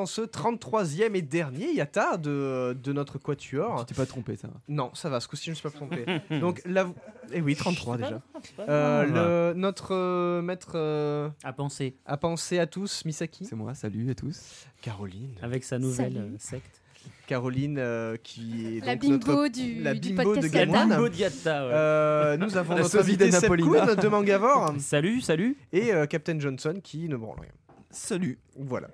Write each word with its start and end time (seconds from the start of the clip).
Dans 0.00 0.06
ce 0.06 0.22
33e 0.22 1.14
et 1.14 1.22
dernier 1.22 1.72
Yata 1.72 2.16
de, 2.16 2.72
de 2.82 2.92
notre 2.92 3.18
quatuor. 3.18 3.84
Tu 3.84 3.92
t'es 3.94 4.00
pas 4.00 4.06
trompé, 4.06 4.36
ça. 4.36 4.48
va. 4.48 4.54
Non, 4.68 4.90
ça 4.94 5.08
va, 5.10 5.20
ce 5.20 5.28
coup-ci 5.28 5.44
je 5.46 5.50
ne 5.50 5.54
suis 5.56 5.62
pas 5.62 5.70
trompé. 5.70 6.04
Donc 6.40 6.62
là, 6.64 6.86
eh 7.32 7.40
oui, 7.42 7.54
33 7.54 7.96
déjà. 7.98 8.20
Euh, 8.60 9.50
le, 9.52 9.58
notre 9.58 9.94
euh, 9.94 10.40
maître 10.42 10.72
euh, 10.74 11.28
À 11.44 11.52
penser 11.52 11.96
à 12.06 12.16
penser 12.16 12.58
à 12.58 12.66
tous, 12.66 13.04
Misaki, 13.04 13.44
C'est 13.44 13.56
moi, 13.56 13.74
salut 13.74 14.10
à 14.10 14.14
tous. 14.14 14.66
Caroline, 14.80 15.34
avec 15.42 15.64
sa 15.64 15.78
nouvelle 15.78 16.12
Salut. 16.14 16.24
euh, 16.34 16.36
secte. 16.38 16.80
Caroline 17.26 17.76
euh, 17.78 18.16
qui 18.22 18.78
est 18.78 18.84
La 18.84 18.96
donc 18.96 19.02
bimbo 19.02 19.32
notre- 19.42 19.48
du, 19.48 19.82
la 19.82 19.94
du 19.94 20.12
bimbo 20.14 20.34
de 20.36 20.40
podcast 20.40 20.52
Gamon. 20.54 20.72
Yata. 20.72 20.78
Gamon. 20.88 20.94
Bimbo 20.96 21.08
Diatta, 21.10 21.66
ouais. 21.66 21.72
Euh, 21.72 22.36
nous 22.38 22.56
avons 22.56 22.74
La 22.74 22.82
notre 22.82 22.98
invité 22.98 23.26
de 23.26 23.30
Seb 23.30 23.42
Napolina. 23.42 23.86
Kuhn 23.86 23.94
de 24.02 24.08
Mangavore 24.08 24.74
Salut, 24.80 25.20
salut. 25.20 25.56
et 25.72 25.92
euh, 25.94 26.06
Captain 26.06 26.38
Johnson 26.40 26.74
qui 26.82 27.08
ne 27.08 27.16
branle 27.16 27.40
rien. 27.40 27.50
Salut. 27.90 28.38
Voilà. 28.56 28.88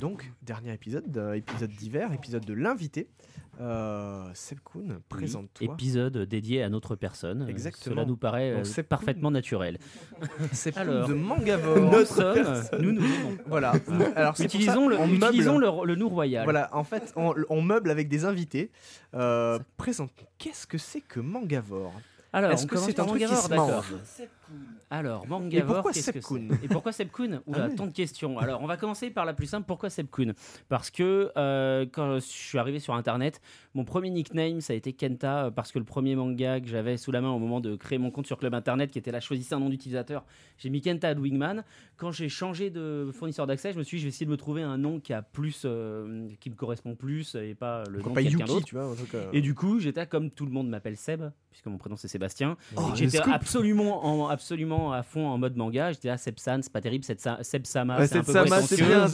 Donc, 0.00 0.30
dernier 0.42 0.72
épisode, 0.72 1.16
euh, 1.16 1.32
épisode 1.34 1.70
d'hiver, 1.70 2.12
épisode 2.12 2.44
de 2.44 2.54
l'invité. 2.54 3.08
Euh, 3.60 4.30
Seb 4.34 4.60
Kuhn, 4.60 5.00
présente-toi. 5.08 5.74
Épisode 5.74 6.16
dédié 6.18 6.62
à 6.62 6.68
notre 6.68 6.94
personne. 6.94 7.46
Exactement. 7.48 7.96
Cela 7.96 8.04
nous 8.06 8.16
paraît 8.16 8.52
euh, 8.52 8.56
Donc, 8.58 8.66
c'est 8.66 8.84
parfaitement 8.84 9.30
naturel. 9.32 9.78
Seb 10.52 10.74
Kuhn 10.74 10.80
Alors. 10.82 11.08
de 11.08 11.14
Mangavore. 11.14 11.76
Nous 11.78 12.04
sommes, 12.06 12.62
nous 12.80 12.92
nous 12.92 13.04
aimons. 13.04 13.36
Voilà. 13.46 13.72
Alors, 14.14 14.36
c'est 14.36 14.44
pour 14.44 14.54
Utilisons, 14.54 14.88
ça, 14.90 14.96
le, 14.96 14.96
meuble- 14.96 15.26
utilisons 15.26 15.58
le, 15.58 15.84
le 15.86 15.94
nous 15.96 16.08
royal. 16.08 16.44
Voilà, 16.44 16.70
en 16.74 16.84
fait, 16.84 17.12
on, 17.16 17.34
on 17.48 17.62
meuble 17.62 17.90
avec 17.90 18.08
des 18.08 18.24
invités. 18.24 18.70
Euh, 19.14 19.58
présente. 19.76 20.12
Qu'est-ce 20.38 20.66
que 20.68 20.78
c'est 20.78 21.00
que 21.00 21.18
Mangavore? 21.18 21.92
Alors, 22.32 22.52
Est-ce 22.52 22.62
on 22.62 22.66
que 22.68 22.74
commence 22.76 22.86
c'est 22.86 23.00
un 23.00 23.04
par 23.04 23.06
truc 23.08 23.18
qui 23.22 23.24
Mangavore, 23.26 23.44
se 23.44 23.48
d'accord. 23.50 23.68
mange 23.68 24.28
Alors, 24.92 25.24
pourquoi 25.24 25.92
qu'est-ce 25.92 26.10
que 26.10 26.20
c'est? 26.20 26.64
Et 26.64 26.68
pourquoi 26.68 26.92
Seb 26.92 27.10
Kuhn? 27.10 27.40
Oula, 27.46 27.64
Ah 27.64 27.66
oui. 27.68 27.76
tant 27.76 27.86
de 27.86 27.92
questions. 27.92 28.38
Alors, 28.38 28.60
on 28.62 28.66
va 28.66 28.76
commencer 28.76 29.10
par 29.10 29.24
la 29.24 29.34
plus 29.34 29.46
simple. 29.46 29.64
Pourquoi 29.66 29.88
Seb 29.88 30.08
Kuhn? 30.10 30.32
Parce 30.68 30.90
que 30.90 31.30
euh, 31.36 31.86
quand 31.92 32.14
je 32.16 32.20
suis 32.20 32.58
arrivé 32.58 32.80
sur 32.80 32.94
Internet, 32.94 33.40
mon 33.74 33.84
premier 33.84 34.10
nickname, 34.10 34.60
ça 34.60 34.72
a 34.72 34.76
été 34.76 34.92
Kenta, 34.92 35.46
euh, 35.46 35.50
parce 35.52 35.70
que 35.70 35.78
le 35.78 35.84
premier 35.84 36.16
manga 36.16 36.60
que 36.60 36.66
j'avais 36.66 36.96
sous 36.96 37.12
la 37.12 37.20
main 37.20 37.30
au 37.30 37.38
moment 37.38 37.60
de 37.60 37.76
créer 37.76 37.98
mon 37.98 38.10
compte 38.10 38.26
sur 38.26 38.38
Club 38.38 38.52
Internet, 38.54 38.90
qui 38.90 38.98
était 38.98 39.12
là, 39.12 39.20
choisissez 39.20 39.54
un 39.54 39.60
nom 39.60 39.68
d'utilisateur, 39.68 40.24
j'ai 40.58 40.70
mis 40.70 40.80
Kenta 40.80 41.12
Wingman. 41.12 41.62
Quand 41.96 42.10
j'ai 42.10 42.28
changé 42.28 42.70
de 42.70 43.10
fournisseur 43.12 43.46
d'accès, 43.46 43.72
je 43.72 43.78
me 43.78 43.84
suis 43.84 43.98
dit, 43.98 44.00
je 44.00 44.06
vais 44.06 44.08
essayer 44.08 44.26
de 44.26 44.30
me 44.32 44.36
trouver 44.36 44.62
un 44.62 44.76
nom 44.78 44.98
qui 44.98 45.12
a 45.12 45.22
plus, 45.22 45.62
euh, 45.66 46.28
qui 46.40 46.50
me 46.50 46.56
correspond 46.56 46.96
plus 46.96 47.36
et 47.36 47.54
pas 47.54 47.84
le 47.88 48.00
nom 48.00 48.10
de 48.12 48.20
quelqu'un 48.20 48.44
d'autre. 48.46 48.66
Et 49.32 49.40
du 49.40 49.54
coup, 49.54 49.78
j'étais 49.78 50.06
comme 50.06 50.30
tout 50.30 50.46
le 50.46 50.52
monde 50.52 50.68
m'appelle 50.68 50.96
Seb, 50.96 51.30
puisque 51.50 51.66
mon 51.66 51.78
prénom 51.78 51.96
c'est 51.96 52.08
Sébastien. 52.08 52.56
Oh, 52.76 52.90
Et 52.92 52.96
j'étais 52.96 53.20
absolument, 53.20 54.04
en, 54.04 54.36
absolument 54.40 54.92
à 54.92 55.02
fond 55.02 55.26
en 55.28 55.36
mode 55.38 55.54
manga. 55.56 55.92
J'étais 55.92 56.08
là, 56.08 56.16
Seb 56.16 56.38
San, 56.38 56.62
c'est 56.62 56.72
pas 56.72 56.80
terrible. 56.80 57.04
Seb, 57.04 57.18
Sa- 57.18 57.42
Seb 57.42 57.66
Sama, 57.66 57.98
Ouais, 57.98 58.06
c'est 58.06 58.16
un 58.18 58.22
peu 58.24 58.32
Sama, 58.32 58.46
prétentieux. 58.46 58.86
bien, 58.86 59.06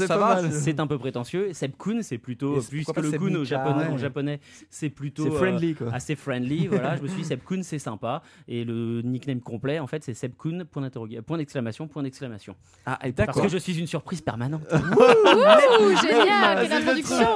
c'est 0.53 0.81
un 0.81 0.87
peu 0.87 0.99
prétentieux. 0.99 1.53
Seb 1.53 1.73
Kun, 1.77 2.03
c'est 2.03 2.19
plutôt, 2.19 2.55
pourquoi 2.61 2.95
pas 2.95 3.01
le 3.01 3.11
Seb 3.11 3.21
Kun 3.21 3.35
au 3.35 3.45
japonais, 3.45 3.87
en 3.89 3.93
ouais. 3.93 3.99
japonais, 3.99 4.41
c'est 4.71 4.89
plutôt 4.89 5.25
C'est 5.25 5.31
euh, 5.31 5.37
friendly, 5.39 5.75
quoi. 5.75 5.93
assez 5.93 6.15
friendly. 6.15 6.67
voilà, 6.69 6.97
je 6.97 7.03
me 7.03 7.09
suis 7.09 7.23
dit 7.23 7.25
Seb 7.29 7.41
Kun, 7.45 7.63
c'est 7.63 7.79
sympa. 7.81 8.23
Et 8.47 8.65
le 8.65 9.03
nickname 9.03 9.41
complet, 9.41 9.81
en 9.81 9.87
fait, 9.89 10.05
c'est 10.05 10.15
Seb 10.15 10.33
Kun, 10.39 10.65
point 10.65 11.37
d'exclamation, 11.39 11.89
point 11.89 12.03
d'exclamation. 12.05 12.55
Ah, 12.87 12.99
et 13.05 13.13
Parce 13.13 13.41
que 13.41 13.49
je 13.49 13.59
suis 13.59 13.79
une 13.79 13.87
surprise 13.89 14.21
permanente. 14.23 14.63
Ouh, 14.73 15.97
génial, 16.07 16.63
quelle 16.69 16.73
introduction 16.73 17.27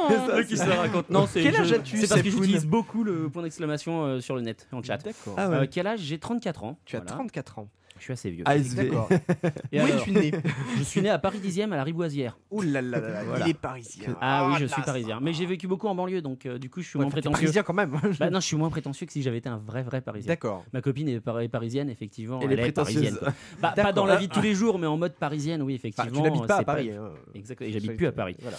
qui 0.49 0.57
se 0.57 0.69
la 0.69 0.77
raconte. 0.77 1.11
Non, 1.11 1.27
c'est 1.27 1.43
Quel 1.43 1.55
je- 1.55 1.61
âge 1.61 1.73
as-tu, 1.73 1.97
C'est 1.99 2.09
parce 2.09 2.23
que 2.23 2.31
j'utilise 2.31 2.67
beaucoup 2.67 3.03
le 3.05 3.29
point 3.29 3.43
d'exclamation 3.43 4.05
euh, 4.05 4.21
sur 4.21 4.37
le 4.37 4.43
net, 4.43 4.69
en 4.73 4.83
chat. 4.83 4.99
D'accord. 4.99 5.35
Ah. 5.37 5.49
Euh, 5.51 5.67
quel 5.71 5.87
âge? 5.87 6.01
J'ai 6.01 6.19
34 6.19 6.65
ans. 6.65 6.79
Tu 6.85 6.97
as 6.97 7.01
Voilà. 7.01 7.13
34 7.17 7.59
ans. 7.59 7.69
Je 8.01 8.05
suis 8.05 8.13
assez 8.15 8.31
vieux. 8.31 8.43
ASV. 8.47 8.77
D'accord. 8.77 9.09
Et 9.73 9.77
es-tu 9.79 10.11
né 10.11 10.33
Je 10.79 10.83
suis 10.83 11.01
né 11.03 11.11
à 11.11 11.19
Paris 11.19 11.39
10e 11.39 11.71
à 11.71 11.77
la 11.77 11.85
Riboisière. 11.85 12.39
Ouh 12.51 12.63
là 12.63 12.81
là 12.83 12.99
là 12.99 13.09
là, 13.09 13.25
Voilà. 13.25 13.47
il 13.47 13.51
est 13.51 13.55
parisien. 13.55 14.17
Ah 14.21 14.49
oui, 14.49 14.55
je 14.59 14.65
là, 14.65 14.69
suis 14.73 14.83
parisien. 14.83 15.19
Mais 15.23 15.33
j'ai 15.33 15.47
vécu 15.47 15.69
beaucoup 15.69 15.87
en 15.87 15.95
banlieue, 15.95 16.23
donc 16.23 16.47
euh, 16.47 16.59
du 16.59 16.69
coup, 16.71 16.81
je 16.81 16.89
suis 16.89 16.99
Ouais, 16.99 17.05
moins 17.05 17.11
prétentieux. 17.13 17.33
parisien 17.39 17.63
quand 17.63 17.75
même. 17.75 17.93
Bah 18.19 18.31
non, 18.31 18.41
je 18.41 18.47
suis 18.47 18.57
moins 18.57 18.71
prétentieux 18.71 19.07
que 19.07 19.13
si 19.13 19.23
j'avais 19.23 19.39
été 19.39 19.49
un 19.49 19.59
vrai, 19.59 19.83
vrai 19.83 20.01
parisien. 20.01 20.29
D'accord. 20.33 20.65
Ma 20.73 20.81
copine 20.81 21.09
est 21.09 21.21
par- 21.21 21.41
est 21.41 21.49
parisienne, 21.49 21.89
effectivement. 21.91 22.41
Elle 22.43 22.53
Elle, 22.53 22.61
est 22.61 22.69
est 22.69 22.73
parisienne. 22.73 23.19
Bah, 23.61 23.73
pas 23.77 23.93
dans 23.93 24.07
la 24.07 24.17
vie 24.17 24.29
de 24.29 24.33
tous 24.33 24.41
les 24.43 24.55
jours, 24.55 24.79
mais 24.79 24.87
en 24.87 24.97
mode 24.97 25.15
parisienne, 25.15 25.63
oui, 25.63 25.75
Enfin, 25.75 25.89
effectivement. 25.89 26.23
tu 26.23 26.31
n'habites 26.31 26.47
pas 26.47 26.57
à 26.57 26.65
Paris. 26.65 26.91
hein. 26.91 27.11
Exact. 27.35 27.61
Et 27.63 27.71
j'habite 27.73 27.97
plus 27.97 28.07
à 28.07 28.13
Paris. 28.13 28.37
Voilà. 28.41 28.57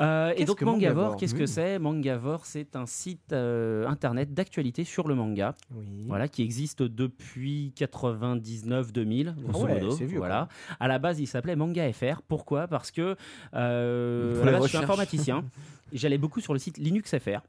Euh, 0.00 0.32
et 0.36 0.44
donc 0.44 0.62
Mangavore 0.62 1.16
qu'est-ce 1.16 1.34
que 1.34 1.46
c'est? 1.46 1.78
Mangavore, 1.78 2.46
c'est 2.46 2.76
un 2.76 2.86
site 2.86 3.32
euh, 3.32 3.86
internet 3.88 4.32
d'actualité 4.32 4.84
sur 4.84 5.08
le 5.08 5.14
manga. 5.16 5.54
Oui. 5.74 6.04
voilà, 6.06 6.28
qui 6.28 6.42
existe 6.42 6.82
depuis 6.82 7.72
99-2000, 7.76 9.34
grosso 9.42 9.66
Ah 9.68 9.72
ouais, 9.72 9.80
modo. 9.80 9.94
vieux, 9.96 10.18
voilà. 10.18 10.48
À 10.80 10.88
la 10.88 10.98
base, 10.98 11.20
il 11.20 11.26
s'appelait 11.26 11.56
Manga 11.56 11.92
FR. 11.92 12.22
Pourquoi? 12.26 12.68
Parce 12.68 12.90
que 12.90 13.16
euh, 13.54 14.34
Pour 14.34 14.42
à 14.42 14.46
la 14.46 14.52
les 14.52 14.58
base, 14.58 14.64
je 14.64 14.68
suis 14.76 14.78
informaticien. 14.84 15.44
et 15.92 15.96
J'allais 15.98 16.18
beaucoup 16.18 16.40
sur 16.40 16.52
le 16.52 16.58
site 16.58 16.78
Linux 16.78 17.16
FR, 17.18 17.40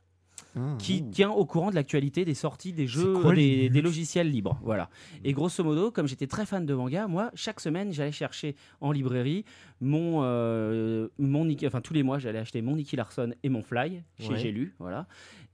Qui 0.78 1.04
tient 1.04 1.30
au 1.30 1.46
courant 1.46 1.70
de 1.70 1.76
l'actualité 1.76 2.26
des 2.26 2.34
sorties 2.34 2.74
des 2.74 2.88
jeux, 2.88 3.14
quoi, 3.14 3.34
des, 3.34 3.70
logiciels 3.82 4.30
libres. 4.30 4.60
Voilà. 4.64 4.90
Et 5.24 5.32
grosso 5.32 5.64
modo, 5.64 5.92
comme 5.92 6.08
j'étais 6.08 6.28
très 6.28 6.46
fan 6.46 6.66
de 6.66 6.74
manga, 6.74 7.08
moi, 7.08 7.32
chaque 7.34 7.60
semaine, 7.60 7.94
j'allais 7.94 8.12
chercher 8.12 8.56
en 8.82 8.92
librairie 8.92 9.46
mon, 9.80 10.22
euh, 10.24 11.08
mon 11.18 11.50
enfin 11.66 11.82
tous 11.82 11.94
les 11.94 12.04
mois, 12.04 12.20
j'allais 12.20 12.40
acheter 12.40 12.62
mon 12.62 12.76
Nicky 12.76 12.96
Larson 12.96 13.34
et 13.44 13.50
mon 13.50 13.62
Fly 13.62 14.02
chez 14.20 14.30
Ouais. 14.30 14.38
J'ai 14.38 14.52
lu, 14.52 14.76
voilà. 14.80 15.08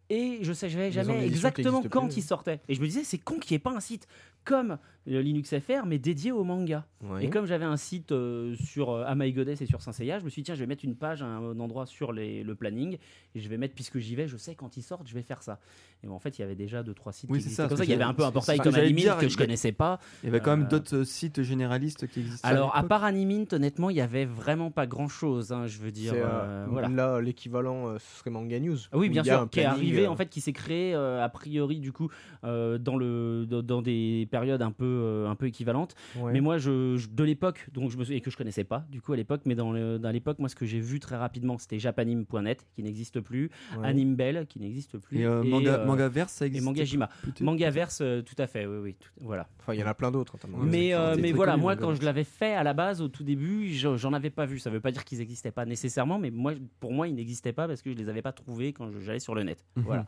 Et 0.10 0.40
je 0.42 0.54
savais 0.54 0.92
jamais 0.92 1.26
exactement 1.26 1.82
quand 1.84 2.08
plus. 2.08 2.18
il 2.18 2.22
sortait. 2.22 2.62
Et 2.68 2.76
je 2.76 2.82
me 2.82 2.86
disais, 2.86 3.04
c'est 3.04 3.18
con 3.18 3.40
qu'il 3.40 3.54
n'y 3.54 3.56
ait 3.56 3.60
pas 3.60 3.72
un 3.72 3.80
site 3.80 4.08
comme 4.44 4.78
le 5.08 5.22
Linux 5.22 5.54
FR, 5.60 5.86
mais 5.86 6.00
dédié 6.00 6.32
au 6.32 6.44
manga. 6.44 6.86
Oui. 7.04 7.26
Et 7.26 7.30
comme 7.30 7.46
j'avais 7.46 7.66
un 7.66 7.78
site 7.78 8.12
euh, 8.12 8.56
sur 8.56 8.90
euh, 8.90 9.06
My 9.16 9.32
Goddess 9.32 9.62
et 9.62 9.66
sur 9.68 9.82
Saint 9.82 9.92
Seiya, 9.92 10.18
je 10.20 10.26
me 10.26 10.30
suis 10.30 10.42
dit, 10.42 10.48
tiens, 10.48 10.56
je 10.56 10.62
vais 10.62 10.66
mettre 10.68 10.84
une 10.84 10.96
page 10.96 11.22
à 11.22 11.26
un 11.28 11.60
endroit 11.60 11.86
sur 11.86 12.12
les- 12.12 12.44
le 12.44 12.56
planning 12.56 12.98
et 13.36 13.40
je 13.40 13.48
vais 13.50 13.58
mettre, 13.58 13.76
puisque 13.76 14.00
j'y 14.00 14.16
vais, 14.16 14.28
je 14.28 14.38
sais 14.38 14.56
quand 14.56 14.78
ils 14.78 14.82
sortent, 14.82 15.08
je 15.08 15.14
vais 15.14 15.22
faire 15.22 15.44
ça. 15.44 15.60
Et 16.04 16.08
en 16.08 16.18
fait, 16.20 16.38
il 16.38 16.42
y 16.42 16.44
avait 16.44 16.56
déjà 16.56 16.82
deux, 16.84 16.94
trois 16.94 17.12
sites 17.12 17.30
Oui, 17.30 17.38
qui 17.38 17.44
c'est 17.44 17.48
existaient 17.50 17.64
ça, 17.64 17.68
comme 17.70 17.78
ça. 17.78 17.84
Il 17.84 17.90
y 17.90 17.94
avait 17.94 18.04
un 18.04 18.14
peu 18.14 18.24
un 18.24 18.32
portail 18.32 18.58
comme 18.60 18.74
Animint 18.76 19.02
dire, 19.02 19.18
que 19.18 19.30
je 19.30 19.38
connaissais 19.38 19.72
pas. 19.72 20.00
Il 20.24 20.28
y 20.28 20.30
avait 20.30 20.40
quand 20.40 20.56
même 20.58 20.66
Euh, 20.66 20.70
d'autres 20.70 21.04
sites 21.04 21.42
généralistes 21.44 22.08
qui 22.08 22.22
existaient. 22.22 22.48
Alors, 22.48 22.76
à 22.76 22.84
part 22.84 23.04
Animint, 23.04 23.46
honnêtement, 23.52 23.90
il 23.92 23.96
y 23.98 24.02
avait 24.02 24.26
vraiment 24.26 24.72
pas 24.72 24.88
grand 24.88 25.08
chose. 25.08 25.54
je 25.68 25.78
veux 25.80 25.92
dire, 25.92 26.14
euh, 26.16 26.24
euh, 26.26 26.66
voilà. 26.70 26.90
Là, 26.90 27.22
l'équivalent, 27.22 27.90
euh, 27.90 27.98
ce 28.00 28.20
serait 28.20 28.32
Manga 28.32 28.60
News. 28.60 28.78
Ah 28.92 28.98
Oui, 28.98 29.10
bien 29.10 29.24
sûr, 29.24 29.48
qui 29.50 29.60
est 29.60 29.66
arrivé 29.66 30.06
euh, 30.06 30.10
en 30.10 30.16
fait, 30.16 30.28
qui 30.30 30.42
s'est 30.42 30.54
créé 30.54 30.94
euh, 30.96 31.24
a 31.24 31.30
priori 31.30 31.80
du 31.80 31.92
coup 31.92 32.10
euh, 32.44 32.78
dans 32.78 32.98
le 32.98 33.46
dans 33.46 33.82
des 33.82 34.28
périodes 34.32 34.62
un 34.62 34.72
peu 34.72 34.95
euh, 34.96 35.28
un 35.30 35.36
peu 35.36 35.46
équivalentes. 35.48 35.96
ouais. 36.18 36.32
Mais 36.34 36.42
moi, 36.42 36.58
je, 36.58 36.98
je- 36.98 37.08
de 37.10 37.24
l'époque, 37.24 37.68
donc 37.74 37.92
je 37.92 37.98
me 37.98 38.04
suis- 38.04 38.16
et 38.16 38.22
que 38.22 38.30
je 38.32 38.38
connaissais 38.38 38.64
pas 38.64 38.86
du 38.90 39.02
coup 39.02 39.14
à 39.14 39.16
l'époque, 39.16 39.42
mais 39.46 39.56
dans 39.56 39.72
le- 39.72 40.00
dans 40.00 40.12
l'époque, 40.12 40.40
moi, 40.40 40.50
ce 40.50 40.56
que 40.56 40.66
j'ai 40.66 40.80
vu 40.80 41.00
très 41.00 41.16
rapidement, 41.18 41.58
c'était 41.58 41.80
japanim.net 41.80 42.66
qui 42.76 42.84
n'existe 42.84 43.20
plus, 43.20 43.50
Ouais. 43.78 43.88
Animebel 43.88 44.46
qui 44.48 44.60
n'existe 44.60 44.98
plus, 44.98 45.20
Et 45.20 45.26
euh, 45.26 45.44
et, 45.44 45.50
manga, 45.50 45.76
euh, 45.80 45.86
Mangaverse, 45.86 46.32
ça 46.34 46.46
et 46.46 46.48
existe. 46.48 46.66
Mangajima. 46.66 47.10
Mangaverse, 47.42 48.00
euh, 48.02 48.22
tout 48.22 48.36
à 48.38 48.48
fait, 48.48 48.66
oui, 48.66 48.78
oui, 48.82 48.96
tout- 49.00 49.10
voilà. 49.22 49.48
Enfin, 49.60 49.74
il 49.74 49.80
y 49.80 49.84
en 49.84 49.88
a 49.88 49.94
plein 49.94 50.12
d'autres. 50.12 50.34
notamment. 50.36 50.58
Mais, 50.60 50.94
euh, 50.94 51.16
mais 51.20 51.32
voilà, 51.32 51.58
moi 51.58 51.76
quand 51.76 51.88
Verse. 51.88 52.00
je 52.02 52.06
l'avais 52.06 52.24
fait 52.24 52.54
à 52.54 52.64
la 52.64 52.74
base, 52.74 53.02
au 53.02 53.08
tout 53.08 53.24
début, 53.24 53.70
je- 53.74 53.96
j'en 53.98 54.14
avais 54.14 54.30
pas 54.30 54.46
vu. 54.46 54.60
Ça 54.60 54.70
veut 54.70 54.80
pas 54.80 54.92
dire 54.92 55.04
qu'ils 55.06 55.20
n'existaient 55.20 55.52
pas 55.52 55.66
nécessairement, 55.66 56.20
mais 56.20 56.32
moi, 56.32 56.54
pour 56.80 56.92
moi, 56.94 57.08
ils 57.08 57.16
n'existaient 57.16 57.54
pas 57.54 57.68
parce 57.68 57.82
que 57.82 57.92
je 57.92 57.96
les 57.96 58.10
avais 58.10 58.22
pas 58.22 58.32
trouvés 58.32 58.74
quand 58.74 58.90
je- 58.92 59.00
j'allais 59.00 59.20
sur 59.20 59.36
le 59.36 59.44
net. 59.44 59.64
Mhm. 59.76 59.84
Voilà. 59.84 60.06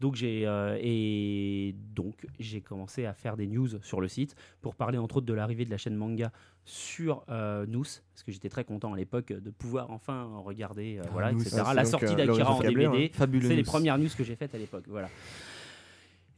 Donc 0.00 0.14
j'ai 0.16 0.46
euh, 0.46 0.78
et 0.80 1.74
donc 1.94 2.26
j'ai 2.38 2.60
commencé 2.60 3.06
à 3.06 3.14
faire 3.14 3.36
des 3.36 3.46
news 3.46 3.68
sur 3.82 4.00
le 4.00 4.08
site 4.08 4.34
pour 4.60 4.74
parler 4.74 4.98
entre 4.98 5.18
autres 5.18 5.26
de 5.26 5.32
l'arrivée 5.32 5.64
de 5.64 5.70
la 5.70 5.78
chaîne 5.78 5.94
manga 5.96 6.32
sur 6.64 7.24
euh, 7.28 7.66
Nous 7.68 7.82
parce 7.82 8.22
que 8.24 8.32
j'étais 8.32 8.48
très 8.48 8.64
content 8.64 8.92
à 8.92 8.96
l'époque 8.96 9.32
de 9.32 9.50
pouvoir 9.50 9.90
enfin 9.90 10.30
regarder 10.44 10.98
euh, 10.98 11.02
voilà 11.12 11.32
Nous, 11.32 11.42
etc. 11.42 11.62
ah, 11.64 11.74
la 11.74 11.84
sortie 11.84 12.14
euh, 12.14 12.16
d'Akira 12.16 12.54
en 12.54 12.60
DVD. 12.60 13.10
Fabuleux. 13.12 13.48
C'est 13.48 13.56
les 13.56 13.62
news. 13.62 13.66
premières 13.66 13.98
news 13.98 14.08
que 14.16 14.24
j'ai 14.24 14.36
faites 14.36 14.54
à 14.54 14.58
l'époque, 14.58 14.84
voilà. 14.88 15.08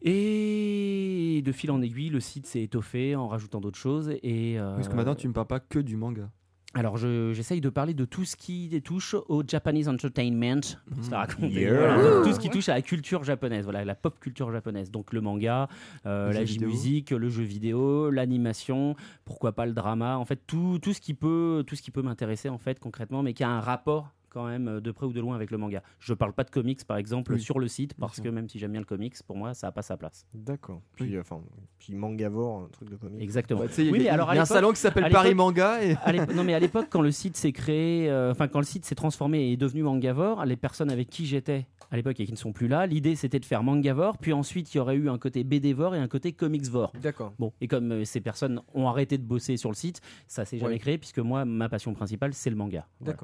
Et 0.03 1.43
de 1.45 1.53
fil 1.53 1.71
en 1.71 1.81
aiguille, 1.81 2.11
le 2.11 2.21
site 2.21 2.47
s'est 2.47 2.63
étoffé 2.63 3.17
en 3.17 3.29
rajoutant 3.29 3.61
d'autres 3.61 3.79
choses. 3.79 4.11
Et 4.23 4.59
euh, 4.59 4.75
Parce 4.75 4.89
que 4.89 4.95
maintenant, 4.95 5.15
tu 5.15 5.27
me 5.29 5.33
parles 5.33 5.47
pas 5.47 5.61
que 5.61 5.79
du 5.79 5.97
manga. 5.97 6.31
Alors, 6.79 6.99
je- 6.99 7.33
j'essaye 7.33 7.63
de 7.63 7.71
parler 7.71 7.95
de 7.95 8.05
tout 8.05 8.27
ce 8.27 8.37
qui 8.37 8.81
touche 8.85 9.15
au 9.29 9.43
Japanese 9.47 9.89
entertainment, 9.89 10.61
pour 10.95 11.03
se 11.05 11.11
la 11.11 11.19
raconter. 11.21 11.49
Yeah. 11.63 11.73
Voilà. 11.97 12.21
Ouh. 12.21 12.25
Tout 12.25 12.33
ce 12.35 12.39
qui 12.39 12.51
touche 12.51 12.69
à 12.69 12.75
la 12.75 12.83
culture 12.83 13.25
japonaise, 13.25 13.65
voilà, 13.65 13.83
la 13.85 13.95
pop 13.95 14.21
culture 14.21 14.53
japonaise. 14.53 14.91
Donc, 14.91 15.15
le 15.15 15.23
manga, 15.23 15.69
euh, 16.05 16.33
la 16.33 16.41
musique, 16.67 17.11
le 17.13 17.31
jeu 17.31 17.45
vidéo, 17.45 18.11
l'animation, 18.11 18.95
pourquoi 19.25 19.53
pas 19.53 19.65
le 19.65 19.73
drama. 19.73 20.19
En 20.19 20.27
fait, 20.27 20.41
tout, 20.47 20.79
tout 20.83 20.93
ce 20.93 21.01
qui 21.01 21.15
peut, 21.15 21.65
tout 21.67 21.77
ce 21.77 21.83
qui 21.83 21.91
peut 21.91 22.03
m'intéresser, 22.03 22.51
en 22.51 22.59
fait, 22.59 22.79
concrètement, 22.79 23.23
mais 23.23 23.33
qui 23.33 23.43
a 23.43 23.49
un 23.49 23.61
rapport 23.61 24.13
quand 24.37 24.47
même 24.47 24.69
euh, 24.69 24.81
de 24.83 24.91
près 24.91 25.07
ou 25.07 25.15
de 25.15 25.21
loin 25.21 25.35
avec 25.35 25.51
le 25.51 25.57
manga. 25.57 25.83
Je 25.99 26.13
parle 26.13 26.35
pas 26.35 26.45
de 26.45 26.51
comics, 26.51 26.85
par 26.85 26.99
exemple, 26.99 27.33
Oui. 27.33 27.41
sur 27.41 27.59
le 27.59 27.69
site, 27.69 27.95
parce 27.95 28.21
que 28.21 28.29
même 28.29 28.51
si 28.51 28.59
j'aime 28.59 28.73
bien 28.73 28.81
le 28.83 28.87
comics, 28.87 29.15
pour 29.27 29.35
moi, 29.35 29.55
ça 29.55 29.69
a 29.69 29.73
pas 29.73 29.81
sa 29.81 29.97
place. 29.97 30.27
D'accord. 30.35 30.83
Puis, 30.95 31.07
Oui. 31.07 31.17
euh, 31.17 31.21
enfin, 31.23 31.41
puis 31.79 31.95
Mangavore, 31.95 32.65
un 32.65 32.69
truc 32.69 32.91
de 32.91 32.97
comics. 32.97 33.23
Exactement. 33.23 33.63
A- 33.63 33.67
Oui, 33.79 34.03
y 34.03 34.09
a, 34.09 34.13
alors, 34.13 34.29
à 34.29 34.35
il 34.35 34.37
y 34.37 34.39
a 34.39 34.43
un 34.43 34.45
salon 34.45 34.73
qui 34.73 34.77
s'appelle 34.81 35.11
Paris 35.11 35.35
Manga 35.35 35.83
et 35.83 35.97
non 36.35 36.45
mais 36.45 36.53
à 36.53 36.59
l'époque 36.61 36.89
quand 36.91 37.01
le 37.01 37.11
site 37.11 37.37
s'est 37.39 37.53
créé, 37.53 38.11
euh, 38.11 38.31
enfin 38.31 38.47
quand 38.49 38.59
le 38.59 38.65
site 38.67 38.85
s'est 38.85 38.95
transformé 38.95 39.49
et 39.49 39.53
est 39.53 39.57
devenu 39.57 39.83
Mangavore, 39.83 40.45
les 40.45 40.57
personnes 40.57 40.91
avec 40.91 41.09
qui 41.09 41.25
j'étais 41.25 41.67
à 41.91 41.97
l'époque 41.97 42.19
et 42.21 42.27
qui 42.27 42.33
ne 42.33 42.37
sont 42.37 42.53
plus 42.53 42.69
là, 42.69 42.87
l'idée 42.87 43.15
c'était 43.17 43.39
de 43.41 43.45
faire 43.47 43.63
Mangavore, 43.63 44.19
puis 44.19 44.33
ensuite 44.35 44.75
il 44.75 44.77
y 44.77 44.81
aurait 44.81 44.97
eu 44.97 45.09
un 45.09 45.19
côté 45.19 45.45
BDvore 45.45 45.95
et 45.95 45.99
un 45.99 46.09
côté 46.09 46.33
Comicsvore. 46.33 46.93
D'accord. 47.01 47.33
Bon, 47.39 47.53
et 47.61 47.69
comme 47.69 47.91
euh, 47.93 48.05
ces 48.05 48.21
personnes 48.21 48.61
ont 48.75 48.89
arrêté 48.89 49.17
de 49.19 49.23
bosser 49.25 49.57
sur 49.57 49.71
le 49.71 49.77
site, 49.77 50.01
ça 50.27 50.45
s'est 50.45 50.59
jamais 50.59 50.75
Ouais. 50.75 50.79
créé 50.79 50.99
puisque 50.99 51.21
moi 51.21 51.45
ma 51.47 51.69
passion 51.69 51.95
principale 51.95 52.35
c'est 52.35 52.51
le 52.51 52.57
manga. 52.57 52.87
Voilà. 53.01 53.19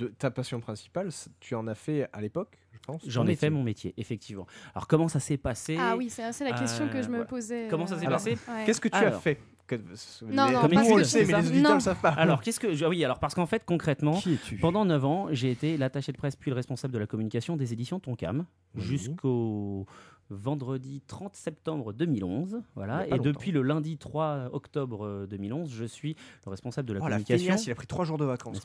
De 0.00 0.06
ta 0.08 0.30
passion 0.30 0.60
principale, 0.60 1.10
tu 1.40 1.54
en 1.54 1.66
as 1.66 1.74
fait 1.74 2.08
à 2.12 2.20
l'époque, 2.22 2.56
je 2.72 2.78
pense. 2.78 3.02
J'en 3.06 3.26
ai 3.26 3.36
fait 3.36 3.50
mon 3.50 3.62
métier, 3.62 3.92
effectivement. 3.98 4.46
Alors 4.74 4.86
comment 4.88 5.08
ça 5.08 5.20
s'est 5.20 5.36
passé? 5.36 5.76
Ah 5.78 5.94
oui, 5.96 6.08
c'est 6.08 6.32
c'est 6.32 6.44
la 6.44 6.52
question 6.58 6.88
que 6.88 6.96
Euh, 6.96 7.02
je 7.02 7.08
me 7.08 7.16
voilà. 7.16 7.24
posais. 7.26 7.66
Comment 7.68 7.86
ça 7.86 7.98
s'est 7.98 8.06
euh, 8.06 8.10
passé? 8.10 8.30
ouais. 8.48 8.64
Qu'est-ce 8.64 8.80
que 8.80 8.88
tu 8.88 8.96
as 8.96 9.12
fait? 9.12 9.38
Que, 9.66 9.76
Non, 10.24 10.46
les- 10.46 10.78
on 10.78 10.96
le 10.96 11.04
sait, 11.04 11.24
c'est 11.24 11.32
mais 11.32 11.40
les 11.42 11.48
auditeurs 11.48 11.74
ne 11.76 11.80
savent 11.80 12.00
pas. 12.00 12.08
Alors 12.10 12.40
qu'est-ce 12.40 12.58
que 12.58 12.82
ah 12.84 12.88
oui 12.88 13.04
alors 13.04 13.20
parce 13.20 13.34
qu'en 13.36 13.46
fait 13.46 13.62
concrètement 13.64 14.18
Pendant 14.60 14.84
9 14.84 15.04
ans, 15.04 15.28
j'ai 15.30 15.50
été 15.52 15.76
l'attaché 15.76 16.10
de 16.10 16.16
presse 16.16 16.34
puis 16.34 16.50
le 16.50 16.56
responsable 16.56 16.92
de 16.94 16.98
la 16.98 17.06
communication 17.06 17.56
des 17.56 17.72
éditions 17.72 18.00
Tonkam 18.00 18.46
Oui. 18.74 18.82
jusqu'au 18.82 19.86
vendredi 20.30 21.02
30 21.06 21.34
septembre 21.36 21.92
2011. 21.92 22.50
Il 22.52 22.56
y 22.58 22.62
Voilà. 22.74 23.06
Et 23.06 23.10
longtemps. 23.10 23.22
depuis 23.24 23.50
le 23.52 23.62
lundi 23.62 23.98
3 23.98 24.50
octobre 24.52 25.04
euh, 25.06 25.26
2011, 25.26 25.70
je 25.72 25.84
suis 25.84 26.16
le 26.46 26.50
responsable 26.50 26.88
de 26.88 26.94
la 26.94 27.00
Oh, 27.00 27.04
la 27.04 27.10
communication. 27.16 27.44
feignasse, 27.46 27.66
il 27.66 27.70
a 27.72 27.74
pris 27.74 27.86
trois 27.86 28.04
jours 28.04 28.18
de 28.18 28.24
vacances. 28.24 28.64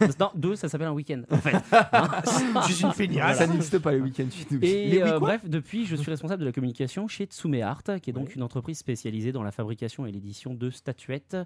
N'est-ce 0.00 0.16
pas 0.16 0.24
Non, 0.24 0.30
deux, 0.34 0.56
ça 0.56 0.68
s'appelle 0.68 0.88
un 0.88 0.92
week-end. 0.92 1.22
En 1.30 1.36
fait. 1.38 1.56
Je 2.68 2.72
suis 2.72 2.84
une 2.84 2.92
feignasse. 2.92 3.38
Ça 3.38 3.46
n'existe 3.46 3.78
pas 3.78 3.92
les 3.92 4.00
week-ends 4.00 4.28
chez 4.30 4.46
nous. 4.50 4.58
Et 4.62 4.88
Les 4.90 5.02
euh, 5.02 5.18
bref, 5.18 5.48
depuis, 5.48 5.86
je 5.86 5.96
suis 5.96 6.10
responsable 6.10 6.40
de 6.40 6.46
la 6.46 6.52
communication 6.52 7.08
chez 7.08 7.24
Tsume 7.24 7.54
Art, 7.62 7.82
qui 8.02 8.10
est 8.10 8.12
donc 8.12 8.34
une 8.34 8.42
entreprise 8.42 8.78
spécialisée 8.78 9.32
dans 9.32 9.42
la 9.42 9.52
fabrication 9.52 10.06
et 10.06 10.12
l'édition 10.12 10.54
de 10.54 10.70
statuettes 10.70 11.36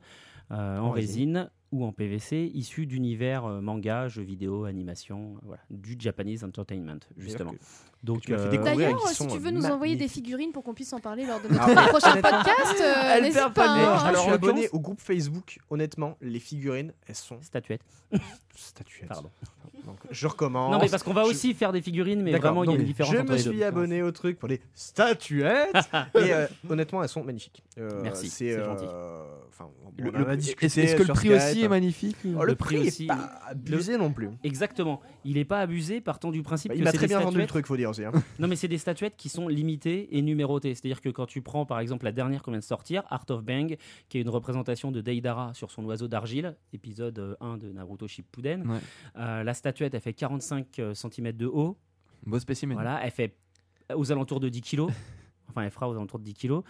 euh, 0.51 0.79
en 0.79 0.87
En 0.87 0.91
résine 0.91 1.51
ou 1.73 1.85
en 1.85 1.93
PVC, 1.93 2.51
issues 2.55 2.87
d'univers 2.87 3.45
euh, 3.45 3.61
manga, 3.61 4.09
jeux 4.09 4.23
vidéo, 4.23 4.65
animation, 4.65 5.35
euh, 5.37 5.47
voilà, 5.47 5.63
du 5.71 5.97
Japanese 5.99 6.43
entertainment, 6.45 6.99
justement. 7.17 7.55
Donc, 8.03 8.23
tu 8.23 8.33
m'as 8.33 8.39
fait 8.39 8.59
euh. 8.59 8.63
D'ailleurs, 8.63 9.07
si 9.09 9.15
sont 9.15 9.27
tu 9.27 9.39
veux 9.39 9.51
nous 9.51 9.67
envoyer 9.67 9.95
des 9.95 10.09
figurines 10.09 10.53
pour 10.53 10.65
qu'on 10.65 10.75
puisse 10.75 10.93
en 10.93 11.01
parler 11.01 11.27
lors 11.27 11.41
de 11.41 11.49
notre 11.53 11.89
prochain 11.89 12.15
podcast, 12.15 12.81
euh, 12.81 12.95
Elle 13.15 13.23
n'hésite 13.23 13.39
perd 13.41 13.55
pas. 13.55 13.69
hein. 13.69 13.99
Alors, 13.99 14.15
je 14.17 14.21
suis 14.23 14.33
abonné 14.33 14.69
au 14.71 14.81
groupe 14.81 15.01
Facebook. 15.01 15.59
Honnêtement, 15.69 16.17
les 16.21 16.41
figurines, 16.41 16.93
elles 17.07 17.15
sont 17.15 17.41
statuettes. 17.43 17.83
statuettes. 18.55 19.09
Pardon. 19.09 19.31
Donc, 19.87 19.99
je 20.11 20.27
recommence. 20.27 20.71
Non, 20.73 20.79
mais 20.81 20.89
parce 20.89 21.03
qu'on 21.03 21.13
va 21.13 21.25
Je- 21.25 21.31
aussi 21.31 21.55
faire 21.55 21.73
des 21.73 21.81
figurines, 21.83 22.23
mais 22.23 22.33
D'accord, 22.33 22.53
vraiment, 22.55 22.65
il 22.65 22.71
y 22.71 22.77
a 22.77 22.81
une 22.81 22.87
différence 22.87 23.13
Je 23.15 23.19
entre 23.19 23.31
me 23.33 23.37
les 23.37 23.43
deux. 23.43 23.51
suis 23.51 23.65
abonné 23.65 24.03
au 24.03 24.13
truc 24.13 24.39
pour 24.39 24.49
les 24.49 24.61
statuettes. 24.75 25.75
et 26.15 26.33
euh, 26.33 26.47
honnêtement, 26.69 27.03
elles 27.03 27.09
sont 27.09 27.25
magnifiques. 27.25 27.63
Euh, 27.79 28.01
Merci, 28.03 28.29
c'est 28.29 28.59
gentil. 28.63 28.85
euh, 28.89 29.23
Enfin, 29.49 29.69
bon, 29.83 29.93
Le- 29.99 30.31
Est-ce 30.33 30.55
que 30.97 31.03
le 31.03 31.13
prix 31.13 31.29
Skype. 31.29 31.33
aussi 31.37 31.63
est 31.65 31.69
magnifique 31.69 32.17
Oh, 32.25 32.41
Le 32.45 32.47
le 32.47 32.55
prix 32.55 32.77
prix 32.79 32.89
aussi- 32.89 33.05
est 33.05 33.09
pas 33.09 33.31
abusé 33.47 33.99
non 33.99 34.11
plus. 34.11 34.31
Exactement. 34.43 35.01
Il 35.25 35.35
n'est 35.35 35.45
pas 35.45 35.61
abusé, 35.61 36.01
partant 36.01 36.31
du 36.31 36.43
principe 36.43 36.71
Bah, 36.71 36.75
que 36.75 36.79
il 36.81 36.85
m'a 36.85 36.93
c'est 36.93 36.97
très 36.97 37.07
des 37.07 37.15
bien 37.15 37.19
vendu 37.21 37.37
le 37.37 37.43
statuettes- 37.43 37.49
truc, 37.49 37.67
faut 37.67 37.77
dire 37.77 37.91
aussi. 37.91 38.05
hein. 38.05 38.13
Non, 38.39 38.49
mais 38.49 38.57
c'est 38.57 38.69
des 38.69 38.79
statuettes 38.79 39.17
qui 39.19 39.29
sont 39.29 39.49
limitées 39.49 40.09
et 40.17 40.23
numérotées. 40.23 40.75
C'est-à-dire 40.75 41.03
que 41.03 41.11
quand 41.11 41.27
tu 41.27 41.43
prends, 41.43 41.67
par 41.67 41.79
exemple, 41.81 42.07
la 42.07 42.13
dernière 42.13 42.43
qu'on 42.43 42.53
vient 42.53 42.61
de 42.61 42.65
sortir, 42.65 43.03
Art 43.11 43.25
of 43.29 43.43
Bang, 43.43 43.77
qui 44.09 44.17
est 44.19 44.23
une 44.23 44.31
représentation 44.31 44.93
de 44.93 45.03
Deidara 45.03 45.53
sur 45.53 45.71
son 45.71 45.85
oiseau 45.85 46.09
d'argile, 46.09 46.57
épisode 46.73 47.19
euh, 47.19 47.35
1 47.43 47.59
de 47.59 47.71
Naruto 47.71 48.09
Shippuden. 48.09 48.67
Ouais. 48.71 48.79
Euh, 49.19 49.43
la 49.43 49.53
statuette, 49.71 49.95
elle 49.95 50.01
fait 50.01 50.13
45 50.13 50.81
cm 50.95 51.33
de 51.33 51.47
haut. 51.47 51.77
Beau 52.27 52.39
spécimen. 52.39 52.75
Voilà, 52.75 53.01
elle 53.05 53.11
fait 53.11 53.37
aux 53.95 54.11
alentours 54.13 54.41
de 54.41 54.49
10 54.49 54.61
kg. 54.63 54.87
Enfin, 55.49 55.63
elle 55.63 55.73
fera 55.73 55.89
aux 55.89 55.95
alentours 55.95 56.21
de 56.21 56.25
10 56.25 56.35
kg. 56.35 56.61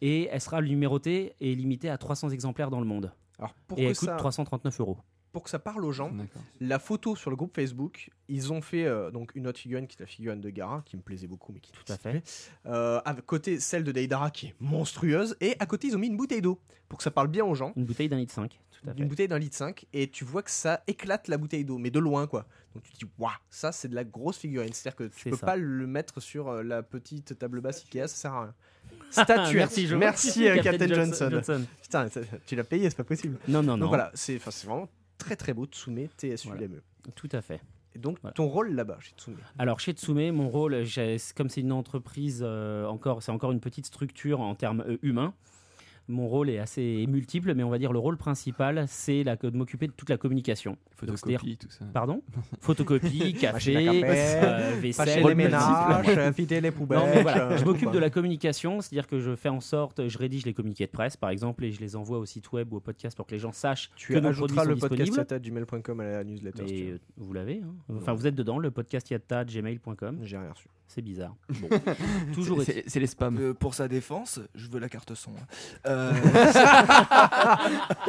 Et 0.00 0.28
elle 0.30 0.40
sera 0.40 0.62
numérotée 0.62 1.34
et 1.40 1.56
limitée 1.56 1.88
à 1.88 1.98
300 1.98 2.30
exemplaires 2.30 2.70
dans 2.70 2.78
le 2.78 2.86
monde. 2.86 3.12
Alors, 3.36 3.52
pour 3.66 3.76
et 3.76 3.82
elle 3.82 3.96
coûte 3.96 4.08
ça, 4.10 4.14
339 4.14 4.78
euros. 4.78 4.98
Pour 5.32 5.42
que 5.42 5.50
ça 5.50 5.58
parle 5.58 5.84
aux 5.84 5.92
gens, 5.92 6.12
la 6.60 6.78
photo 6.78 7.16
sur 7.16 7.30
le 7.30 7.36
groupe 7.36 7.54
Facebook, 7.54 8.10
ils 8.28 8.52
ont 8.52 8.60
fait 8.60 8.84
euh, 8.84 9.10
donc 9.10 9.32
une 9.34 9.46
autre 9.46 9.58
figurine 9.58 9.86
qui 9.86 9.96
est 9.96 10.00
la 10.00 10.06
figurine 10.06 10.40
de 10.40 10.50
Gara, 10.50 10.82
qui 10.84 10.96
me 10.96 11.02
plaisait 11.02 11.26
beaucoup, 11.26 11.52
mais 11.52 11.60
qui 11.60 11.72
Tout 11.72 11.92
à 11.92 11.96
fait. 11.96 12.22
Euh, 12.66 13.00
à 13.04 13.14
côté 13.14 13.60
celle 13.60 13.84
de 13.84 13.92
Deidara 13.92 14.30
qui 14.30 14.46
est 14.48 14.54
monstrueuse, 14.60 15.36
et 15.40 15.56
à 15.58 15.66
côté 15.66 15.88
ils 15.88 15.96
ont 15.96 15.98
mis 15.98 16.08
une 16.08 16.16
bouteille 16.16 16.42
d'eau 16.42 16.60
pour 16.88 16.98
que 16.98 17.02
ça 17.02 17.10
parle 17.10 17.28
bien 17.28 17.44
aux 17.44 17.54
gens. 17.54 17.72
Une 17.76 17.84
bouteille 17.84 18.08
d'un 18.08 18.16
litre 18.16 18.32
5. 18.32 18.58
Tout 18.70 18.90
à 18.90 18.94
fait. 18.94 19.00
Une 19.00 19.08
bouteille 19.08 19.28
d'un 19.28 19.38
litre 19.38 19.56
5 19.56 19.86
et 19.92 20.08
tu 20.08 20.24
vois 20.24 20.42
que 20.42 20.50
ça 20.50 20.82
éclate 20.86 21.28
la 21.28 21.36
bouteille 21.36 21.64
d'eau, 21.64 21.78
mais 21.78 21.90
de 21.90 21.98
loin 21.98 22.26
quoi. 22.26 22.46
Donc 22.74 22.84
tu 22.84 22.92
te 22.92 22.98
dis 22.98 23.10
waouh, 23.18 23.32
ça 23.50 23.72
c'est 23.72 23.88
de 23.88 23.94
la 23.94 24.04
grosse 24.04 24.38
figurine. 24.38 24.72
C'est-à-dire 24.72 24.96
que 24.96 25.04
tu 25.14 25.30
peux 25.30 25.36
ça. 25.36 25.46
pas 25.46 25.56
le 25.56 25.86
mettre 25.86 26.20
sur 26.20 26.48
euh, 26.48 26.62
la 26.62 26.82
petite 26.82 27.38
table 27.38 27.60
basse 27.60 27.84
Ikea, 27.84 28.08
ça 28.08 28.16
sert 28.16 28.32
à 28.32 28.42
rien. 28.42 28.54
Statuette. 29.10 29.54
Merci, 29.54 29.86
je 29.86 29.96
Merci 29.96 30.48
euh, 30.48 30.62
Captain 30.62 30.88
Johnson. 30.88 31.28
Johnson. 31.30 31.64
Putain, 31.82 32.08
tu 32.46 32.56
l'as 32.56 32.64
payé, 32.64 32.88
c'est 32.90 32.96
pas 32.96 33.04
possible. 33.04 33.38
Non, 33.48 33.62
non, 33.62 33.72
non. 33.72 33.78
Donc 33.78 33.88
voilà, 33.88 34.10
c'est 34.14 34.36
vraiment 34.36 34.88
très 35.18 35.36
très 35.36 35.52
beau 35.52 35.66
Tsume 35.66 36.08
TSU 36.16 36.48
Voilà. 36.48 36.66
LME. 36.66 36.82
Tout 37.14 37.28
à 37.32 37.40
fait. 37.42 37.60
Et 37.94 37.98
donc 37.98 38.18
Voilà. 38.22 38.34
ton 38.34 38.46
rôle 38.46 38.72
là-bas 38.74 38.98
chez 39.00 39.12
Tsume? 39.16 39.36
Alors 39.58 39.80
chez 39.80 39.92
Tsume, 39.92 40.30
mon 40.32 40.48
rôle, 40.48 40.84
comme 41.36 41.48
c'est 41.48 41.60
une 41.60 41.72
entreprise 41.72 42.42
euh, 42.46 42.86
encore, 42.86 43.22
c'est 43.22 43.32
encore 43.32 43.50
une 43.52 43.60
petite 43.60 43.86
structure 43.86 44.40
en 44.40 44.54
termes 44.54 44.84
euh, 44.86 44.98
humains. 45.02 45.34
Mon 46.10 46.26
rôle 46.26 46.48
est 46.48 46.58
assez 46.58 47.04
multiple, 47.06 47.52
mais 47.54 47.62
on 47.62 47.68
va 47.68 47.78
dire 47.78 47.92
le 47.92 47.98
rôle 47.98 48.16
principal, 48.16 48.84
c'est 48.88 49.22
la- 49.24 49.36
de 49.36 49.50
m'occuper 49.50 49.86
de 49.86 49.92
toute 49.92 50.08
la 50.08 50.16
communication. 50.16 50.72
Donc, 51.02 51.16
Photocopie, 51.18 51.56
tout 51.58 51.70
ça. 51.70 51.84
Pardon 51.92 52.22
Photocopie, 52.60 53.34
café, 53.34 53.74
café, 53.84 54.02
euh, 54.04 54.74
vaisselle, 54.80 55.22
les 55.26 55.34
ménages, 55.34 56.06
euh, 56.08 56.30
vider 56.30 56.60
les 56.60 56.70
poubelles. 56.70 56.98
Non, 56.98 57.06
mais 57.14 57.22
voilà, 57.22 57.50
euh, 57.50 57.56
je 57.58 57.64
m'occupe 57.64 57.90
de 57.90 57.98
la 57.98 58.10
communication, 58.10 58.80
c'est-à-dire 58.80 59.06
que 59.06 59.20
je 59.20 59.36
fais 59.36 59.48
en 59.50 59.60
sorte, 59.60 60.08
je 60.08 60.18
rédige 60.18 60.44
les 60.46 60.54
communiqués 60.54 60.86
de 60.86 60.90
presse, 60.90 61.16
par 61.16 61.30
exemple, 61.30 61.64
et 61.64 61.72
je 61.72 61.80
les 61.80 61.94
envoie 61.94 62.18
au 62.18 62.24
site 62.26 62.50
web 62.52 62.72
ou 62.72 62.76
au 62.76 62.80
podcast 62.80 63.16
pour 63.16 63.26
que 63.26 63.32
les 63.32 63.38
gens 63.38 63.52
sachent 63.52 63.90
Tu 63.96 64.14
que 64.14 64.18
nos 64.18 64.32
produits 64.32 64.56
sont 64.56 64.64
le 64.64 64.76
podcast 64.76 65.02
disponibles. 65.10 65.40
du 65.40 65.52
mail.com 65.52 66.00
à 66.00 66.04
la 66.04 66.24
newsletter. 66.24 66.66
si 66.66 66.74
tu 66.74 66.80
Mais 66.84 66.90
veux. 66.90 66.94
euh, 66.94 66.98
vous 67.18 67.32
l'avez, 67.32 67.62
hein. 67.62 67.94
enfin 67.96 68.12
vous 68.14 68.26
êtes 68.26 68.34
dedans, 68.34 68.58
le 68.58 68.70
podcast 68.70 69.06
gmail.com, 69.08 70.18
J'ai 70.22 70.36
rien 70.38 70.50
reçu. 70.52 70.68
c'est 70.86 71.02
bizarre. 71.02 71.36
Bon. 71.60 71.68
Toujours 72.32 72.62
C'est- 72.62 72.72
est 72.72 72.82
C'est 72.84 72.90
c'est 72.90 73.00
les 73.00 73.06
spams. 73.06 73.36
Euh, 73.38 73.54
pour 73.54 73.74
sa 73.74 73.88
défense, 73.88 74.40
je 74.54 74.68
veux 74.70 74.78
la 74.78 74.88
carte 74.88 75.14
son. 75.14 75.30
hein. 75.32 75.46
Euh, 75.98 76.12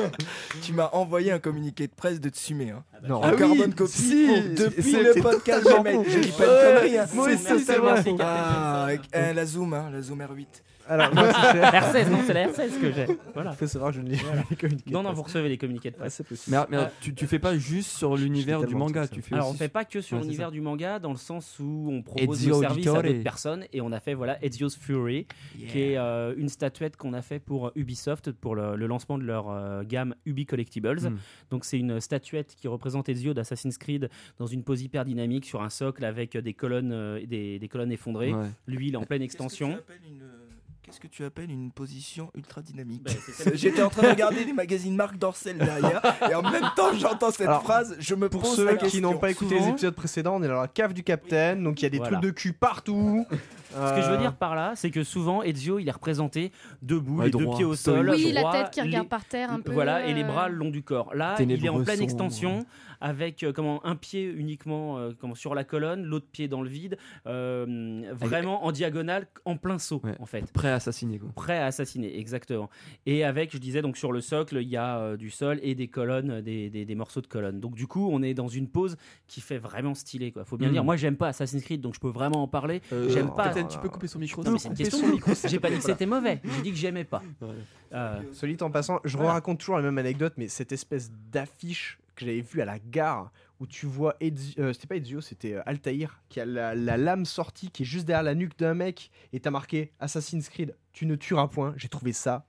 tu 0.61 0.73
m'as 0.73 0.89
envoyé 0.93 1.31
un 1.31 1.39
communiqué 1.39 1.87
de 1.87 1.93
presse 1.93 2.19
de 2.19 2.29
Tsume. 2.29 2.61
Hein. 2.61 2.83
Non. 3.07 3.15
En 3.17 3.21
Ah 3.23 3.31
oui, 3.33 3.37
carbone 3.37 3.73
copy 3.73 3.91
si, 3.91 4.25
pour- 4.27 4.35
c'est- 4.35 4.49
depuis 4.65 4.91
le 4.93 5.21
podcast 5.21 5.67
Gmail. 5.67 5.99
Je 6.07 6.19
dis 6.19 6.31
pas 6.31 6.43
Ouais, 6.43 6.71
une 6.71 6.75
connerie. 6.75 6.97
hein. 6.97 7.05
moi 7.13 7.25
aussi, 7.27 7.59
c'est 7.65 7.77
vrai. 7.77 8.03
Ah, 8.19 8.83
avec- 8.83 9.01
eh, 9.13 9.33
la 9.33 9.45
Zoom, 9.45 9.73
hein, 9.73 9.89
la 9.91 10.01
Zoom 10.01 10.19
R8. 10.21 10.47
Alors, 10.91 11.13
moi, 11.13 11.31
c'est 11.31 11.31
La 11.59 11.71
R16, 11.81 12.09
non, 12.09 12.17
c'est 12.25 12.33
la 12.33 12.47
R16 12.47 12.79
que 12.81 12.91
j'ai. 12.91 13.05
Voilà. 13.35 13.51
faut 13.51 13.67
savoir 13.67 13.91
je 13.91 14.01
ne 14.01 14.09
lis 14.09 14.15
jamais 14.15 14.41
les 14.49 14.55
communiqués. 14.55 14.89
Non, 14.91 15.03
de 15.03 15.07
non, 15.07 15.13
vous 15.13 15.21
recevez 15.21 15.47
les 15.47 15.57
communiqués 15.59 15.91
de 15.91 15.95
Ah, 15.99 16.01
presse. 16.01 16.15
c'est 16.15 16.27
possible. 16.27 16.57
Mais, 16.57 16.65
mais 16.77 16.83
Euh, 16.83 16.87
tu, 16.99 17.13
tu 17.13 17.27
fais 17.27 17.37
pas 17.37 17.55
juste 17.55 17.91
sur 17.95 18.17
l'univers 18.17 18.61
du 18.61 18.73
de 18.73 18.79
manga, 18.79 19.07
tu 19.07 19.21
fais 19.21 19.35
Alors, 19.35 19.51
on 19.51 19.53
fait 19.53 19.67
pas 19.69 19.85
que 19.85 20.01
sur 20.01 20.17
Ouais, 20.17 20.23
l'univers 20.23 20.47
ça. 20.47 20.51
du 20.51 20.61
manga, 20.61 20.97
dans 20.97 21.11
le 21.11 21.17
sens 21.17 21.57
où 21.59 21.89
on 21.91 22.01
propose 22.01 22.39
Ezio 22.41 22.55
nos 22.55 22.61
services 22.61 22.87
à 22.87 22.93
d'autres 23.03 23.21
personnes, 23.21 23.65
et 23.71 23.81
on 23.81 23.91
a 23.91 23.99
fait 23.99 24.15
voilà 24.15 24.43
Ezio's 24.43 24.75
Fury, 24.79 25.27
qui 25.67 25.79
est 25.79 25.97
euh, 25.99 26.33
une 26.37 26.49
statuette 26.49 26.97
qu'on 26.97 27.13
a 27.13 27.21
fait 27.21 27.37
pour 27.37 27.71
Ubisoft 27.79 28.31
pour 28.31 28.55
le, 28.55 28.75
le 28.75 28.87
lancement 28.87 29.17
de 29.17 29.23
leur 29.23 29.49
euh, 29.49 29.83
gamme 29.83 30.13
Ubi 30.25 30.45
Collectibles. 30.45 31.09
Mm. 31.09 31.17
Donc 31.49 31.65
c'est 31.65 31.79
une 31.79 31.99
statuette 31.99 32.55
qui 32.55 32.67
représente 32.67 33.09
Ezio 33.09 33.33
d'Assassin's 33.33 33.77
Creed 33.77 34.09
dans 34.37 34.45
une 34.47 34.63
pose 34.63 34.81
hyper 34.81 35.05
dynamique 35.05 35.45
sur 35.45 35.61
un 35.61 35.69
socle 35.69 36.03
avec 36.05 36.37
des 36.37 36.53
colonnes, 36.53 36.91
euh, 36.91 37.25
des, 37.25 37.59
des 37.59 37.67
colonnes 37.67 37.91
effondrées. 37.91 38.33
Ouais. 38.33 38.47
Lui, 38.67 38.89
il 38.89 38.93
est 38.93 38.97
en 38.97 39.05
pleine 39.05 39.21
extension. 39.21 39.79
Qu'est-ce 40.89 40.99
que 41.01 41.07
tu 41.07 41.23
appelles 41.23 41.51
une 41.51 41.69
position 41.71 42.31
ultra 42.35 42.61
dynamique 42.63 43.03
Bah, 43.03 43.11
celle- 43.33 43.55
J'étais 43.55 43.83
en 43.83 43.89
train 43.89 44.01
de 44.01 44.07
regarder 44.09 44.43
les 44.43 44.53
magazines 44.53 44.95
Marc 44.95 45.17
Dorcel 45.19 45.59
derrière 45.59 46.01
et 46.27 46.33
en 46.33 46.41
même 46.41 46.63
temps 46.75 46.91
j'entends 46.97 47.29
cette 47.29 47.41
Alors, 47.47 47.61
phrase, 47.61 47.95
je 47.99 48.15
me 48.15 48.27
Pour 48.27 48.41
pose 48.41 48.55
ceux 48.55 48.65
la 48.65 48.75
qui 48.75 48.99
n'ont 48.99 49.19
pas 49.19 49.29
écouté 49.29 49.59
les 49.59 49.67
épisodes 49.67 49.93
précédents, 49.93 50.37
on 50.37 50.41
est 50.43 50.47
dans 50.47 50.59
la 50.61 50.67
cave 50.67 50.93
du 50.93 51.03
capitaine, 51.03 51.63
donc 51.63 51.79
il 51.81 51.83
y 51.83 51.85
a 51.85 51.89
des 51.91 51.97
Voilà. 51.99 52.13
trucs 52.17 52.23
de 52.23 52.31
cul 52.31 52.53
partout. 52.53 53.23
Ce 53.71 53.95
que 53.95 54.01
je 54.01 54.09
veux 54.09 54.17
dire 54.17 54.33
par 54.33 54.55
là, 54.55 54.73
c'est 54.75 54.89
que 54.89 55.03
souvent 55.03 55.43
Ezio, 55.43 55.77
il 55.77 55.87
est 55.87 55.91
représenté 55.91 56.51
debout, 56.81 57.19
Ouais, 57.19 57.25
les 57.25 57.31
deux 57.31 57.43
droit, 57.43 57.55
pieds 57.55 57.65
au 57.65 57.75
sol, 57.75 58.09
Oui, 58.09 58.33
droit, 58.33 58.51
la 58.51 58.63
tête 58.63 58.71
qui 58.73 58.79
les- 58.81 58.87
regarde 58.87 59.07
par 59.09 59.25
terre 59.25 59.51
un 59.51 59.59
peu. 59.59 59.71
Voilà, 59.71 60.07
et 60.07 60.13
les 60.15 60.23
euh, 60.23 60.27
bras 60.27 60.49
le 60.49 60.55
long 60.55 60.71
du 60.71 60.81
corps. 60.81 61.13
Là, 61.13 61.35
il 61.39 61.63
est 61.63 61.69
en 61.69 61.83
pleine 61.83 62.01
extension, 62.01 62.65
avec 63.01 63.43
euh, 63.43 63.51
comment 63.53 63.85
un 63.85 63.95
pied 63.95 64.23
uniquement 64.25 64.97
euh, 64.97 65.11
comment 65.19 65.35
sur 65.35 65.55
la 65.55 65.63
colonne, 65.63 66.03
l'autre 66.03 66.27
pied 66.31 66.47
dans 66.47 66.61
le 66.61 66.69
vide, 66.69 66.97
euh, 67.27 68.03
vraiment 68.13 68.65
en 68.65 68.71
diagonale, 68.71 69.27
en 69.45 69.57
plein 69.57 69.77
saut 69.79 70.01
Ouais. 70.03 70.15
en 70.19 70.25
fait. 70.25 70.51
Prêt 70.51 70.69
à 70.69 70.75
assassiner 70.75 71.19
quoi. 71.19 71.29
Prêt 71.35 71.57
à 71.57 71.65
assassiner, 71.67 72.17
exactement. 72.19 72.69
Et 73.05 73.23
avec, 73.23 73.51
je 73.53 73.57
disais, 73.57 73.81
donc 73.81 73.97
sur 73.97 74.11
le 74.11 74.21
socle, 74.21 74.57
il 74.61 74.67
y 74.69 74.77
a 74.77 74.99
euh, 74.99 75.17
du 75.17 75.29
sol 75.29 75.59
et 75.61 75.75
des 75.75 75.87
colonnes, 75.87 76.41
des, 76.41 76.69
des- 76.69 76.85
des 76.85 76.95
morceaux 76.95 77.21
de 77.21 77.27
colonnes. 77.27 77.59
Donc 77.59 77.75
du 77.75 77.87
coup, 77.87 78.09
on 78.11 78.21
est 78.23 78.33
dans 78.33 78.47
une 78.47 78.67
pose 78.67 78.97
qui 79.27 79.41
fait 79.41 79.57
vraiment 79.57 79.93
stylé. 79.93 80.31
Quoi. 80.31 80.45
Faut 80.45 80.57
bien 80.57 80.67
Mhm. 80.67 80.73
dire, 80.73 80.83
moi 80.83 80.95
j'aime 80.95 81.15
pas 81.17 81.27
Assassin's 81.29 81.63
Creed, 81.63 81.81
donc 81.81 81.93
je 81.95 81.99
peux 81.99 82.09
vraiment 82.09 82.43
en 82.43 82.47
parler. 82.47 82.81
J'aime 83.09 83.31
pas. 83.33 83.53
Tu 83.63 83.77
peux 83.79 83.89
couper 83.89 84.07
son 84.07 84.19
micro. 84.19 84.43
Non, 84.43 84.51
mais 84.51 84.59
c'est 84.59 84.69
une 84.69 84.75
question 84.75 85.07
de 85.07 85.13
micro. 85.13 85.31
J'ai 85.47 85.59
pas 85.59 85.69
dit 85.69 85.77
que 85.77 85.83
c'était 85.83 86.05
mauvais. 86.05 86.41
J'ai 86.43 86.61
dit 86.61 86.71
que 86.71 86.77
j'aimais 86.77 87.03
pas. 87.03 87.21
Ouais. 87.41 87.47
Euh, 87.93 88.19
Solide 88.33 88.61
en 88.63 88.69
passant, 88.69 88.99
je 89.03 89.17
Voilà. 89.17 89.33
raconte 89.33 89.59
toujours 89.59 89.77
la 89.77 89.81
même 89.83 89.97
anecdote, 89.97 90.33
mais 90.37 90.47
cette 90.47 90.71
espèce 90.71 91.11
d'affiche 91.31 91.97
que 92.19 92.25
j'avais 92.25 92.41
vue 92.41 92.61
à 92.61 92.65
la 92.65 92.79
gare 92.79 93.31
où 93.59 93.67
tu 93.67 93.85
vois 93.85 94.15
Ezio, 94.19 94.61
euh, 94.63 94.73
c'était 94.73 94.87
pas 94.87 94.95
Ezio, 94.95 95.21
c'était 95.21 95.53
euh, 95.53 95.61
Altaïr 95.65 96.21
qui 96.29 96.39
a 96.39 96.45
la, 96.45 96.75
la 96.75 96.97
lame 96.97 97.25
sortie 97.25 97.71
qui 97.71 97.83
est 97.83 97.85
juste 97.85 98.05
derrière 98.05 98.23
la 98.23 98.35
nuque 98.35 98.57
d'un 98.57 98.73
mec 98.73 99.11
et 99.33 99.39
t'as 99.39 99.51
marqué 99.51 99.91
Assassin's 99.99 100.49
Creed, 100.49 100.75
tu 100.93 101.05
ne 101.05 101.15
tueras 101.15 101.47
point. 101.47 101.73
J'ai 101.77 101.89
trouvé 101.89 102.13
ça. 102.13 102.48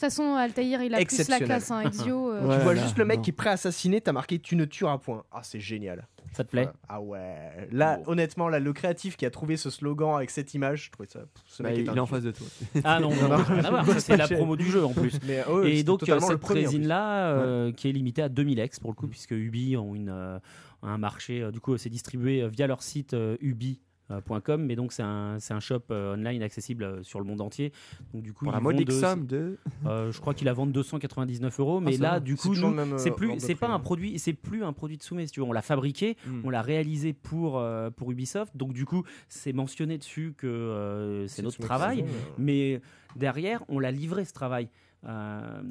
De 0.00 0.06
toute 0.06 0.14
façon, 0.16 0.34
Altaïr, 0.34 0.82
il 0.82 0.94
a 0.94 1.04
plus 1.04 1.28
la 1.28 1.38
classe. 1.40 1.70
Hein. 1.70 1.82
Ezio, 1.82 2.30
euh, 2.32 2.40
Ouais. 2.46 2.56
tu 2.56 2.62
vois 2.62 2.74
là, 2.74 2.82
juste 2.82 2.96
le 2.96 3.04
mec 3.04 3.16
non. 3.18 3.22
qui 3.22 3.30
est 3.30 3.34
prêt 3.34 3.50
à 3.50 3.52
assassiner, 3.52 4.00
t'as 4.00 4.12
marqué 4.12 4.38
tu 4.38 4.56
ne 4.56 4.64
tueras 4.64 4.96
point. 4.98 5.24
Ah, 5.30 5.40
c'est 5.42 5.60
génial. 5.60 6.06
ça 6.32 6.42
te 6.42 6.50
plaît 6.50 6.68
Ah 6.88 7.02
ouais. 7.02 7.68
Là, 7.70 8.00
honnêtement, 8.06 8.48
là, 8.48 8.60
le 8.60 8.72
créatif 8.72 9.16
qui 9.18 9.26
a 9.26 9.30
trouvé 9.30 9.58
ce 9.58 9.68
slogan 9.68 10.14
avec 10.16 10.30
cette 10.30 10.54
image, 10.54 10.86
je 10.86 10.90
trouvais 10.92 11.08
ça. 11.08 11.18
pff, 11.20 11.42
Ce 11.46 11.62
Bah, 11.62 11.68
mec 11.70 11.80
il 11.80 11.86
est 11.86 11.98
en 12.00 12.06
face 12.06 12.22
de 12.22 12.30
toi. 12.30 12.46
Ah 12.84 12.98
non, 13.00 13.10
non, 13.14 13.28
Non, 13.28 13.82
C'est 13.98 14.16
la 14.16 14.26
promo 14.26 14.56
du 14.56 14.64
jeu 14.64 14.82
en 14.84 14.94
plus. 14.94 15.18
Mais, 15.26 15.44
oh, 15.50 15.62
Et 15.64 15.82
donc 15.82 16.00
le 16.06 16.18
cette 16.18 16.18
premier, 16.18 16.32
en 16.34 16.38
plus. 16.38 16.54
résine 16.54 16.86
là 16.88 17.70
qui 17.72 17.88
est 17.88 17.92
limitée 17.92 18.22
à 18.22 18.28
2000 18.30 18.58
ex 18.58 18.80
pour 18.80 18.90
le 18.90 18.94
coup 18.96 19.06
puisque 19.08 19.32
Ubi 19.32 19.76
ont 19.76 19.94
une 19.94 20.08
euh, 20.08 20.38
un 20.82 20.96
marché 20.96 21.42
euh, 21.42 21.50
du 21.50 21.60
coup 21.60 21.76
c'est 21.76 21.90
distribué 21.90 22.40
euh, 22.42 22.48
via 22.48 22.66
leur 22.66 22.82
site 22.82 23.12
euh, 23.12 23.36
ubi.com 24.18 24.64
mais 24.64 24.76
donc 24.76 24.92
c'est 24.92 25.02
un, 25.02 25.38
c'est 25.38 25.54
un 25.54 25.60
shop 25.60 25.82
euh, 25.90 26.14
online 26.14 26.42
accessible 26.42 26.84
euh, 26.84 27.02
sur 27.02 27.18
le 27.18 27.24
monde 27.24 27.40
entier 27.40 27.72
donc 28.12 28.22
du 28.22 28.32
coup 28.32 28.44
Pour 28.44 28.52
la 28.52 28.60
modique 28.60 28.92
somme 28.92 29.26
de. 29.26 29.58
euh, 29.86 30.10
je 30.12 30.20
crois 30.20 30.34
qu'il 30.34 30.46
la 30.46 30.52
vend 30.52 30.66
299 30.66 31.60
euros 31.60 31.80
mais 31.80 31.92
ça 31.92 32.02
là 32.02 32.10
va. 32.12 32.20
du 32.20 32.36
coup 32.36 32.54
euh, 32.54 32.98
c'est 32.98 33.10
plus 33.10 33.38
c'est 33.38 33.54
pas 33.54 33.68
un 33.68 33.74
hein. 33.74 33.80
produit 33.80 34.18
c'est 34.18 34.32
plus 34.32 34.64
un 34.64 34.72
produit 34.72 34.96
de 34.96 35.02
soumet 35.02 35.26
si 35.26 35.32
tu 35.32 35.40
veux 35.40 35.46
on 35.46 35.52
l'a 35.52 35.62
fabriqué 35.62 36.16
Hmm. 36.26 36.40
on 36.44 36.50
l'a 36.50 36.62
réalisé 36.62 37.12
pour 37.12 37.58
euh, 37.58 37.90
pour 37.90 38.10
Ubisoft 38.10 38.56
donc 38.56 38.72
du 38.72 38.84
coup 38.84 39.04
c'est 39.28 39.52
mentionné 39.52 39.96
dessus 39.98 40.34
que 40.36 40.46
euh, 40.46 41.26
c'est 41.28 41.42
notre 41.42 41.58
travail 41.58 42.02
euh. 42.02 42.32
mais 42.38 42.80
derrière, 43.16 43.62
on 43.68 43.78
l'a 43.78 43.90
livré 43.90 44.24
ce 44.24 44.32
travail. 44.32 44.68
Euh, 45.06 45.62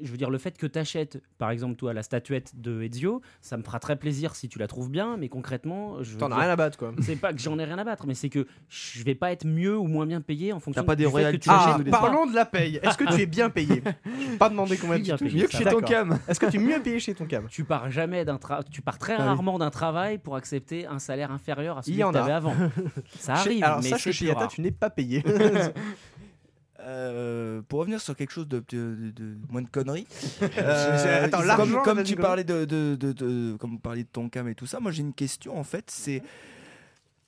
je 0.00 0.10
veux 0.10 0.16
dire, 0.16 0.30
le 0.30 0.38
fait 0.38 0.56
que 0.58 0.66
tu 0.66 0.78
achètes, 0.78 1.20
par 1.38 1.50
exemple, 1.50 1.76
toi, 1.76 1.92
la 1.92 2.02
statuette 2.02 2.52
de 2.60 2.82
Ezio, 2.82 3.20
ça 3.40 3.56
me 3.56 3.62
fera 3.62 3.78
très 3.80 3.96
plaisir 3.96 4.34
si 4.36 4.48
tu 4.48 4.58
la 4.58 4.66
trouves 4.66 4.90
bien, 4.90 5.16
mais 5.16 5.28
concrètement, 5.28 6.02
je 6.02 6.16
T'en 6.18 6.30
as 6.30 6.36
rien 6.36 6.50
à 6.50 6.56
battre, 6.56 6.76
quoi. 6.78 6.92
c'est 7.00 7.16
pas 7.16 7.32
que 7.32 7.38
j'en 7.40 7.58
ai 7.58 7.64
rien 7.64 7.78
à 7.78 7.84
battre, 7.84 8.06
mais 8.06 8.14
c'est 8.14 8.28
que 8.28 8.46
je 8.68 9.02
vais 9.04 9.14
pas 9.14 9.32
être 9.32 9.44
mieux 9.46 9.76
ou 9.78 9.86
moins 9.86 10.06
bien 10.06 10.20
payé 10.20 10.52
en 10.52 10.60
fonction 10.60 10.82
T'as 10.82 10.86
pas 10.86 10.94
du 10.96 11.02
des 11.02 11.04
fait 11.06 11.10
que 11.10 11.12
royalties 11.12 11.38
tu 11.40 11.50
Ah, 11.50 11.74
achètes 11.74 11.90
parlons 11.90 12.26
de 12.26 12.34
la 12.34 12.44
paye. 12.44 12.80
Est-ce 12.82 12.98
que 12.98 13.12
tu 13.14 13.20
es 13.22 13.26
bien 13.26 13.50
payé? 13.50 13.82
Pas 14.38 14.48
demander 14.48 14.76
combien 14.76 14.96
tu 14.96 15.02
bien 15.04 15.16
touches. 15.16 15.28
payé, 15.30 15.40
Mieux 15.42 15.46
que 15.48 15.56
chez 15.56 15.64
ton 15.64 15.80
cam. 15.80 16.18
Est-ce 16.28 16.38
que 16.40 16.46
tu 16.46 16.56
es 16.56 16.60
mieux 16.60 16.80
payé 16.80 16.98
chez 17.00 17.14
ton 17.14 17.26
cam? 17.26 17.46
Tu 17.48 17.64
pars 17.64 17.90
jamais 17.90 18.24
d'un 18.24 18.38
tu 18.70 18.82
pars 18.82 18.98
très 18.98 19.14
Ah 19.14 19.20
oui. 19.20 19.24
rarement 19.28 19.58
d'un 19.58 19.70
travail 19.70 20.18
pour 20.18 20.36
accepter 20.36 20.86
un 20.86 20.98
salaire 20.98 21.30
inférieur 21.32 21.78
à 21.78 21.82
celui 21.82 21.98
y 21.98 22.04
en 22.04 22.10
que 22.10 22.16
tu 22.16 22.22
avais 22.22 22.32
avant. 22.32 22.54
Ça 23.18 23.34
arrive, 23.34 23.64
Alors 23.64 23.80
mais 23.82 23.88
sache 23.90 24.04
que 24.04 24.12
chez 24.12 24.26
Yata, 24.26 24.48
tu 24.48 24.60
n'es 24.60 24.70
pas 24.72 24.90
payé. 24.90 25.22
Euh, 26.86 27.62
pour 27.66 27.80
revenir 27.80 28.00
sur 28.00 28.14
quelque 28.14 28.30
chose 28.32 28.46
de, 28.46 28.62
de- 28.68 28.94
de- 28.94 29.10
de 29.10 29.36
moins 29.50 29.62
de 29.62 29.68
conneries, 29.68 30.06
euh, 30.42 31.22
comme, 31.82 31.96
tu 32.04 32.14
parlais 32.22 32.44
de, 32.44 33.56
comme 33.58 33.70
vous 33.72 33.78
parliez 33.78 34.02
de 34.04 34.08
ton 34.08 34.28
cam 34.28 34.46
et 34.48 34.54
tout 34.54 34.66
ça, 34.66 34.80
moi 34.80 34.90
j'ai 34.92 35.00
une 35.02 35.14
question 35.14 35.58
en 35.58 35.64
fait, 35.64 35.84
c'est 35.90 36.22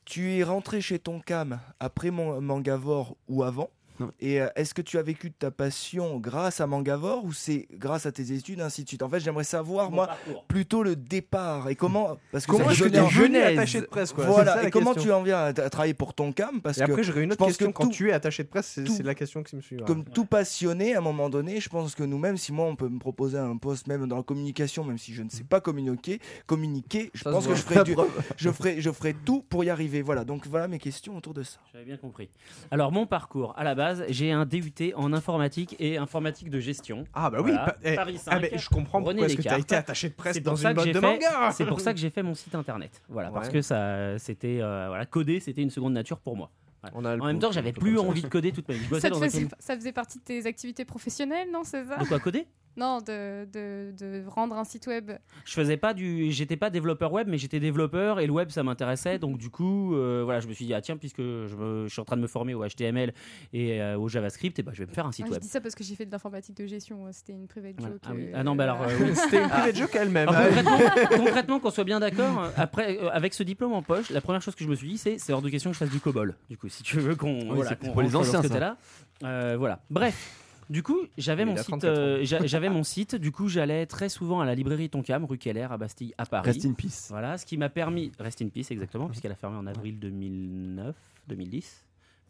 tu 0.05 0.33
es 0.35 0.43
rentré 0.43 0.81
chez 0.81 0.99
ton 0.99 1.21
cam 1.21 1.59
après 1.81 2.11
mon 2.11 2.41
Mangavore 2.41 3.17
ou 3.29 3.43
avant? 3.45 3.71
Non. 4.01 4.11
Et 4.21 4.41
euh, 4.41 4.49
est-ce 4.57 4.75
que 4.75 4.83
tu 4.83 4.99
as 4.99 5.03
vécu 5.03 5.31
de 5.31 5.35
ta 5.39 5.51
passion 5.51 6.19
grâce 6.19 6.61
à 6.61 6.67
Mangavore 6.67 7.25
ou 7.25 7.33
c'est 7.33 7.67
grâce 7.73 8.07
à 8.07 8.13
tes 8.13 8.33
études 8.33 8.61
ainsi 8.61 8.83
de 8.85 8.89
suite 8.89 9.03
En 9.03 9.09
fait, 9.09 9.21
j'aimerais 9.21 9.45
savoir 9.45 9.91
moi 9.91 10.09
plutôt 10.49 10.83
le 10.83 10.97
départ 10.97 11.69
et 11.69 11.77
comment 11.77 12.17
parce 12.33 12.47
que 12.47 12.53
Comment 12.53 12.67
ça 12.67 12.73
est-ce 12.73 12.81
que 12.81 12.85
me 12.85 12.91
donnait 12.91 13.09
tu 13.09 13.15
es 13.15 13.19
en- 13.19 13.23
venu 13.23 13.35
genèse. 13.35 13.59
attaché 13.59 13.81
de 13.81 13.87
presse, 13.87 14.13
quoi 14.13 14.25
C'est 14.25 14.31
ça, 14.31 14.35
Voilà, 14.45 14.65
et 14.67 14.71
comment 14.71 14.93
question. 14.95 15.11
tu 15.13 15.15
en 15.15 15.23
viens 15.23 15.39
à, 15.39 15.45
à 15.47 15.71
travailler 15.71 15.95
pour 15.95 16.15
ton 16.15 16.33
cam 16.33 16.61
Parce 16.61 16.79
Et 16.79 16.83
après, 16.83 16.97
que 16.97 17.03
j'aurais 17.03 17.23
une 17.25 17.31
je 17.31 17.35
autre 17.35 17.47
question. 17.47 17.69
que 17.69 17.73
Quand 17.73 17.85
tout- 17.85 17.91
tu 17.91 18.11
es 18.11 18.13
attaché 18.13 18.43
de 18.43 18.49
presse, 18.49 18.79
c'est 18.87 19.03
la 19.03 19.15
question 19.15 19.43
qui 19.43 19.57
me 19.57 19.61
suit. 19.61 19.77
comme 19.87 20.05
tout 20.05 20.25
passionné, 20.27 20.95
à 20.95 20.99
un 20.99 21.03
moment 21.03 21.29
donné, 21.31 21.61
je 21.61 21.69
pense 21.69 21.95
que 21.95 22.03
nous, 22.05 22.19
même 22.19 22.37
si 22.37 22.53
moi, 22.53 22.67
on 22.67 22.77
peut 22.77 22.89
me 22.89 22.99
proposer 22.99 23.39
un 23.39 23.57
poste, 23.57 23.87
même 23.87 24.07
dans 24.07 24.17
la 24.17 24.23
communication, 24.23 24.85
même 24.85 24.99
si 24.99 25.15
je 25.15 25.23
ne 25.23 25.31
sais 25.31 25.45
pas 25.45 25.61
communiquer, 25.61 26.21
communiquer, 26.47 27.11
je 27.15 27.23
Ça 27.23 27.31
pense 27.31 27.45
se 27.45 27.49
que 27.51 27.55
je 27.55 27.63
ferai, 27.63 27.85
du- 27.85 27.95
je, 28.37 28.51
ferai, 28.51 28.81
je 28.81 28.91
ferai 28.91 29.15
tout 29.15 29.43
pour 29.49 29.65
y 29.65 29.71
arriver. 29.71 30.03
Voilà, 30.03 30.25
donc 30.25 30.47
voilà 30.47 30.69
mes 30.69 30.79
questions 30.79 31.17
autour 31.17 31.35
de 31.35 31.43
ça. 31.43 31.59
J'avais 31.73 31.85
bien 31.85 31.97
compris. 31.97 32.29
Alors, 32.71 32.93
mon 32.93 33.07
parcours, 33.07 33.55
à 33.57 33.65
la 33.65 33.75
base, 33.75 33.86
j'ai 34.09 34.33
un 34.33 34.45
DUT 34.47 34.73
en 34.95 35.13
informatique 35.13 35.77
et 35.79 35.97
informatique 35.99 36.51
de 36.51 36.61
gestion. 36.61 37.05
Ah 37.15 37.31
bah 37.31 37.39
oui. 37.43 37.51
Voilà, 37.53 37.67
pa- 37.67 37.77
eh, 37.85 37.95
Paris 37.95 38.17
ah, 38.27 38.31
5, 38.33 38.41
mais 38.43 38.59
je 38.59 38.69
comprends 38.69 38.99
René 39.03 39.21
pourquoi 39.21 39.27
est-ce 39.27 39.37
que 39.37 39.43
tu 39.43 39.49
as 39.49 39.59
été 39.59 39.75
attaché 39.75 40.09
de 40.09 40.15
presse 40.15 40.35
C'est 40.35 40.41
dans 40.41 40.53
pour 40.53 40.59
ça 40.61 40.71
une 40.71 40.75
que 40.75 40.77
boîte 40.77 40.87
j'ai 40.87 40.93
de 40.95 41.01
fait- 41.01 41.07
manga. 41.07 41.51
C'est 41.53 41.67
pour 41.67 41.81
ça 41.81 41.93
que 41.95 41.99
j'ai 42.01 42.11
fait 42.11 42.23
mon 42.23 42.35
site 42.35 42.55
internet. 42.55 43.03
Voilà, 43.09 43.31
parce 43.31 43.49
que 43.49 43.61
ça, 43.63 44.19
c'était 44.19 44.59
euh, 44.61 44.87
voilà, 44.89 45.07
coder, 45.07 45.41
c'était 45.41 45.63
une 45.63 45.71
seconde 45.71 45.93
nature 45.95 46.19
pour 46.19 46.37
moi. 46.37 46.51
On 46.95 47.05
a 47.05 47.17
le 47.17 47.23
En 47.23 47.27
même 47.27 47.39
temps, 47.41 47.51
j'avais 47.51 47.73
plus 47.73 47.99
envie 47.99 48.23
de 48.23 48.29
coder 48.29 48.53
toute 48.53 48.69
ma 48.69 48.75
vie. 48.75 48.81
Je 48.91 48.99
Ça, 49.01 49.09
te 49.09 49.15
dans 49.15 49.23
un 49.23 49.27
faisait- 49.29 49.49
ça 49.59 49.75
faisait 49.75 49.93
partie 49.93 50.19
de 50.19 50.25
tes 50.25 50.47
activités 50.47 50.85
professionnelles, 50.85 51.49
non, 51.53 51.63
c'est 51.65 51.85
ça 51.85 51.97
De 51.97 52.05
quoi 52.05 52.21
coder? 52.21 52.47
Non, 52.77 52.99
de, 52.99 53.47
de, 53.53 53.93
de 53.99 54.25
rendre 54.29 54.55
un 54.57 54.65
site 54.65 54.87
web. 54.87 55.13
Je 55.47 55.53
faisais 55.55 55.77
pas 55.79 55.95
du, 55.95 56.31
j'étais 56.31 56.57
pas 56.59 56.69
développeur 56.69 57.11
web, 57.13 57.27
mais 57.27 57.39
j'étais 57.39 57.59
développeur 57.59 58.21
et 58.21 58.27
le 58.27 58.33
web 58.33 58.51
ça 58.51 58.63
m'intéressait. 58.63 59.19
Donc 59.19 59.39
du 59.39 59.49
coup, 59.49 59.95
euh, 59.95 60.23
voilà, 60.25 60.41
je 60.41 60.47
me 60.47 60.53
suis 60.53 60.67
dit 60.67 60.75
ah 60.75 60.83
tiens 60.83 60.97
puisque 60.99 61.21
je, 61.23 61.57
me- 61.57 61.85
je 61.87 61.93
suis 61.93 62.01
en 62.01 62.05
train 62.05 62.17
de 62.17 62.23
me 62.23 62.27
former 62.27 62.53
au 62.55 62.63
HTML 62.67 63.15
et 63.55 63.81
euh, 63.81 63.99
au 63.99 64.09
JavaScript, 64.09 64.59
et 64.59 64.63
ben 64.63 64.73
je 64.75 64.81
vais 64.81 64.87
me 64.87 64.93
faire 64.93 65.07
un 65.07 65.09
Ah, 65.09 65.13
site 65.13 65.27
je 65.27 65.33
web. 65.33 65.41
dis 65.41 65.49
ça 65.49 65.61
parce 65.63 65.75
que 65.75 65.83
j'ai 65.83 65.95
fait 65.95 66.05
de 66.05 66.13
l'informatique 66.13 66.57
de 66.57 66.67
gestion. 66.67 67.07
C'était 67.13 67.33
une 67.33 67.47
private 67.47 67.77
Voilà. 67.79 67.95
joke. 67.95 68.03
Ah, 68.07 68.13
oui. 68.15 68.27
euh, 68.27 68.33
Ah 68.35 68.45
non, 68.45 68.55
bah 68.55 68.65
alors 68.65 68.83
euh, 68.83 68.87
oui. 69.01 69.11
C'était 69.15 69.43
une 69.43 69.49
private 69.49 69.77
joke 69.77 69.95
elle-même. 69.97 70.29
Alors, 70.29 70.41
hein. 70.43 70.49
concrètement, 70.63 71.25
concrètement, 71.25 71.61
qu'on 71.61 71.71
soit 71.71 71.85
bien 71.85 72.01
d'accord, 72.01 72.51
après, 72.57 72.99
euh, 72.99 73.09
avec 73.11 73.33
ce 73.33 73.43
diplôme 73.43 73.73
en 73.73 73.83
poche, 73.83 74.11
la 74.11 74.21
première 74.21 74.43
chose 74.43 74.55
que 74.55 74.65
je 74.65 74.69
me 74.69 74.75
suis 74.75 74.89
dit, 74.89 74.99
c'est 74.99 75.19
c'est 75.19 75.33
hors 75.33 75.41
de 75.43 75.49
question 75.49 75.71
que 75.71 75.75
je 75.75 75.79
fasse 75.79 75.91
du 75.91 76.01
COBOL. 76.01 76.35
Du 76.51 76.59
coup, 76.59 76.69
si 76.69 76.83
tu 76.83 76.99
veux 77.01 77.15
qu'on 77.17 77.39
voilà, 77.55 77.71
c'est 77.71 77.79
qu'on 77.79 77.93
pour 77.93 78.03
les 78.03 78.15
anciens, 78.17 78.43
ça. 78.43 78.77
Euh, 79.25 79.57
voilà. 79.59 79.81
Bref. 79.89 80.43
Du 80.69 80.83
coup, 80.83 80.99
j'avais 81.17 81.43
Il 81.43 81.47
mon 81.47 81.53
a 81.55 81.59
site. 81.59 81.67
34 81.69 81.91
ans. 81.91 81.97
euh, 82.01 82.19
j'a- 82.25 82.45
j'avais 82.47 82.69
mon 82.69 82.83
site. 82.83 83.15
Du 83.15 83.31
coup, 83.33 83.49
j'allais 83.49 83.87
très 83.87 84.09
souvent 84.09 84.41
à 84.41 84.45
la 84.45 84.55
librairie 84.55 84.91
Tonkam, 84.91 85.25
rue 85.25 85.39
Keller, 85.39 85.69
à 85.71 85.77
Bastille, 85.77 86.13
à 86.19 86.27
Paris. 86.27 86.51
Rest 86.51 86.65
in 86.67 86.73
peace. 86.73 87.07
Voilà, 87.11 87.39
ce 87.39 87.47
qui 87.47 87.57
m'a 87.57 87.69
permis. 87.69 88.11
Rest 88.19 88.43
in 88.43 88.49
peace, 88.49 88.71
exactement, 88.71 89.07
puisqu'elle 89.09 89.33
a 89.33 89.37
fermé 89.37 89.57
en 89.57 89.67
avril 89.67 89.99
2009, 89.99 90.95
2010. 91.29 91.85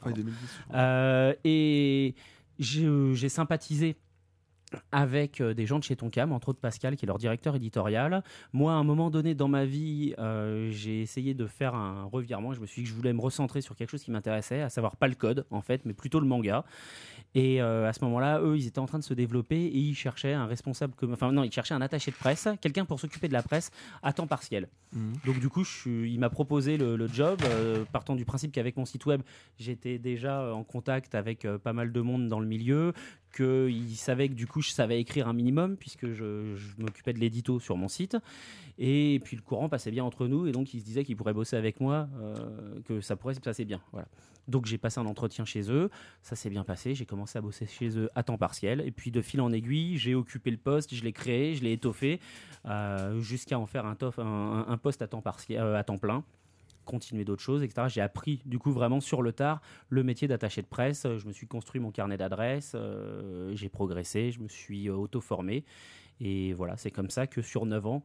Ouais, 0.04 0.12
2010. 0.12 0.38
je 0.40 0.64
crois. 0.64 0.76
Euh, 0.78 1.34
et 1.44 2.14
j'ai 2.58 3.28
sympathisé 3.28 3.96
avec 4.90 5.40
euh, 5.40 5.54
des 5.54 5.64
gens 5.64 5.78
de 5.78 5.84
chez 5.84 5.94
Tonkam, 5.94 6.32
entre 6.32 6.48
autres 6.48 6.58
Pascal, 6.58 6.96
qui 6.96 7.04
est 7.04 7.06
leur 7.06 7.18
directeur 7.18 7.54
éditorial. 7.54 8.22
Moi, 8.52 8.72
à 8.72 8.74
un 8.74 8.82
moment 8.82 9.10
donné 9.10 9.34
dans 9.34 9.46
ma 9.46 9.64
vie, 9.64 10.12
euh, 10.18 10.70
j'ai 10.72 11.00
essayé 11.02 11.34
de 11.34 11.46
faire 11.46 11.74
un 11.76 12.04
revirement. 12.04 12.52
Je 12.52 12.60
me 12.60 12.66
suis 12.66 12.82
dit 12.82 12.84
que 12.84 12.90
je 12.90 12.94
voulais 12.96 13.12
me 13.12 13.20
recentrer 13.20 13.60
sur 13.60 13.76
quelque 13.76 13.90
chose 13.90 14.02
qui 14.02 14.10
m'intéressait, 14.10 14.60
à 14.62 14.68
savoir 14.68 14.96
pas 14.96 15.06
le 15.06 15.14
code, 15.14 15.46
en 15.50 15.60
fait, 15.62 15.82
mais 15.84 15.92
plutôt 15.94 16.18
le 16.18 16.26
manga. 16.26 16.64
Et 17.38 17.60
euh, 17.60 17.86
à 17.86 17.92
ce 17.92 18.02
moment-là, 18.04 18.40
eux, 18.40 18.56
ils 18.56 18.66
étaient 18.66 18.78
en 18.78 18.86
train 18.86 18.98
de 18.98 19.04
se 19.04 19.12
développer 19.12 19.56
et 19.66 19.76
ils 19.76 19.94
cherchaient 19.94 20.32
un 20.32 20.46
responsable, 20.46 20.94
enfin 21.12 21.30
non, 21.32 21.44
ils 21.44 21.52
cherchaient 21.52 21.74
un 21.74 21.82
attaché 21.82 22.10
de 22.10 22.16
presse, 22.16 22.48
quelqu'un 22.62 22.86
pour 22.86 22.98
s'occuper 22.98 23.28
de 23.28 23.34
la 23.34 23.42
presse 23.42 23.70
à 24.02 24.14
temps 24.14 24.26
partiel. 24.26 24.68
Mhm. 24.94 25.12
Donc 25.26 25.38
du 25.38 25.50
coup, 25.50 25.62
je 25.62 25.70
suis- 25.70 26.12
il 26.14 26.18
m'a 26.18 26.30
proposé 26.30 26.78
le, 26.78 26.96
le 26.96 27.06
job, 27.08 27.38
euh, 27.44 27.84
partant 27.92 28.16
du 28.16 28.24
principe 28.24 28.52
qu'avec 28.52 28.78
mon 28.78 28.86
site 28.86 29.04
web, 29.04 29.20
j'étais 29.58 29.98
déjà 29.98 30.54
en 30.54 30.64
contact 30.64 31.14
avec 31.14 31.44
euh, 31.44 31.58
pas 31.58 31.74
mal 31.74 31.92
de 31.92 32.00
monde 32.00 32.26
dans 32.28 32.40
le 32.40 32.46
milieu, 32.46 32.94
qu'il 33.36 33.96
savait 33.96 34.28
que 34.28 34.34
du 34.34 34.46
coup, 34.46 34.62
je 34.62 34.70
savais 34.70 35.00
écrire 35.00 35.28
un 35.28 35.32
minimum, 35.32 35.76
puisque 35.76 36.12
je, 36.12 36.54
m'occupais 36.78 37.12
de 37.12 37.18
l'édito 37.18 37.60
sur 37.60 37.76
mon 37.76 37.88
site. 37.88 38.16
Et 38.78 39.20
puis 39.24 39.36
le 39.36 39.42
courant 39.42 39.68
passait 39.68 39.90
bien 39.90 40.04
entre 40.04 40.26
nous, 40.26 40.46
et 40.46 40.52
donc 40.52 40.74
il 40.74 40.80
se 40.80 40.84
disait 40.84 41.04
qu'il 41.04 41.16
pourrait 41.16 41.32
bosser 41.32 41.56
avec 41.56 41.80
moi, 41.80 42.08
euh, 42.20 42.80
que 42.86 43.00
ça 43.00 43.16
pourrait 43.16 43.34
se 43.34 43.40
passer 43.40 43.64
bien. 43.64 43.80
Voilà. 43.92 44.08
Donc 44.48 44.66
j'ai 44.66 44.78
passé 44.78 45.00
un 45.00 45.06
entretien 45.06 45.44
chez 45.44 45.70
eux, 45.72 45.90
ça 46.22 46.36
s'est 46.36 46.50
bien 46.50 46.62
passé, 46.62 46.94
j'ai 46.94 47.06
commencé 47.06 47.38
à 47.38 47.40
bosser 47.40 47.66
chez 47.66 47.98
eux 47.98 48.10
à 48.14 48.22
temps 48.22 48.38
partiel, 48.38 48.82
et 48.84 48.90
puis 48.90 49.10
de 49.10 49.20
fil 49.20 49.40
en 49.40 49.52
aiguille, 49.52 49.96
j'ai 49.96 50.14
occupé 50.14 50.50
le 50.50 50.56
poste, 50.56 50.94
je 50.94 51.02
l'ai 51.02 51.12
créé, 51.12 51.54
je 51.54 51.64
l'ai 51.64 51.72
étoffé, 51.72 52.20
euh, 52.66 53.18
jusqu'à 53.20 53.58
en 53.58 53.66
faire 53.66 53.86
un, 53.86 53.96
poste 54.76 55.02
à 55.02 55.08
temps, 55.08 55.22
euh, 55.50 55.74
à 55.74 55.84
temps 55.84 55.98
plein 55.98 56.22
continuer 56.86 57.24
d'autres 57.26 57.42
choses, 57.42 57.62
etc. 57.62 57.88
J'ai 57.90 58.00
appris 58.00 58.40
du 58.46 58.58
coup 58.58 58.70
vraiment 58.72 59.00
sur 59.00 59.20
le 59.20 59.32
tard 59.32 59.60
le 59.90 60.02
métier 60.02 60.26
d'attaché 60.28 60.62
de 60.62 60.66
presse. 60.66 61.04
Euh, 61.04 61.18
Je 61.18 61.26
me 61.26 61.32
suis 61.32 61.46
construit 61.46 61.80
mon 61.80 61.90
carnet 61.90 62.16
d'adresses, 62.16 62.72
euh, 62.74 63.54
j'ai 63.54 63.68
progressé, 63.68 64.32
je 64.32 64.40
me 64.40 64.48
suis 64.48 64.88
euh, 64.88 64.94
auto-formé. 64.94 65.64
Et 66.20 66.54
voilà, 66.54 66.76
c'est 66.78 66.90
comme 66.90 67.10
ça 67.10 67.26
que 67.26 67.42
sur 67.42 67.66
9 67.66 67.84
ans, 67.86 68.02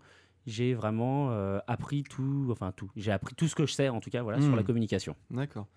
j'ai 0.47 0.73
vraiment 0.73 1.29
euh, 1.31 1.59
appris 1.67 2.03
tout, 2.03 2.49
enfin 2.51 2.73
tout. 2.75 2.89
J'ai 2.97 3.11
appris 3.13 3.35
tout 3.35 3.47
ce 3.47 3.55
que 3.55 3.65
je 3.65 3.73
sais 3.73 3.87
en 3.89 4.01
tout 4.01 4.09
cas 4.09 4.21
voilà, 4.23 4.41
sur 4.41 4.51
Hmm. 4.51 4.55
la 4.57 4.63
communication. 4.63 5.15
D'accord. 5.29 5.67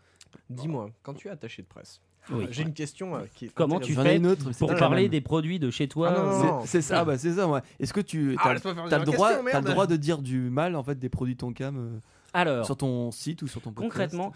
Dis-moi, 0.50 0.90
quand 1.02 1.14
tu 1.14 1.28
es 1.28 1.30
attaché 1.30 1.62
de 1.62 1.68
presse, 1.68 2.00
Oui. 2.32 2.46
j'ai 2.50 2.62
une 2.62 2.72
question 2.72 3.14
euh, 3.14 3.20
qui 3.34 3.44
est. 3.46 3.48
Comment 3.54 3.78
tu 3.78 3.94
fais 3.94 4.16
une 4.16 4.26
autre, 4.26 4.50
pour 4.58 4.74
parler 4.74 5.08
des 5.08 5.20
produits 5.20 5.58
de 5.60 5.70
chez 5.70 5.86
toi 5.86 6.12
Ah, 6.16 6.60
C'est- 6.64 6.80
ça, 6.80 7.04
bah, 7.04 7.16
c'est 7.18 7.34
ça. 7.34 7.46
ouais. 7.46 7.60
Est-ce 7.78 7.92
que 7.92 8.00
tu 8.00 8.34
Ah, 8.40 8.48
as, 8.48 8.54
le 8.54 8.60
droit, 9.04 9.28
question, 9.28 9.44
t'as 9.52 9.60
le 9.60 9.66
droit 9.70 9.86
de 9.86 9.96
dire 9.96 10.18
du 10.22 10.50
mal 10.50 10.74
en 10.74 10.82
fait 10.82 10.98
des 10.98 11.08
produits 11.10 11.36
Tonkam 11.36 11.76
euh, 11.76 11.98
Alors, 12.34 12.66
sur 12.66 12.76
ton 12.76 13.10
site 13.10 13.40
ou 13.42 13.46
sur 13.46 13.60
ton 13.62 13.70
podcast 13.72 13.90
concrètement, 13.90 14.32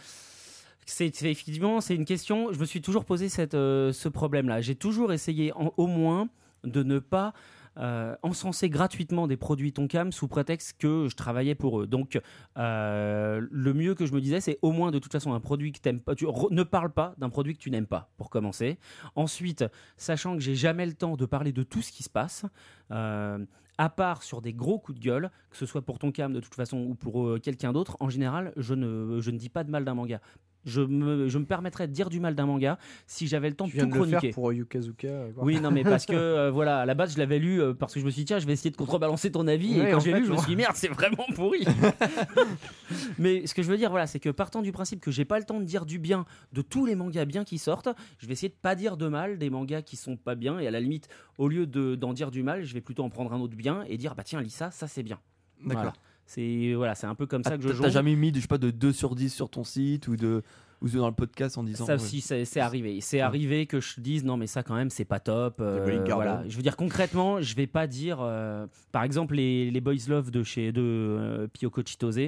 c'est 0.86 1.06
effectivement 1.24 1.80
c'est 1.82 1.94
une 1.94 2.04
question. 2.06 2.52
Je 2.52 2.58
me 2.58 2.64
suis 2.64 2.80
toujours 2.80 3.04
posé 3.04 3.28
cette, 3.28 3.54
euh, 3.54 3.92
ce 3.92 4.08
problème-là. 4.08 4.60
J'ai 4.62 4.74
toujours 4.74 5.12
essayé, 5.12 5.52
en- 5.52 5.74
au 5.76 5.86
moins, 5.86 6.28
de 6.64 6.82
ne 6.82 6.98
pas 6.98 7.34
euh, 7.76 8.16
encenser 8.24 8.68
gratuitement 8.68 9.28
des 9.28 9.36
produits 9.36 9.72
Tonkam 9.72 10.10
sous 10.10 10.26
prétexte 10.26 10.76
que 10.80 11.06
je 11.08 11.14
travaillais 11.14 11.54
pour 11.54 11.80
eux. 11.80 11.86
Donc, 11.86 12.18
euh, 12.56 13.46
le 13.50 13.72
mieux 13.74 13.94
que 13.94 14.04
je 14.06 14.12
me 14.12 14.20
disais, 14.20 14.40
c'est 14.40 14.58
au 14.62 14.72
moins 14.72 14.90
de 14.90 14.98
toute 14.98 15.12
façon 15.12 15.32
un 15.32 15.38
produit 15.38 15.70
que 15.70 15.78
t'aimes 15.78 16.00
pas. 16.00 16.16
Tu 16.16 16.26
ne 16.50 16.62
parle 16.64 16.90
pas 16.90 17.14
d'un 17.18 17.28
produit 17.30 17.54
que 17.54 17.60
tu 17.60 17.70
n'aimes 17.70 17.86
pas, 17.86 18.10
pour 18.16 18.30
commencer. 18.30 18.78
Ensuite, 19.14 19.64
sachant 19.96 20.34
que 20.34 20.40
j'ai 20.40 20.56
jamais 20.56 20.86
le 20.86 20.94
temps 20.94 21.16
de 21.16 21.24
parler 21.24 21.52
de 21.52 21.62
tout 21.62 21.80
ce 21.82 21.92
qui 21.92 22.02
se 22.02 22.10
passe. 22.10 22.44
euh, 22.90 23.38
à 23.78 23.88
part 23.88 24.22
sur 24.22 24.42
des 24.42 24.52
gros 24.52 24.78
coups 24.78 24.98
de 24.98 25.04
gueule, 25.04 25.30
que 25.50 25.56
ce 25.56 25.64
soit 25.64 25.82
pour 25.82 25.98
Tonkam 25.98 26.32
de 26.32 26.40
toute 26.40 26.54
façon 26.54 26.78
ou 26.78 26.94
pour 26.94 27.26
euh, 27.26 27.38
quelqu'un 27.38 27.72
d'autre, 27.72 27.96
en 28.00 28.10
général, 28.10 28.52
je 28.56 28.74
ne 28.74 29.38
dis 29.38 29.48
pas 29.48 29.64
de 29.64 29.70
mal 29.70 29.84
d'un 29.84 29.94
manga. 29.94 30.20
Je 30.68 30.80
me, 30.82 31.28
je 31.28 31.38
me 31.38 31.44
permettrais 31.44 31.88
de 31.88 31.92
dire 31.92 32.10
du 32.10 32.20
mal 32.20 32.34
d'un 32.34 32.46
manga 32.46 32.78
si 33.06 33.26
j'avais 33.26 33.48
le 33.48 33.56
temps 33.56 33.66
Tu 33.66 33.76
de 33.76 33.82
tout 33.82 33.88
de 33.88 33.94
le 33.94 34.04
faire 34.04 34.18
chroniquer. 34.18 34.30
pour 34.34 34.52
Yukazuka. 34.52 35.08
euh, 35.08 35.32
quoi. 35.32 35.44
Oui, 35.44 35.60
non, 35.60 35.70
mais 35.70 35.82
parce 35.82 36.06
que 36.06 36.12
euh, 36.14 36.50
voilà, 36.50 36.80
à 36.80 36.86
la 36.86 36.94
base, 36.94 37.14
je 37.14 37.18
l'avais 37.18 37.38
lu 37.38 37.60
euh, 37.60 37.74
parce 37.74 37.94
que 37.94 38.00
je 38.00 38.04
me 38.04 38.10
suis 38.10 38.20
dit, 38.22 38.26
tiens, 38.26 38.38
je 38.38 38.46
vais 38.46 38.52
essayer 38.52 38.70
de 38.70 38.76
contrebalancer 38.76 39.32
ton 39.32 39.46
avis. 39.48 39.80
Ouais, 39.80 39.88
et 39.88 39.90
quand 39.92 40.00
j'ai 40.00 40.12
lu, 40.12 40.24
je 40.26 40.32
me 40.32 40.36
suis 40.36 40.46
dit, 40.48 40.56
merde, 40.56 40.74
c'est 40.76 40.88
vraiment 40.88 41.24
pourri. 41.34 41.64
mais 43.18 43.46
ce 43.46 43.54
que 43.54 43.62
je 43.62 43.68
veux 43.70 43.76
dire, 43.76 43.90
voilà, 43.90 44.06
c'est 44.06 44.20
que 44.20 44.30
partant 44.30 44.62
du 44.62 44.72
principe 44.72 45.00
que 45.00 45.10
j'ai 45.10 45.24
pas 45.24 45.38
le 45.38 45.44
temps 45.44 45.60
de 45.60 45.64
dire 45.64 45.86
du 45.86 45.98
bien 45.98 46.24
de 46.52 46.62
tous 46.62 46.86
les 46.86 46.94
mangas 46.94 47.24
bien 47.24 47.44
qui 47.44 47.58
sortent, 47.58 47.88
je 48.18 48.26
vais 48.26 48.32
essayer 48.32 48.48
de 48.48 48.54
pas 48.60 48.74
dire 48.74 48.96
de 48.96 49.08
mal 49.08 49.38
des 49.38 49.50
mangas 49.50 49.82
qui 49.82 49.96
sont 49.96 50.16
pas 50.16 50.34
bien. 50.34 50.58
Et 50.58 50.66
à 50.66 50.70
la 50.70 50.80
limite, 50.80 51.08
au 51.38 51.48
lieu 51.48 51.66
de- 51.66 51.94
d'en 51.94 52.12
dire 52.12 52.30
du 52.30 52.42
mal, 52.42 52.64
je 52.64 52.74
vais 52.74 52.80
plutôt 52.80 53.02
en 53.04 53.10
prendre 53.10 53.32
un 53.32 53.40
autre 53.40 53.56
bien 53.56 53.84
et 53.88 53.96
dire, 53.96 54.14
bah 54.14 54.22
tiens, 54.24 54.40
lis 54.40 54.50
ça, 54.50 54.70
ça 54.70 54.86
c'est 54.86 55.02
bien. 55.02 55.18
D'accord. 55.64 55.82
Voilà. 55.82 55.92
C'est 56.28 56.74
voilà, 56.74 56.94
c'est 56.94 57.06
un 57.06 57.14
peu 57.14 57.26
comme 57.26 57.42
ça 57.42 57.52
Ah, 57.54 57.56
que 57.56 57.62
je 57.62 57.68
t'as- 57.68 57.74
joue. 57.74 57.82
T'as 57.84 57.88
jamais 57.88 58.14
mis 58.14 58.32
je 58.34 58.40
sais 58.40 58.46
pas, 58.46 58.58
de 58.58 58.70
2 58.70 58.92
sur 58.92 59.14
10 59.14 59.32
sur 59.32 59.48
ton 59.48 59.64
site 59.64 60.08
ou 60.08 60.16
de 60.16 60.42
ou 60.82 60.88
dans 60.90 61.08
le 61.08 61.14
podcast 61.14 61.56
en 61.58 61.64
disant. 61.64 61.86
Ça 61.86 61.96
ouais. 61.96 62.02
aussi, 62.02 62.20
c'est 62.20 62.44
c'est 62.44 62.60
arrivé. 62.60 63.00
C'est 63.00 63.20
arrivé 63.20 63.64
que 63.66 63.80
je 63.80 63.98
dise 64.00 64.24
non, 64.24 64.36
mais 64.36 64.46
ça 64.46 64.62
quand 64.62 64.74
même, 64.76 64.90
c'est 64.90 65.06
pas 65.06 65.20
top. 65.20 65.56
euh, 65.60 66.04
voilà. 66.06 66.44
Je 66.46 66.54
veux 66.56 66.62
dire 66.62 66.76
concrètement, 66.76 67.40
je 67.40 67.56
vais 67.56 67.66
pas 67.66 67.86
dire, 67.86 68.18
euh, 68.20 68.66
par 68.92 69.02
exemple, 69.04 69.34
les, 69.36 69.70
les 69.70 69.80
Boys 69.80 69.94
Love 70.06 70.30
de 70.30 70.42
chez 70.44 70.70
de 70.70 70.82
euh, 70.82 71.48
Pyoko 71.48 71.82
Chitose, 71.84 72.20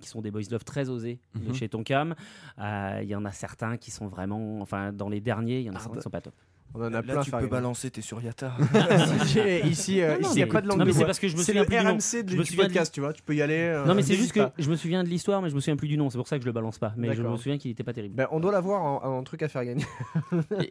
qui 0.00 0.08
sont 0.08 0.22
des 0.22 0.30
Boys 0.30 0.40
Love 0.50 0.64
très 0.64 0.88
osés 0.88 1.20
de 1.36 1.48
Mhm. 1.50 1.54
chez 1.54 1.68
Tonkam. 1.68 2.14
Euh, 2.58 3.00
Il 3.02 3.08
y 3.08 3.14
en 3.14 3.24
a 3.26 3.30
certains 3.30 3.76
qui 3.76 3.90
sont 3.92 4.06
vraiment, 4.08 4.60
enfin, 4.62 4.90
dans 4.92 5.08
les 5.10 5.20
derniers, 5.20 5.60
il 5.60 5.66
y 5.66 5.70
en 5.70 5.74
a 5.74 5.76
Ah, 5.76 5.80
certains 5.80 5.98
qui 5.98 6.02
sont 6.02 6.10
pas 6.10 6.20
top. 6.22 6.34
On 6.76 6.80
en 6.80 6.86
a 6.86 6.90
Là, 6.90 7.02
plein 7.02 7.22
tu 7.22 7.30
peux 7.30 7.36
gagner. 7.36 7.48
balancer, 7.50 7.90
t'es 7.90 8.00
sur 8.00 8.20
Yata. 8.20 8.52
Ici, 9.64 10.00
euh, 10.02 10.16
il 10.20 10.28
n'y 10.34 10.42
a 10.42 10.46
pas 10.46 10.60
de 10.60 10.66
langue 10.66 10.78
non, 10.78 10.84
de 10.84 10.90
mais 10.90 10.92
c'est 10.96 11.04
parce 11.04 11.18
que 11.20 11.28
je 11.28 11.36
me 11.36 11.42
souviens 11.42 11.62
le 11.62 11.66
plus 11.68 11.76
du 12.24 12.36
nom. 12.36 12.42
Du 12.42 12.56
podcast, 12.56 12.92
tu 12.92 13.00
vois. 13.00 13.12
Tu 13.12 13.22
peux 13.22 13.34
y 13.34 13.42
aller. 13.42 13.54
euh, 13.58 13.84
non, 13.84 13.94
mais 13.94 14.02
c'est 14.02 14.16
juste 14.16 14.32
que 14.32 14.40
je 14.58 14.68
me 14.70 14.76
souviens 14.76 15.04
de 15.04 15.08
l'histoire, 15.08 15.40
mais 15.40 15.50
je 15.50 15.54
me 15.54 15.60
souviens 15.60 15.76
plus 15.76 15.88
du 15.88 15.96
nom. 15.96 16.10
C'est 16.10 16.18
pour 16.18 16.26
ça 16.28 16.36
que 16.36 16.42
je 16.42 16.46
le 16.48 16.52
balance 16.52 16.78
pas. 16.78 16.92
Mais 16.96 17.14
je 17.14 17.22
me 17.22 17.36
souviens 17.36 17.58
qu'il 17.58 17.70
était 17.70 17.84
pas 17.84 17.92
terrible. 17.92 18.14
Ben, 18.16 18.26
on 18.30 18.40
doit 18.40 18.52
l'avoir 18.52 18.82
en, 18.82 19.04
en 19.18 19.22
truc 19.22 19.42
à 19.42 19.48
faire 19.48 19.64
gagner. 19.64 19.84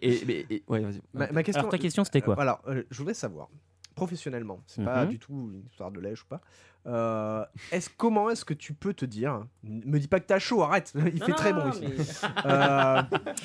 Et, 0.01 0.13
et- 0.13 0.23
mais- 0.27 0.45
et- 0.49 0.63
ouais, 0.67 0.81
vas-y. 0.81 1.01
Ma, 1.13 1.31
ma 1.31 1.43
question, 1.43 1.61
Alors 1.61 1.71
ta 1.71 1.77
question, 1.77 2.03
c'était 2.03 2.21
quoi 2.21 2.35
Euh, 2.37 2.41
alors, 2.41 2.61
euh, 2.67 2.83
je 2.91 2.97
voudrais 2.97 3.13
savoir, 3.13 3.47
professionnellement, 3.95 4.61
c'est 4.67 4.83
pas 4.83 5.03
Mhm. 5.05 5.09
du 5.11 5.19
tout 5.19 5.51
une 5.53 5.63
histoire 5.69 5.91
de 5.91 5.99
lèche 5.99 6.23
ou 6.23 6.27
pas. 6.27 6.41
euh, 6.85 7.45
est-ce 7.71 7.89
comment 7.95 8.29
est-ce 8.29 8.43
que 8.43 8.53
tu 8.53 8.73
peux 8.73 8.93
te 8.93 9.05
dire 9.05 9.45
Me 9.63 9.99
dis 9.99 10.07
pas 10.09 10.19
que 10.19 10.25
t'as 10.25 10.39
chaud, 10.39 10.63
arrête. 10.63 10.91
Il 11.13 11.19
Non, 11.19 11.25
fait 11.25 11.31
non, 11.31 11.37
très 11.37 11.53
non, 11.53 11.63
bon 11.63 11.69
ici. 11.71 11.85
mais- 11.87 11.93
Euh, 12.45 13.01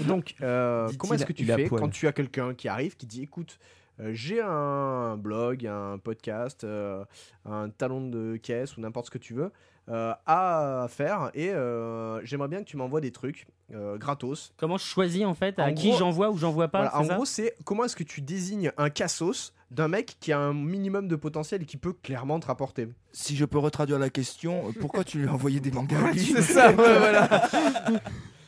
donc, 0.06 0.34
euh, 0.40 0.90
comment 0.98 1.14
est-ce 1.14 1.24
que 1.26 1.32
tu 1.32 1.48
est 1.48 1.54
fais 1.54 1.68
quand 1.68 1.88
tu 1.88 2.06
as 2.08 2.12
quelqu'un 2.12 2.54
qui 2.54 2.66
arrive, 2.68 2.96
qui 2.96 3.06
dit 3.06 3.22
écoute, 3.22 3.58
euh, 4.00 4.10
j'ai 4.12 4.40
un 4.40 5.16
blog, 5.16 5.66
un 5.66 5.98
podcast, 5.98 6.64
euh, 6.64 7.04
un 7.44 7.68
talon 7.68 8.08
de 8.08 8.36
caisse 8.36 8.76
ou 8.76 8.80
n'importe 8.80 9.06
ce 9.06 9.10
que 9.12 9.18
tu 9.18 9.34
veux 9.34 9.50
euh, 9.88 10.12
à 10.26 10.86
faire 10.88 11.30
et 11.34 11.50
euh, 11.50 12.20
j'aimerais 12.24 12.48
bien 12.48 12.58
que 12.60 12.68
tu 12.68 12.76
m'envoies 12.76 13.00
des 13.00 13.10
trucs 13.12 13.46
euh, 13.72 13.96
gratos. 13.98 14.52
Comment 14.56 14.78
je 14.78 14.84
choisis 14.84 15.24
en 15.24 15.34
fait 15.34 15.58
à 15.58 15.66
En 15.66 15.74
qui 15.74 15.92
j'envoie 15.96 16.30
ou 16.30 16.36
j'envoie 16.38 16.68
pas 16.68 16.82
Voilà, 16.90 16.98
en 16.98 17.04
ça 17.04 17.14
gros, 17.14 17.24
c'est 17.24 17.54
comment 17.64 17.84
est-ce 17.84 17.96
que 17.96 18.04
tu 18.04 18.20
désignes 18.20 18.72
un 18.76 18.90
cassos 18.90 19.52
d'un 19.70 19.88
mec 19.88 20.16
qui 20.20 20.32
a 20.32 20.38
un 20.38 20.54
minimum 20.54 21.08
de 21.08 21.16
potentiel 21.16 21.62
et 21.62 21.66
qui 21.66 21.76
peut 21.76 21.92
clairement 21.92 22.40
te 22.40 22.46
rapporter. 22.46 22.88
si 23.12 23.36
je 23.36 23.44
peux 23.44 23.58
retraduire 23.58 23.98
la 23.98 24.08
question, 24.10 24.68
euh, 24.68 24.72
pourquoi 24.80 25.04
tu 25.04 25.18
lui 25.18 25.28
as 25.28 25.32
envoyé 25.32 25.60
des 25.60 25.70
mangas 25.70 25.98
C'est 26.16 26.42
ça, 26.42 26.68
ouais, 26.68 26.74
voilà. 26.98 27.50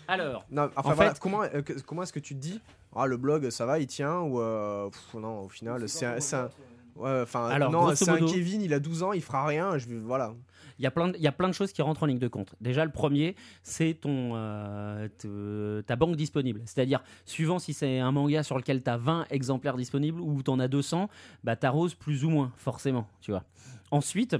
Alors, 0.08 0.44
Non, 0.50 0.70
enfin, 0.76 0.90
En 0.90 0.94
voilà, 0.94 1.14
fait- 1.14 1.20
comment, 1.20 1.42
euh, 1.42 1.62
comment 1.86 2.02
est-ce 2.02 2.12
que 2.12 2.18
tu 2.20 2.34
te 2.34 2.40
dis 2.40 2.60
ah 2.96 3.06
le 3.06 3.16
blog 3.16 3.50
ça 3.50 3.66
va 3.66 3.78
il 3.78 3.86
tient 3.86 4.18
ou 4.20 4.40
euh, 4.40 4.88
pff, 4.90 5.14
non 5.14 5.42
au 5.42 5.48
final 5.48 5.88
c'est 5.88 6.06
un, 6.06 6.50
ouais, 6.96 7.20
enfin 7.22 7.46
Alors, 7.48 7.70
non 7.70 7.94
c'est 7.94 8.08
un 8.08 8.16
Kevin 8.18 8.62
il 8.62 8.74
a 8.74 8.80
12 8.80 9.04
ans 9.04 9.12
il 9.12 9.22
fera 9.22 9.46
rien 9.46 9.78
je 9.78 9.86
voilà 9.94 10.34
Il 10.80 10.84
y, 10.84 10.86
a 10.86 10.90
plein 11.32 11.48
de, 11.48 11.52
choses 11.52 11.74
qui 11.74 11.82
rentrent 11.82 12.04
en 12.04 12.06
ligne 12.06 12.18
de 12.18 12.26
compte. 12.26 12.54
Déjà, 12.62 12.86
le 12.86 12.90
premier, 12.90 13.36
c'est 13.62 13.92
ton 14.00 14.30
euh, 14.34 15.08
te- 15.18 15.82
ta 15.82 15.94
banque 15.94 16.16
disponible. 16.16 16.62
C'est-à-dire, 16.64 17.02
suivant 17.26 17.58
si 17.58 17.74
c'est 17.74 17.98
un 17.98 18.10
manga 18.12 18.42
sur 18.42 18.56
lequel 18.56 18.82
tu 18.82 18.88
as 18.88 18.96
20 18.96 19.26
exemplaires 19.28 19.76
disponibles 19.76 20.18
ou 20.22 20.42
tu 20.42 20.50
en 20.50 20.58
as 20.58 20.68
200, 20.68 21.10
bah, 21.44 21.54
tu 21.54 21.66
arroses 21.66 21.94
plus 21.94 22.24
ou 22.24 22.30
moins, 22.30 22.50
forcément. 22.56 23.06
Tu 23.20 23.30
vois. 23.30 23.44
Ensuite, 23.90 24.36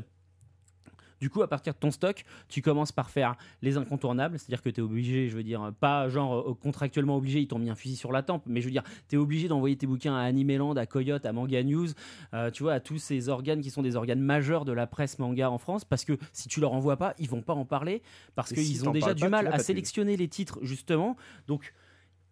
du 1.21 1.31
coup, 1.31 1.43
à 1.43 1.49
partir 1.49 1.75
de 1.75 1.79
ton 1.79 1.91
stock, 1.91 2.25
tu 2.49 2.63
commences 2.63 2.93
par 2.93 3.11
faire 3.11 3.37
les 3.63 3.77
incontournables, 3.77 4.39
c'est-à-dire 4.39 4.63
que 4.63 4.71
tu 4.71 4.81
es 4.81 4.83
obligé, 4.83 5.29
je 5.29 5.37
veux 5.37 5.43
dire, 5.43 5.73
pas 5.81 6.09
genre 6.09 6.51
euh, 6.51 6.55
contractuellement 6.55 7.17
obligé, 7.17 7.41
ils 7.41 7.47
t'ont 7.47 7.59
mis 7.59 7.71
un 7.71 7.75
fusil 7.75 7.97
sur 7.97 8.13
la 8.13 8.23
tempe, 8.23 8.43
mais 8.47 8.61
je 8.61 8.67
veux 8.67 8.73
dire, 8.73 8.83
tu 9.09 9.17
es 9.17 9.19
obligé 9.19 9.49
d'envoyer 9.49 9.77
tes 9.77 9.87
bouquins 9.87 10.17
à 10.17 10.23
Animeland, 10.23 10.77
à 10.77 10.87
Coyote, 10.87 11.27
à 11.27 11.33
Manga 11.33 11.63
News, 11.63 11.89
euh, 12.35 12.51
tu 12.51 12.63
vois, 12.63 12.75
à 12.75 12.81
tous 12.81 12.99
ces 12.99 13.29
organes 13.29 13.61
qui 13.61 13.71
sont 13.71 13.83
des 13.83 13.97
organes 13.97 14.21
majeurs 14.21 14.65
de 14.65 14.73
la 14.73 14.87
presse 14.87 15.19
manga 15.19 15.51
en 15.51 15.59
France, 15.59 15.85
parce 15.85 16.05
que 16.05 16.17
si 16.33 16.49
tu 16.49 16.61
leur 16.61 16.73
envoies 16.73 16.97
pas, 16.97 17.15
ils 17.19 17.29
vont 17.29 17.43
pas 17.43 17.55
en 17.55 17.65
parler, 17.65 18.03
parce 18.35 18.53
qu'ils 18.53 18.65
si 18.65 18.87
ont 18.87 18.93
déjà 18.93 19.15
du 19.15 19.29
mal 19.29 19.47
à 19.49 19.59
sélectionner 19.59 20.17
les 20.17 20.29
titres, 20.29 20.59
justement. 20.63 21.17
Donc, 21.47 21.75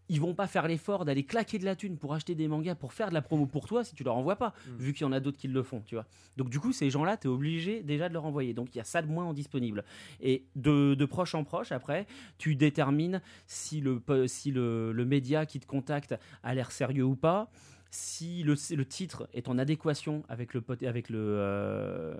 ils 0.09 0.21
vont 0.21 0.35
pas 0.35 0.47
faire 0.47 0.67
l'effort 0.67 1.05
d'aller 1.05 1.25
claquer 1.25 1.59
de 1.59 1.65
la 1.65 1.77
thune 1.77 1.97
pour 1.99 2.15
acheter 2.15 2.35
des 2.35 2.49
mangas 2.49 2.75
pour 2.75 2.93
faire 2.93 3.09
de 3.09 3.15
la 3.15 3.23
promo 3.23 3.47
pour 3.47 3.67
toi 3.67 3.85
si 3.85 3.95
tu 3.95 4.05
leur 4.05 4.17
envoies 4.17 4.37
pas, 4.37 4.55
Mm. 4.67 4.77
vu 4.79 4.93
qu'il 4.93 5.03
y 5.03 5.05
en 5.05 5.13
a 5.13 5.21
d'autres 5.21 5.37
qui 5.39 5.49
le 5.49 5.63
font, 5.63 5.83
tu 5.85 5.95
vois. 5.95 6.07
Donc 6.37 6.49
du 6.51 6.59
coup, 6.61 6.73
ces 6.73 6.91
gens-là, 6.91 7.17
tu 7.17 7.27
es 7.27 7.31
obligé 7.31 7.83
déjà 7.83 8.09
de 8.09 8.15
leur 8.15 8.25
envoyer. 8.25 8.55
Donc 8.55 8.75
il 8.75 8.79
y 8.79 8.81
a 8.81 8.85
ça 8.85 9.03
de 9.03 9.07
moins 9.09 9.25
en 9.25 9.33
disponible. 9.33 9.85
Et 10.21 10.45
de, 10.57 10.95
de 10.95 11.05
proche 11.05 11.35
en 11.35 11.45
proche, 11.45 11.73
après, 11.73 12.07
tu 12.39 12.55
détermines 12.57 13.21
si 13.47 13.81
le, 13.81 14.03
si 14.27 14.51
le, 14.51 14.93
le 14.93 15.05
média 15.05 15.47
qui 15.47 15.61
te 15.61 15.67
contacte 15.67 16.15
a 16.43 16.55
l'air 16.55 16.71
sérieux 16.73 17.05
ou 17.05 17.17
pas. 17.17 17.51
Si 17.91 18.43
le, 18.43 18.55
titre 18.85 19.29
est 19.33 19.49
en 19.49 19.57
adéquation 19.57 20.23
avec 20.29 20.53
le, 20.53 20.61
pot- 20.61 20.83
avec 20.83 21.09
le, 21.09 21.19
euh, 21.19 22.15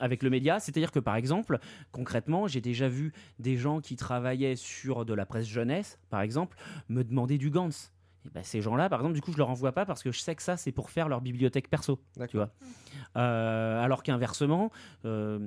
avec 0.00 0.24
le 0.24 0.30
média, 0.30 0.58
c'est-à-dire 0.58 0.90
que 0.90 0.98
par 0.98 1.14
exemple, 1.14 1.58
concrètement, 1.92 2.48
j'ai 2.48 2.60
déjà 2.60 2.88
vu 2.88 3.12
des 3.38 3.56
gens 3.56 3.80
qui 3.80 3.94
travaillaient 3.94 4.56
sur 4.56 5.04
de 5.04 5.14
la 5.14 5.24
presse 5.24 5.46
jeunesse, 5.46 5.98
par 6.10 6.20
exemple, 6.20 6.56
me 6.88 7.04
demander 7.04 7.38
du 7.38 7.50
Gantz. 7.50 7.92
Et 8.24 8.30
ben, 8.32 8.42
ces 8.44 8.60
gens-là, 8.60 8.88
par 8.88 9.00
exemple, 9.00 9.14
du 9.14 9.20
coup, 9.20 9.32
je 9.32 9.38
leur 9.38 9.50
envoie 9.50 9.72
pas 9.72 9.84
parce 9.84 10.02
que 10.02 10.12
je 10.12 10.20
sais 10.20 10.34
que 10.34 10.42
ça, 10.42 10.56
c'est 10.56 10.72
pour 10.72 10.90
faire 10.90 11.08
leur 11.08 11.20
bibliothèque 11.20 11.68
perso. 11.68 11.98
Tu 12.28 12.36
vois. 12.36 12.50
Euh, 13.16 13.82
alors 13.82 14.02
qu'inversement, 14.02 14.70
euh, 15.04 15.38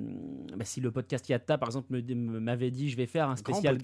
bah, 0.56 0.64
si 0.64 0.80
le 0.80 0.90
podcast 0.90 1.28
Yatta, 1.28 1.58
par 1.58 1.68
exemple, 1.68 1.88
m'avait 2.14 2.70
dit 2.70 2.90
je 2.90 2.96
vais 2.96 3.06
faire 3.06 3.28
un 3.28 3.36
spécial, 3.36 3.78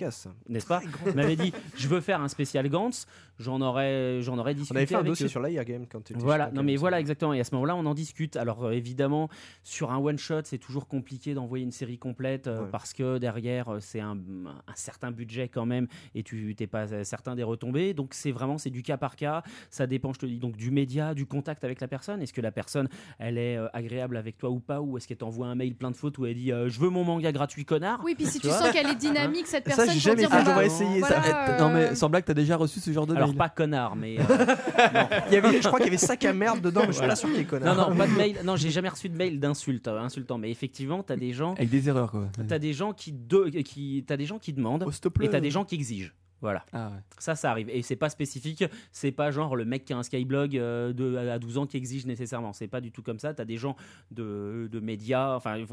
n'est-ce 0.48 0.66
pas 0.66 0.82
M'avait 1.14 1.36
dit 1.36 1.52
je 1.76 1.88
veux 1.88 2.00
faire 2.00 2.20
un 2.20 2.28
spécial 2.28 2.68
Gantz, 2.68 3.06
j'en 3.38 3.60
aurais, 3.60 4.20
j'en 4.22 4.38
aurais 4.38 4.52
on 4.52 4.56
discuté 4.56 4.78
avait 4.78 4.86
fait 4.86 4.94
un 4.94 5.02
dossier 5.02 5.26
eux. 5.26 5.28
sur 5.28 5.40
l'Air 5.40 5.64
Game 5.64 5.86
quand 5.90 6.02
tu 6.04 6.14
Voilà, 6.14 6.50
non 6.52 6.62
mais 6.62 6.76
voilà 6.76 7.00
exactement. 7.00 7.32
Et 7.32 7.40
à 7.40 7.44
ce 7.44 7.54
moment-là, 7.54 7.76
on 7.76 7.86
en 7.86 7.94
discute. 7.94 8.36
Alors 8.36 8.64
euh, 8.64 8.70
évidemment, 8.72 9.28
sur 9.62 9.90
un 9.90 9.98
one 9.98 10.18
shot, 10.18 10.42
c'est 10.44 10.58
toujours 10.58 10.86
compliqué 10.86 11.34
d'envoyer 11.34 11.64
une 11.64 11.72
série 11.72 11.98
complète 11.98 12.48
Ouais. 12.52 12.68
parce 12.70 12.92
que 12.92 13.18
derrière, 13.18 13.76
c'est 13.80 14.00
un, 14.00 14.16
un 14.16 14.74
certain 14.74 15.10
budget 15.10 15.48
quand 15.48 15.64
même 15.66 15.86
et 16.14 16.22
tu 16.22 16.54
t'es 16.54 16.66
pas 16.66 17.04
certain 17.04 17.34
des 17.34 17.42
retombées. 17.42 17.94
Donc 17.94 18.14
c'est 18.14 18.32
vraiment 18.32 18.58
c'est 18.58 18.70
du 18.70 18.81
cas 18.82 18.96
par 18.96 19.16
cas. 19.16 19.42
Ça 19.70 19.86
dépend, 19.86 20.12
je 20.12 20.18
te 20.20 20.26
dis, 20.26 20.38
donc 20.38 20.56
du 20.56 20.70
média, 20.70 21.14
du 21.14 21.26
contact 21.26 21.64
avec 21.64 21.80
la 21.80 21.88
personne. 21.88 22.20
Est-ce 22.22 22.32
que 22.32 22.40
la 22.40 22.52
personne, 22.52 22.88
elle 23.18 23.38
est 23.38 23.56
euh, 23.56 23.68
agréable 23.72 24.16
avec 24.16 24.38
toi 24.38 24.50
ou 24.50 24.60
pas, 24.60 24.80
ou 24.80 24.96
est-ce 24.98 25.06
qu'elle 25.08 25.16
t'envoie 25.16 25.46
un 25.46 25.54
mail 25.54 25.74
plein 25.74 25.90
de 25.90 25.96
fautes 25.96 26.18
où 26.18 26.26
elle 26.26 26.34
dit 26.34 26.52
euh, 26.52 26.68
je 26.68 26.78
veux 26.80 26.88
mon 26.90 27.04
manga 27.04 27.32
gratuit 27.32 27.64
connard? 27.64 28.00
Oui, 28.04 28.14
puis 28.14 28.26
si 28.26 28.40
Tu 28.40 28.48
sens 28.48 28.70
qu'elle 28.70 28.88
est 28.88 28.94
dynamique, 28.94 29.46
cette 29.46 29.68
Ça, 29.68 29.76
personne, 29.76 29.86
j'ai 29.94 30.10
pour 30.10 30.18
jamais 30.18 30.28
dire, 30.28 30.30
fait, 30.30 30.54
bah, 30.54 30.64
essayé 30.64 30.98
voilà, 31.00 31.22
ça. 31.22 31.48
euh, 31.50 31.58
Non 31.58 31.70
mais 31.70 31.94
sans 31.94 32.08
blague, 32.10 32.24
t'as 32.24 32.34
déjà 32.34 32.56
reçu 32.56 32.80
ce 32.80 32.90
genre 32.92 33.06
de 33.06 33.14
Alors 33.14 33.28
mail? 33.28 33.36
pas 33.36 33.48
connard, 33.48 33.96
mais 33.96 34.18
euh, 34.18 34.22
il 35.28 35.34
y 35.34 35.36
avait 35.36 35.60
je 35.62 35.66
crois 35.66 35.78
qu'il 35.78 35.86
y 35.86 35.90
avait 35.90 35.96
sac 35.96 36.24
à 36.24 36.32
merde 36.32 36.60
dedans 36.60 36.82
mais 36.82 36.88
je 36.92 36.98
suis 36.98 37.06
pas 37.06 37.16
sûr 37.16 37.28
qu'il 37.30 37.38
est 37.40 37.42
non 37.44 37.48
connard 37.50 37.90
non 37.90 37.96
pas 37.96 38.06
de 38.06 38.12
mail. 38.12 38.36
Non, 38.44 38.56
j'ai 38.56 38.70
jamais 38.70 38.88
reçu 38.88 39.08
de 39.08 39.16
mail 39.16 39.38
d'insulte, 39.40 39.88
euh, 39.88 40.00
insultant. 40.00 40.38
Mais 40.38 40.50
effectivement, 40.50 41.02
t'as 41.02 41.16
des 41.16 41.32
gens, 41.32 41.54
Avec 41.54 41.70
des 41.70 41.88
erreurs 41.88 42.10
quoi. 42.10 42.26
t'as 42.48 42.58
des 42.58 42.72
gens 42.72 42.92
qui, 42.92 43.12
de- 43.12 43.48
qui, 43.62 44.04
t'as 44.06 44.16
des 44.16 44.26
gens 44.26 44.38
qui 44.38 44.52
demandent. 44.52 44.84
Oh, 44.86 44.90
s'il 44.90 45.00
te 45.00 45.08
plaît. 45.08 45.26
Et 45.26 45.30
t'as 45.30 45.40
des 45.40 45.50
gens 45.50 45.64
qui 45.64 45.74
exigent. 45.76 46.12
Voilà, 46.42 46.64
Ah 46.72 46.88
ouais. 46.90 46.98
ça, 47.18 47.34
ça 47.36 47.50
arrive. 47.52 47.70
Et 47.70 47.82
c'est 47.82 47.96
pas 47.96 48.10
spécifique, 48.10 48.64
c'est 48.90 49.12
pas 49.12 49.30
genre 49.30 49.56
le 49.56 49.64
mec 49.64 49.84
qui 49.84 49.92
a 49.92 49.96
un 49.98 50.02
Skyblog 50.02 50.56
euh, 50.58 50.92
de, 50.92 51.16
à 51.16 51.38
12 51.38 51.56
ans 51.58 51.66
qui 51.66 51.76
exige 51.76 52.04
nécessairement. 52.04 52.52
C'est 52.52 52.66
pas 52.68 52.80
du 52.80 52.90
tout 52.92 53.02
comme 53.02 53.20
ça. 53.20 53.32
T'as 53.32 53.44
des 53.44 53.56
gens 53.56 53.76
de, 54.10 54.68
de 54.70 54.80
médias, 54.80 55.34
enfin, 55.36 55.64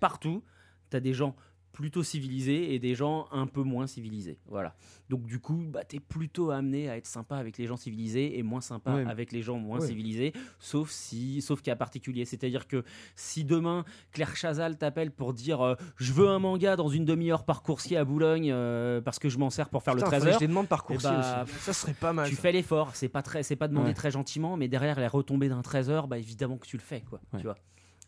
partout, 0.00 0.44
t'as 0.90 1.00
des 1.00 1.14
gens 1.14 1.34
plutôt 1.78 2.02
civilisés 2.02 2.74
et 2.74 2.80
des 2.80 2.96
gens 2.96 3.28
un 3.30 3.46
peu 3.46 3.62
moins 3.62 3.86
civilisés. 3.86 4.36
Voilà. 4.48 4.74
Donc 5.10 5.26
du 5.26 5.38
coup, 5.38 5.62
bah, 5.72 5.84
tu 5.88 5.94
es 5.96 6.00
plutôt 6.00 6.50
amené 6.50 6.88
à 6.90 6.96
être 6.96 7.06
sympa 7.06 7.36
avec 7.36 7.56
les 7.56 7.66
gens 7.66 7.76
civilisés 7.76 8.36
et 8.36 8.42
moins 8.42 8.60
sympa 8.60 8.96
Ouais. 8.96 9.04
avec 9.06 9.30
les 9.30 9.42
gens 9.42 9.58
moins 9.58 9.78
Ouais. 9.78 9.86
civilisés, 9.86 10.32
sauf 10.58 10.90
si, 10.90 11.40
sauf 11.40 11.62
cas 11.62 11.76
particulier. 11.76 12.24
C'est-à-dire 12.24 12.66
que 12.66 12.82
si 13.14 13.44
demain 13.44 13.84
Claire 14.10 14.34
Chazal 14.34 14.76
t'appelle 14.76 15.12
pour 15.12 15.32
dire 15.32 15.60
euh, 15.64 15.76
je 15.98 16.12
veux 16.12 16.28
un 16.28 16.40
manga 16.40 16.74
dans 16.74 16.88
une 16.88 17.04
demi-heure 17.04 17.44
par 17.44 17.62
coursier 17.62 17.96
à 17.96 18.04
Boulogne 18.04 18.50
euh, 18.52 19.00
parce 19.00 19.20
que 19.20 19.28
je 19.28 19.38
m'en 19.38 19.48
sers 19.50 19.68
pour 19.68 19.84
faire 19.84 19.94
Putain, 19.94 20.06
le 20.06 20.10
faudrait 20.10 20.18
13 20.18 20.24
que 20.24 20.28
heures. 20.32 20.40
Je 20.40 20.44
les 20.44 20.48
demande 20.48 20.66
par 20.66 20.82
coursier 20.82 21.10
Eh 21.12 21.16
bah, 21.16 21.44
aussi. 21.44 21.54
Ça 21.60 21.72
serait 21.72 21.94
pas 21.94 22.12
mal. 22.12 22.28
Tu 22.28 22.34
ça. 22.34 22.42
fais 22.42 22.50
l'effort, 22.50 22.90
c'est 22.96 23.08
pas 23.08 23.22
très, 23.22 23.44
c'est 23.44 23.54
pas 23.54 23.68
demandé 23.68 23.90
Ouais. 23.90 23.94
très 23.94 24.10
gentiment, 24.10 24.56
mais 24.56 24.66
derrière 24.66 24.98
les 24.98 25.06
retombées 25.06 25.48
d'un 25.48 25.62
13 25.62 25.90
heures, 25.90 26.08
bah 26.08 26.18
évidemment 26.18 26.56
que 26.58 26.66
tu 26.66 26.76
le 26.76 26.82
fais, 26.82 27.02
quoi. 27.02 27.20
Tu 27.36 27.44
vois. 27.44 27.56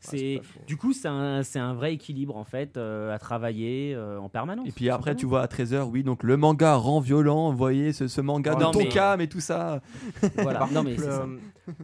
C'est 0.01 0.41
faux. 0.43 0.61
du 0.67 0.77
coup 0.77 0.93
c'est 0.93 1.09
un, 1.09 1.75
vrai 1.75 1.95
équilibre 1.95 2.37
en 2.37 2.45
fait 2.45 2.77
euh, 2.77 3.15
à 3.15 3.19
travailler 3.19 3.95
euh, 3.95 4.19
en 4.19 4.29
permanence. 4.29 4.67
Et 4.69 4.73
puis 4.73 4.89
après, 4.91 5.13
tout 5.15 5.21
tu 5.21 5.27
vois 5.27 5.43
à 5.43 5.47
13h, 5.47 5.83
oui, 5.91 6.03
donc 6.03 6.23
le 6.23 6.37
manga 6.37 6.75
rend 6.75 7.01
violent, 7.01 7.51
vous 7.51 7.57
voyez, 7.57 7.93
ce, 7.93 8.09
ce 8.09 8.21
manga 8.21 8.55
Ouais, 8.55 8.61
dans 8.61 8.71
ton 8.73 8.79
mais- 8.81 8.89
cam 8.89 9.21
et 9.21 9.29
tout 9.29 9.41
ça. 9.41 9.81
Voilà. 10.37 10.59
Par 10.61 10.73
non 10.73 10.83
mais 10.83 10.97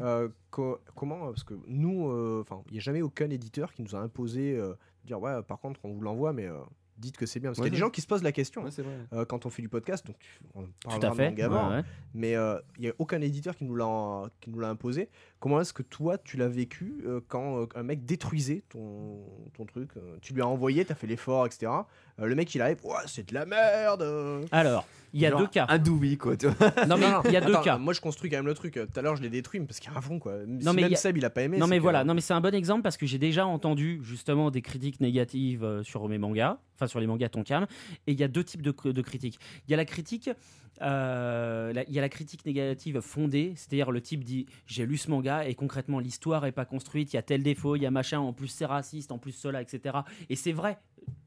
euh, 0.00 0.28
co- 0.50 0.78
comment 0.94 1.26
Parce 1.26 1.44
que 1.44 1.54
nous, 1.66 2.08
euh, 2.10 2.42
enfin, 2.42 2.62
il 2.68 2.72
n'y 2.72 2.78
a 2.78 2.82
jamais 2.82 3.02
aucun 3.02 3.30
éditeur 3.30 3.72
qui 3.72 3.82
nous 3.82 3.94
a 3.94 3.98
imposé 4.00 4.56
euh, 4.56 4.70
de 5.02 5.06
dire 5.06 5.20
ouais, 5.20 5.42
par 5.42 5.58
contre, 5.60 5.80
on 5.84 5.92
vous 5.92 6.00
l'envoie, 6.00 6.32
mais 6.32 6.46
euh, 6.46 6.54
dites 6.98 7.16
que 7.16 7.26
c'est 7.26 7.40
bien. 7.40 7.50
Parce 7.50 7.58
Ouais, 7.58 7.64
qu'il 7.64 7.74
y 7.74 7.76
a 7.76 7.78
des 7.78 7.80
gens 7.84 7.90
qui 7.90 8.00
se 8.00 8.06
posent 8.06 8.22
la 8.22 8.32
question 8.32 8.64
Ouais, 8.64 8.70
c'est 8.70 8.82
vrai. 8.82 8.94
euh, 9.12 9.24
quand 9.26 9.44
on 9.46 9.50
fait 9.50 9.62
du 9.62 9.68
podcast, 9.68 10.06
donc 10.06 10.16
on 10.54 10.62
Tout 10.62 10.68
parlera 10.88 11.06
à 11.08 11.10
de 11.10 11.14
fait. 11.16 11.46
Ouais. 11.46 11.82
mais 12.14 12.34
euh, 12.36 12.58
il 12.78 12.82
n'y 12.82 12.88
a 12.88 12.94
aucun 12.98 13.20
éditeur 13.20 13.54
qui 13.54 13.64
nous 13.64 13.76
l'a 13.76 14.68
imposé. 14.68 15.08
Comment 15.38 15.60
est-ce 15.60 15.72
que 15.74 15.82
toi, 15.82 16.16
tu 16.16 16.36
l'as 16.38 16.48
vécu 16.48 17.02
euh, 17.06 17.20
quand 17.28 17.60
euh, 17.60 17.66
un 17.74 17.82
mec 17.82 18.04
détruisait 18.06 18.62
ton, 18.70 19.18
ton 19.54 19.66
truc 19.66 19.90
euh, 19.96 20.16
Tu 20.22 20.32
lui 20.32 20.40
as 20.40 20.46
envoyé, 20.46 20.84
tu 20.84 20.92
as 20.92 20.94
fait 20.94 21.06
l'effort, 21.06 21.44
etc. 21.46 21.70
Euh, 22.18 22.26
le 22.26 22.34
mec, 22.34 22.54
il 22.54 22.62
arrive, 22.62 22.78
ouais, 22.84 22.94
c'est 23.06 23.28
de 23.28 23.34
la 23.34 23.44
merde. 23.44 24.02
Alors, 24.50 24.86
il 25.12 25.20
y 25.20 25.26
a 25.26 25.30
Genre, 25.30 25.40
deux 25.40 25.46
cas. 25.46 25.66
Un 25.68 25.78
quoi. 26.16 26.36
tu 26.38 26.46
vois. 26.48 26.86
Non 26.86 26.96
mais 26.96 27.06
il 27.26 27.32
y 27.32 27.36
a 27.36 27.42
deux 27.42 27.52
Attends, 27.52 27.62
cas. 27.62 27.78
Moi, 27.78 27.92
je 27.92 28.00
construis 28.00 28.30
quand 28.30 28.38
même 28.38 28.46
le 28.46 28.54
truc. 28.54 28.74
Tout 28.74 28.98
à 28.98 29.02
l'heure, 29.02 29.16
je 29.16 29.22
l'ai 29.22 29.28
détruit 29.28 29.60
mais 29.60 29.66
parce 29.66 29.78
qu'il 29.78 29.90
y 29.90 29.94
a 29.94 29.98
un 29.98 30.00
fond, 30.00 30.18
quoi. 30.18 30.38
Non, 30.46 30.70
si 30.70 30.76
mais 30.76 30.82
même 30.82 30.92
a- 30.94 30.96
Seb, 30.96 31.18
il 31.18 31.24
a 31.24 31.30
pas 31.30 31.42
aimé. 31.42 31.58
Non 31.58 31.66
mais 31.66 31.78
voilà, 31.78 32.02
non 32.04 32.14
mais 32.14 32.20
c'est 32.22 32.34
un 32.34 32.40
bon 32.40 32.54
exemple 32.54 32.82
parce 32.82 32.96
que 32.96 33.04
j'ai 33.06 33.18
déjà 33.18 33.46
entendu 33.46 34.00
justement 34.02 34.50
des 34.50 34.62
critiques 34.62 35.00
négatives 35.00 35.82
sur 35.82 36.08
mes 36.08 36.18
mangas, 36.18 36.58
enfin 36.76 36.86
sur 36.86 36.98
les 37.00 37.06
mangas 37.06 37.28
Tonkam, 37.28 37.66
et 38.06 38.12
il 38.12 38.18
y 38.18 38.24
a 38.24 38.28
deux 38.28 38.44
types 38.44 38.62
de, 38.62 38.74
de 38.90 39.02
critiques. 39.02 39.38
Il 39.68 39.70
y 39.70 39.74
a 39.74 39.76
la 39.76 39.84
critique, 39.84 40.28
euh, 40.28 40.34
il 40.80 41.92
y 41.94 41.98
a 41.98 42.00
la 42.00 42.08
critique 42.08 42.44
négative 42.46 43.00
fondée, 43.00 43.54
c'est-à-dire 43.56 43.90
le 43.90 44.00
type 44.00 44.24
dit 44.24 44.46
j'ai 44.66 44.86
lu 44.86 44.96
ce 44.96 45.10
manga 45.10 45.46
et 45.46 45.54
concrètement 45.54 45.98
l'histoire 45.98 46.46
est 46.46 46.52
pas 46.52 46.64
construite, 46.64 47.12
il 47.12 47.16
y 47.16 47.18
a 47.18 47.22
tel 47.22 47.42
défaut, 47.42 47.76
il 47.76 47.82
y 47.82 47.86
a 47.86 47.90
machin, 47.90 48.18
en 48.18 48.32
plus 48.32 48.48
c'est 48.48 48.66
raciste, 48.66 49.12
en 49.12 49.18
plus 49.18 49.32
cela, 49.32 49.62
etc. 49.62 49.98
Et 50.28 50.36
c'est 50.36 50.52
vrai, 50.52 50.78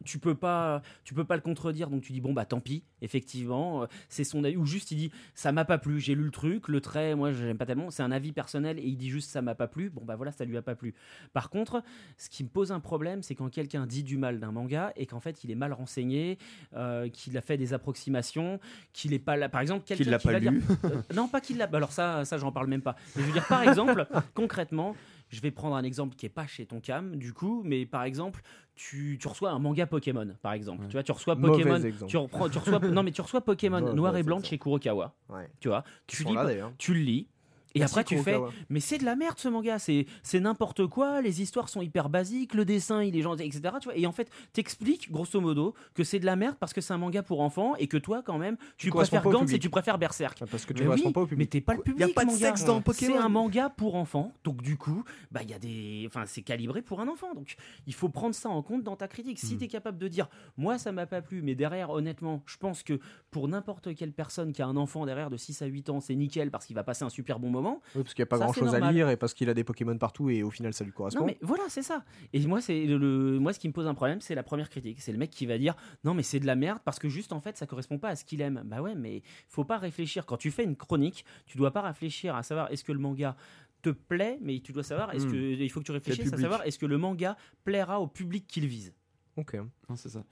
tu 0.06 0.20
peux 0.20 0.36
pas, 0.36 0.82
tu 1.04 1.14
peux 1.14 1.26
pas 1.26 1.36
le 1.36 1.42
contredire, 1.42 1.90
donc 1.90 2.02
tu 2.02 2.14
dis 2.14 2.22
bon 2.22 2.34
bah 2.34 2.46
tant 2.46 2.60
pis, 2.60 2.84
effectivement, 3.02 3.84
euh, 3.84 3.86
c'est 4.08 4.24
son 4.24 4.44
avis, 4.44 4.58
ou 4.58 4.66
juste 4.66 4.92
il 4.92 4.98
dit 4.98 5.12
ça 5.36 5.52
m'a 5.52 5.66
pas 5.66 5.78
plu, 5.78 6.00
j'ai 6.00 6.16
lu 6.16 6.24
le 6.24 6.32
truc, 6.32 6.68
le 6.68 6.82
trait, 6.82 7.16
moi 7.16 7.32
j'aime 7.32 7.58
pas 7.58 7.66
tellement, 7.66 7.92
c'est 7.92 8.04
un 8.04 8.12
avis 8.12 8.32
personnel 8.32 8.80
et 8.80 8.84
il 8.84 8.98
dit 8.98 9.10
juste 9.10 9.30
ça 9.30 9.42
m'a 9.42 9.56
pas 9.56 9.68
plu, 9.68 9.90
bon 9.90 10.04
bah 10.04 10.16
voilà, 10.16 10.32
ça 10.32 10.46
lui 10.46 10.58
a 10.58 10.62
pas 10.62 10.76
plu. 10.76 10.94
Par 11.34 11.50
contre, 11.50 11.84
ce 12.18 12.30
qui 12.30 12.44
me 12.44 12.50
pose 12.50 12.72
un 12.72 12.80
problème, 12.80 13.24
c'est 13.24 13.36
quand 13.36 13.50
quelqu'un 13.50 13.86
dit 13.86 14.04
du 14.04 14.18
mal 14.18 14.40
d'un 14.40 14.52
manga 14.52 14.94
et 14.96 15.06
qu'en 15.06 15.20
fait 15.20 15.44
il 15.44 15.52
est 15.52 15.56
mal 15.56 15.74
renseigné, 15.74 16.38
euh, 16.76 17.10
qu'il 17.10 17.38
a 17.38 17.42
fait 17.42 17.58
des 17.58 17.74
approximations, 17.74 18.60
qu'il 18.94 19.14
est 19.14 19.20
pas 19.20 19.36
là, 19.36 19.50
par 19.50 19.62
exemple, 19.62 19.84
quelqu'un 19.86 20.12
l'a 20.12 20.18
qui 20.18 20.28
pas 20.28 20.34
va 20.34 20.40
dire 20.40 20.52
lu. 20.52 20.64
euh, 20.86 21.02
non, 21.14 21.28
pas 21.28 21.42
qu'il 21.42 21.58
l'a. 21.58 21.68
bah 21.68 21.78
Alors 21.78 21.92
ça, 21.92 22.26
ça 22.26 22.38
j'en 22.38 22.52
parle 22.52 22.68
même 22.68 22.82
pas. 22.82 22.96
Mais 23.16 23.24
je 23.24 23.28
veux 23.28 23.34
dire, 23.34 23.48
par 23.48 23.64
exemple, 23.64 24.08
concrètement, 24.34 24.96
je 25.30 25.42
vais 25.42 25.52
prendre 25.52 25.76
un 25.76 25.84
exemple 25.84 26.16
qui 26.16 26.26
est 26.26 26.30
pas 26.30 26.48
chez 26.48 26.66
ton 26.66 26.80
cam, 26.80 27.16
du 27.16 27.34
coup, 27.34 27.62
mais 27.64 27.86
par 27.86 28.04
exemple, 28.04 28.42
tu, 28.76 29.18
tu 29.20 29.28
reçois 29.28 29.52
un 29.52 29.60
manga 29.60 29.86
Pokémon, 29.86 30.36
par 30.42 30.54
exemple. 30.54 30.82
Ouais. 30.82 30.88
Tu 30.88 30.94
vois, 30.94 31.04
tu 31.04 31.12
reçois 31.12 31.36
Pokémon. 31.36 31.80
Tu, 32.08 32.18
reprends, 32.18 32.50
tu 32.50 32.58
reçois, 32.58 32.80
non, 32.80 33.04
mais 33.04 33.12
tu 33.12 33.22
reçois 33.22 33.42
Pokémon 33.42 33.94
noir 33.94 34.16
et 34.18 34.24
blanc 34.24 34.40
de 34.40 34.46
chez 34.46 34.58
Kurokawa. 34.58 35.16
Ouais. 35.30 35.50
Tu 35.60 35.68
vois, 35.68 35.84
tu, 36.08 36.24
lis, 36.24 36.34
là 36.34 36.72
tu 36.78 36.94
le 36.94 37.02
lis. 37.02 37.28
Et 37.76 37.80
Merci, 37.80 37.94
après, 38.00 38.04
tu 38.04 38.18
fais, 38.24 38.38
mais 38.70 38.80
c'est 38.80 38.98
de 38.98 39.06
la 39.06 39.16
merde 39.16 39.38
ce 39.38 39.48
manga, 39.48 39.78
c'est 39.80 40.06
c'est 40.24 40.40
n'importe 40.40 40.88
quoi, 40.88 41.22
les 41.22 41.42
histoires 41.42 41.70
sont 41.70 41.82
hyper 41.82 42.10
basiques, 42.10 42.54
le 42.56 42.66
dessin 42.66 43.04
il 43.04 43.16
est 43.16 43.22
gentil, 43.22 43.44
etc. 43.44 43.62
Tu 43.80 43.86
vois 43.90 43.96
et 43.98 44.08
en 44.08 44.12
fait, 44.12 44.30
t'expliques 44.54 45.12
grosso 45.12 45.40
modo 45.40 45.74
que 45.94 46.04
c'est 46.04 46.20
de 46.20 46.26
la 46.26 46.36
merde 46.36 46.56
parce 46.60 46.74
que 46.74 46.82
c'est 46.82 46.94
un 46.94 46.98
manga 46.98 47.22
pour 47.24 47.42
enfants 47.42 47.76
et 47.76 47.88
que 47.88 47.98
toi 47.98 48.22
quand 48.24 48.38
même, 48.38 48.58
tu, 48.78 48.90
préfères 48.90 49.22
Gantz 49.24 49.36
et 49.44 49.46
public. 49.46 49.62
tu 49.62 49.70
préfères 49.70 49.98
Berserk. 50.00 50.40
Ah, 50.42 50.46
Parce 50.50 50.66
que 50.66 50.74
tu 50.74 50.84
Mais 50.84 50.90
oui, 50.90 51.12
pas 51.12 51.22
au 51.22 51.24
mais 51.26 51.30
public. 51.30 51.50
t'es 51.52 51.62
pas 51.62 51.74
le 51.76 51.80
Y 51.80 51.82
a 51.82 51.94
public. 52.08 52.16
pas 52.16 52.26
de 52.26 52.32
sexe 52.32 52.64
dans 52.66 52.82
Pokémon. 52.82 53.14
C'est 53.16 53.20
un 53.22 53.30
manga 53.30 53.70
pour 53.70 53.96
enfants, 53.96 54.32
donc 54.44 54.62
du 54.64 54.76
coup, 54.78 55.04
bah 55.32 55.42
il 55.44 55.50
y 55.50 55.54
a 55.54 55.60
des, 55.60 56.06
enfin 56.08 56.24
c'est 56.26 56.42
calibré 56.42 56.82
pour 56.82 57.02
un 57.02 57.08
enfant, 57.08 57.34
donc 57.36 57.56
il 57.86 57.94
faut 57.94 58.10
prendre 58.10 58.34
ça 58.34 58.50
en 58.50 58.62
compte 58.64 58.84
dans 58.84 58.96
ta 58.96 59.08
critique. 59.08 59.38
Si 59.40 59.54
Mhm. 59.54 59.60
t'es 59.60 59.68
capable 59.68 59.98
de 60.00 60.08
dire, 60.08 60.28
moi 60.58 60.78
ça 60.80 60.92
m'a 60.92 61.06
pas 61.06 61.22
plu, 61.22 61.42
mais 61.44 61.54
derrière 61.56 61.92
honnêtement, 61.92 62.42
je 62.48 62.58
pense 62.58 62.82
que 62.84 63.00
pour 63.32 63.48
n'importe 63.48 63.94
quelle 63.96 64.12
personne 64.14 64.54
qui 64.54 64.62
a 64.62 64.68
un 64.68 64.76
enfant 64.78 65.06
derrière 65.06 65.30
de 65.30 65.38
6 65.38 65.62
à 65.62 65.66
8 65.68 65.90
ans, 65.90 66.00
c'est 66.00 66.16
nickel 66.16 66.50
parce 66.50 66.66
qu'il 66.66 66.76
va 66.76 66.84
passer 66.84 67.04
un 67.04 67.10
super 67.10 67.38
bon 67.40 67.50
moment. 67.50 67.59
Oui, 67.62 68.04
parce 68.04 68.14
qu'il 68.14 68.22
n'y 68.22 68.28
a 68.28 68.28
pas 68.28 68.38
Ça, 68.38 68.44
grand 68.46 68.54
chose 68.54 68.74
à 68.76 68.92
lire 68.92 69.10
et 69.10 69.18
parce 69.18 69.34
qu'il 69.34 69.50
a 69.50 69.54
des 69.54 69.64
Pokémon 69.64 69.98
partout 69.98 70.30
et 70.30 70.44
au 70.44 70.50
final 70.50 70.74
ça 70.74 70.84
lui 70.84 70.92
correspond. 70.92 71.22
Non 71.22 71.26
mais 71.28 71.38
voilà, 71.42 71.64
c'est 71.70 71.82
ça. 71.84 72.04
Et 72.34 72.40
moi 72.48 72.62
c'est 72.62 72.86
le, 72.86 72.98
le- 72.98 73.40
moi 73.40 73.54
ce 73.54 73.60
qui 73.60 73.68
me 73.68 73.74
pose 73.74 73.88
un 73.88 73.94
problème, 73.94 74.22
c'est 74.22 74.36
la 74.36 74.44
première 74.44 74.70
critique, 74.70 75.02
c'est 75.02 75.12
le 75.12 75.18
mec 75.18 75.30
qui 75.30 75.46
va 75.46 75.58
dire 75.58 75.76
non 76.04 76.14
mais 76.14 76.24
c'est 76.24 76.40
de 76.40 76.46
la 76.48 76.56
merde 76.56 76.80
parce 76.86 77.00
que 77.00 77.10
juste 77.10 77.34
en 77.34 77.40
fait 77.42 77.58
ça 77.58 77.66
correspond 77.68 77.98
pas 77.98 78.10
à 78.10 78.16
ce 78.16 78.24
qu'il 78.26 78.42
aime. 78.42 78.62
Bah 78.66 78.82
ouais, 78.82 78.96
mais 78.96 79.22
faut 79.48 79.64
pas 79.66 79.78
réfléchir 79.78 80.26
quand 80.26 80.38
tu 80.38 80.52
fais 80.52 80.64
une 80.64 80.76
chronique, 80.76 81.26
tu 81.46 81.58
dois 81.58 81.72
pas 81.72 81.82
réfléchir 81.82 82.36
à 82.36 82.44
savoir 82.44 82.72
est-ce 82.72 82.84
que 82.84 82.92
le 82.92 83.00
manga 83.00 83.36
te 83.82 83.90
plaît, 83.92 84.38
mais 84.42 84.60
tu 84.60 84.74
dois 84.74 84.84
savoir 84.84 85.14
est-ce 85.14 85.26
Hmm. 85.26 85.32
que 85.32 85.36
il 85.38 85.70
faut 85.72 85.80
que 85.80 85.86
tu 85.86 85.92
réfléchisses 85.94 86.34
à 86.34 86.38
savoir 86.38 86.64
est-ce 86.66 86.78
que 86.78 86.86
le 86.86 86.98
manga 86.98 87.38
plaira 87.64 88.02
au 88.02 88.08
public 88.08 88.46
qu'il 88.48 88.68
vise. 88.68 88.94
Ok. 89.38 89.54
Non, 89.88 89.96
c'est 89.96 90.10
ça. 90.10 90.24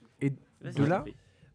Vas-y, 0.62 0.74
De 0.76 0.84
là. 0.84 1.06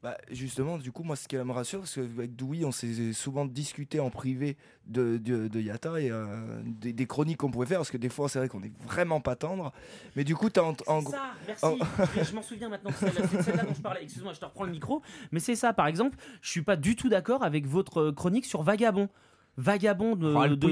Bah, 0.02 0.18
justement, 0.32 0.78
du 0.78 0.90
coup, 0.90 1.04
moi, 1.04 1.14
ce 1.14 1.28
qui 1.28 1.36
me 1.36 1.52
rassure, 1.52 1.78
parce 1.80 1.94
qu'avec 1.94 2.34
Doui, 2.34 2.64
on 2.64 2.72
s'est 2.72 3.12
souvent 3.12 3.44
discuté 3.44 4.00
en 4.00 4.10
privé 4.10 4.56
de, 4.88 5.16
de, 5.16 5.46
de 5.46 5.60
Yata 5.60 6.00
et 6.00 6.10
euh, 6.10 6.26
des, 6.64 6.92
des 6.92 7.06
chroniques 7.06 7.36
qu'on 7.36 7.52
pouvait 7.52 7.66
faire, 7.66 7.78
parce 7.78 7.92
que 7.92 7.98
des 7.98 8.08
fois, 8.08 8.28
c'est 8.28 8.40
vrai 8.40 8.48
qu'on 8.48 8.64
est 8.64 8.72
vraiment 8.84 9.20
pas 9.20 9.36
tendre. 9.36 9.72
Mais 10.16 10.24
du 10.24 10.34
coup, 10.34 10.50
tu 10.50 10.58
en, 10.58 10.70
en 10.70 10.74
C'est 10.74 11.04
gros. 11.04 11.12
ça, 11.12 11.22
merci. 11.46 11.64
Oh. 11.64 11.78
Je, 12.20 12.34
m'en 12.34 12.42
souviens 12.42 12.68
maintenant. 12.68 12.90
C'est 12.98 13.42
celle-là 13.42 13.62
dont 13.62 13.74
je 13.74 13.80
parlais. 13.80 14.02
Excuse-moi, 14.02 14.32
je 14.32 14.40
te 14.40 14.44
reprends 14.44 14.64
le 14.64 14.72
micro. 14.72 15.02
Mais 15.30 15.38
c'est 15.38 15.54
ça, 15.54 15.72
par 15.72 15.86
exemple, 15.86 16.18
je 16.40 16.50
suis 16.50 16.62
pas 16.62 16.74
du 16.74 16.96
tout 16.96 17.08
d'accord 17.08 17.44
avec 17.44 17.66
votre 17.68 18.10
chronique 18.10 18.44
sur 18.44 18.64
Vagabond. 18.64 19.08
Vagabond 19.58 20.16
de, 20.16 20.34
Oh, 20.34 20.48
de, 20.48 20.54
de- 20.54 20.70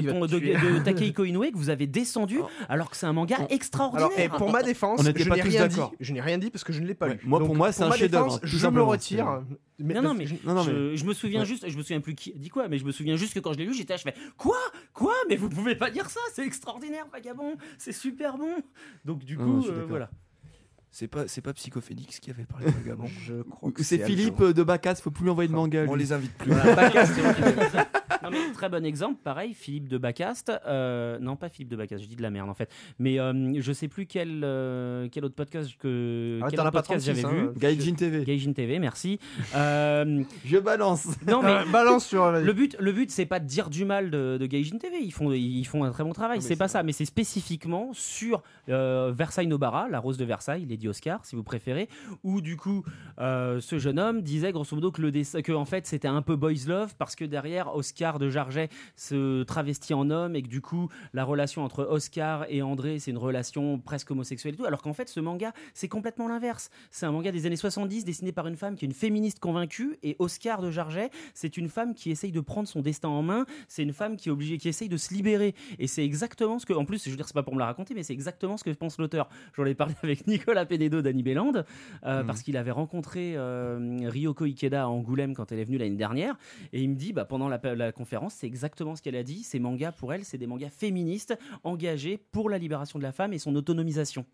de 0.79 0.83
Takehiko 0.83 1.23
Inoue 1.23 1.51
que 1.51 1.57
vous 1.57 1.69
avez 1.69 1.85
descendu 1.85 2.39
alors 2.67 2.89
que 2.89 2.97
c'est 2.97 3.05
un 3.05 3.13
manga 3.13 3.37
extraordinaire. 3.49 4.07
Alors, 4.07 4.19
et 4.19 4.27
pour 4.29 4.51
ma 4.51 4.63
défense, 4.63 5.01
je 5.03 5.29
pas 5.29 5.35
n'ai 5.35 5.41
rien 5.43 5.67
dit. 5.67 5.79
Je 5.99 6.13
n'ai 6.13 6.21
rien 6.21 6.37
dit 6.39 6.49
parce 6.49 6.63
que 6.63 6.73
je 6.73 6.81
ne 6.81 6.87
l'ai 6.87 6.95
pas 6.95 7.07
Ouais, 7.07 7.13
lu. 7.13 7.19
moi, 7.25 7.39
pour 7.39 7.55
moi, 7.55 7.71
c'est 7.71 7.83
un 7.83 7.89
défense, 7.89 8.41
tout 8.41 8.47
Je 8.47 8.67
me 8.67 8.81
retire. 8.81 9.43
Mais, 9.77 9.93
Non, 9.95 10.01
non, 10.01 10.13
mais, 10.13 10.25
Non, 10.43 10.53
non, 10.55 10.63
mais- 10.63 10.71
je, 10.71 10.95
je 10.95 11.05
me 11.05 11.13
souviens 11.13 11.41
Ouais. 11.41 11.45
juste, 11.45 11.67
je 11.69 11.77
me 11.77 11.81
souviens 11.83 12.01
plus 12.01 12.15
qui 12.15 12.33
dit 12.33 12.49
quoi, 12.49 12.67
mais 12.67 12.77
je 12.77 12.85
me 12.85 12.91
souviens 12.91 13.15
juste 13.15 13.33
que 13.33 13.39
quand 13.39 13.53
je 13.53 13.57
l'ai 13.59 13.65
lu, 13.65 13.73
j'étais 13.73 13.93
là, 13.93 13.97
je 13.97 14.03
fais 14.03 14.13
quoi, 14.37 14.57
quoi, 14.93 15.13
mais 15.29 15.35
vous 15.35 15.49
pouvez 15.49 15.75
pas 15.75 15.89
dire 15.91 16.09
ça, 16.09 16.19
c'est 16.33 16.45
extraordinaire, 16.45 17.05
vagabond, 17.11 17.55
c'est 17.77 17.91
super 17.91 18.37
bon. 18.37 18.55
Donc 19.05 19.23
du 19.23 19.37
coup, 19.37 19.63
je 19.65 19.71
euh, 19.71 19.85
voilà. 19.87 20.09
C'est 20.93 21.07
pas, 21.07 21.25
c'est 21.27 21.39
pas 21.41 21.53
Psychophénix 21.53 22.19
qui 22.19 22.31
avait 22.31 22.43
parlé 22.43 22.65
de 22.65 22.71
Vagabond. 22.71 23.05
je 23.25 23.41
crois 23.43 23.71
C'est. 23.79 24.05
Philippe 24.05 24.41
euh, 24.41 24.53
de 24.53 24.61
Bacas, 24.61 24.95
faut 24.95 25.09
plus 25.09 25.23
lui 25.23 25.29
envoyer 25.31 25.47
de 25.47 25.53
manga. 25.53 25.85
On 25.87 25.95
les 25.95 26.11
invite 26.11 26.33
plus. 26.33 26.51
Bacast, 26.51 27.13
c'est 27.15 27.21
Non, 28.23 28.29
mais 28.31 28.51
très 28.53 28.69
bon 28.69 28.85
exemple, 28.85 29.19
pareil, 29.23 29.53
Philippe 29.53 29.87
de 29.87 29.97
Bacast. 29.97 30.51
euh, 30.67 31.17
non, 31.19 31.35
pas 31.35 31.49
Philippe 31.49 31.69
de 31.69 31.75
Bacast, 31.75 32.03
je 32.03 32.07
dis 32.07 32.15
de 32.15 32.21
la 32.21 32.29
merde 32.29 32.49
en 32.49 32.53
fait. 32.53 32.69
Mais 32.99 33.19
euh, 33.19 33.53
je 33.59 33.71
sais 33.73 33.87
plus 33.87 34.05
quel, 34.05 34.41
euh, 34.43 35.07
quel 35.11 35.25
autre 35.25 35.35
podcast 35.35 35.71
que 35.79 36.39
Ah, 36.41 36.47
quel 36.49 36.59
autre 36.59 36.71
podcast 36.71 37.05
36, 37.05 37.05
j'avais 37.05 37.25
hein. 37.25 37.51
vu. 37.53 37.59
Gaijin 37.59 37.93
TV. 37.95 38.23
Gaijin 38.23 38.53
TV, 38.53 38.79
merci. 38.79 39.19
Euh, 39.55 40.23
Je 40.45 40.57
balance. 40.57 41.07
non, 41.27 41.41
mais 41.41 41.51
Euh, 41.51 41.65
balance 41.71 42.05
sur. 42.05 42.31
le 42.31 42.53
but, 42.53 42.75
le 42.79 42.91
but, 42.91 43.11
c'est 43.11 43.25
pas 43.25 43.39
de 43.39 43.45
dire 43.45 43.69
du 43.69 43.85
mal 43.85 44.09
de, 44.11 44.37
de 44.39 44.45
Gaijin 44.45 44.77
TV. 44.77 44.97
Ils 45.01 45.11
font, 45.11 45.31
ils 45.31 45.65
font 45.65 45.83
un 45.83 45.91
très 45.91 46.03
bon 46.03 46.13
travail. 46.13 46.41
C'est 46.41 46.55
pas 46.55 46.67
ça, 46.67 46.83
mais 46.83 46.91
c'est 46.91 47.05
spécifiquement 47.05 47.89
sur 47.93 48.41
euh, 48.69 49.11
Versailles 49.15 49.47
Nobara, 49.47 49.87
la 49.89 49.99
rose 49.99 50.17
de 50.17 50.25
Versailles, 50.25 50.65
Lady 50.65 50.87
Oscar, 50.87 51.25
si 51.25 51.35
vous 51.35 51.43
préférez, 51.43 51.89
où 52.23 52.41
du 52.41 52.57
coup, 52.57 52.83
euh, 53.19 53.59
ce 53.59 53.79
jeune 53.79 53.99
homme 53.99 54.21
disait 54.21 54.51
grosso 54.51 54.75
modo 54.75 54.91
que 54.91 55.01
le 55.01 55.11
dessin, 55.11 55.41
que 55.41 55.51
en 55.51 55.65
fait, 55.65 55.85
c'était 55.87 56.07
un 56.07 56.21
peu 56.21 56.35
boys 56.35 56.51
love 56.67 56.93
parce 56.97 57.15
que 57.15 57.25
derrière 57.25 57.75
Oscar 57.75 58.10
de 58.19 58.29
Jarget 58.29 58.69
se 58.95 59.43
travestit 59.43 59.93
en 59.93 60.09
homme 60.09 60.35
et 60.35 60.41
que 60.41 60.47
du 60.47 60.61
coup, 60.61 60.89
la 61.13 61.23
relation 61.23 61.63
entre 61.63 61.83
Oscar 61.85 62.45
et 62.49 62.61
André, 62.61 62.99
c'est 62.99 63.11
une 63.11 63.17
relation 63.17 63.79
presque 63.79 64.11
homosexuelle 64.11 64.53
et 64.53 64.57
tout. 64.57 64.65
Alors 64.65 64.81
qu'en 64.81 64.93
fait, 64.93 65.09
ce 65.09 65.19
manga, 65.19 65.53
c'est 65.73 65.87
complètement 65.87 66.27
l'inverse. 66.27 66.69
C'est 66.91 67.05
un 67.05 67.11
manga 67.11 67.31
des 67.31 67.45
années 67.45 67.55
70 67.55 68.05
dessiné 68.05 68.31
par 68.31 68.47
une 68.47 68.55
femme 68.57 68.75
qui 68.75 68.85
est 68.85 68.87
une 68.87 68.93
féministe 68.93 69.39
convaincue 69.39 69.97
et 70.03 70.15
Oscar 70.19 70.61
de 70.61 70.71
Jarget, 70.71 71.09
c'est 71.33 71.57
une 71.57 71.69
femme 71.69 71.93
qui 71.93 72.11
essaye 72.11 72.31
de 72.31 72.39
prendre 72.41 72.67
son 72.67 72.81
destin 72.81 73.09
en 73.09 73.21
main. 73.21 73.45
C'est 73.67 73.83
une 73.83 73.93
femme 73.93 74.17
qui 74.17 74.29
est 74.29 74.31
obligée, 74.31 74.57
qui 74.57 74.67
essaye 74.69 74.89
de 74.89 74.97
se 74.97 75.13
libérer. 75.13 75.55
Et 75.79 75.87
c'est 75.87 76.03
exactement 76.03 76.59
ce 76.59 76.65
que, 76.65 76.73
en 76.73 76.85
plus, 76.85 77.03
je 77.05 77.09
veux 77.09 77.15
dire, 77.15 77.27
c'est 77.27 77.33
pas 77.33 77.43
pour 77.43 77.53
me 77.53 77.59
la 77.59 77.65
raconter, 77.65 77.93
mais 77.93 78.03
c'est 78.03 78.13
exactement 78.13 78.57
ce 78.57 78.63
que 78.63 78.69
pense 78.71 78.97
l'auteur. 78.97 79.29
J'en 79.55 79.65
ai 79.65 79.75
parlé 79.75 79.93
avec 80.03 80.27
Nicolas 80.27 80.65
Penedo 80.65 81.01
d'Annie 81.01 81.23
Béland, 81.23 81.53
euh, 81.55 82.21
Mhm. 82.21 82.27
parce 82.27 82.41
qu'il 82.43 82.57
avait 82.57 82.71
rencontré 82.71 83.33
euh, 83.35 83.97
Ryoko 84.03 84.45
Ikeda 84.45 84.83
à 84.83 84.87
Angoulême 84.87 85.33
quand 85.35 85.51
elle 85.51 85.59
est 85.59 85.65
venue 85.65 85.77
l'année 85.77 85.95
dernière. 85.95 86.35
Et 86.73 86.81
il 86.81 86.89
me 86.89 86.95
dit, 86.95 87.13
bah, 87.13 87.25
pendant 87.25 87.47
la, 87.49 87.59
la 87.75 87.91
conférence, 88.01 88.33
c'est 88.33 88.47
exactement 88.47 88.95
ce 88.95 89.01
qu'elle 89.03 89.15
a 89.15 89.23
dit. 89.23 89.43
Ces 89.43 89.59
mangas, 89.59 89.91
pour 89.91 90.11
elle, 90.11 90.25
c'est 90.25 90.39
des 90.39 90.47
mangas 90.47 90.69
féministes 90.71 91.37
engagés 91.63 92.17
pour 92.17 92.49
la 92.49 92.57
libération 92.57 92.97
de 92.97 93.03
la 93.03 93.11
femme 93.11 93.31
et 93.33 93.37
son 93.39 93.55
autonomisation. 93.55 94.25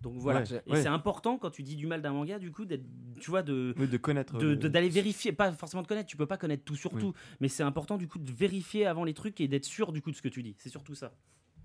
Donc 0.00 0.14
voilà. 0.16 0.40
Ouais, 0.40 0.62
et 0.66 0.70
ouais. 0.72 0.82
c'est 0.82 0.88
important 0.88 1.38
quand 1.38 1.50
tu 1.50 1.62
dis 1.62 1.76
du 1.76 1.86
mal 1.86 2.00
d'un 2.02 2.12
manga, 2.12 2.38
du 2.38 2.50
coup, 2.50 2.64
d'être, 2.64 2.84
tu 3.20 3.30
vois, 3.30 3.42
de 3.42 3.74
Oui, 3.78 3.86
de 3.86 3.96
connaître. 3.98 4.36
de- 4.38 4.46
le- 4.48 4.56
de- 4.56 4.66
d'aller 4.68 4.88
vérifier, 4.88 5.30
pas 5.30 5.52
forcément 5.52 5.82
de 5.82 5.86
connaître, 5.86 6.08
tu 6.08 6.16
peux 6.16 6.26
pas 6.26 6.38
connaître 6.38 6.64
tout 6.64 6.74
sur 6.74 6.92
Oui. 6.94 7.00
tout, 7.00 7.12
mais 7.40 7.48
c'est 7.48 7.62
important 7.62 7.96
du 7.98 8.08
coup 8.08 8.18
de 8.18 8.32
vérifier 8.32 8.86
avant 8.86 9.04
les 9.04 9.14
trucs 9.14 9.40
et 9.40 9.46
d'être 9.46 9.66
sûr 9.66 9.92
du 9.92 10.00
coup 10.02 10.10
de 10.10 10.16
ce 10.16 10.22
que 10.22 10.28
tu 10.28 10.42
dis. 10.42 10.56
C'est 10.58 10.70
surtout 10.70 10.94
ça. 10.94 11.12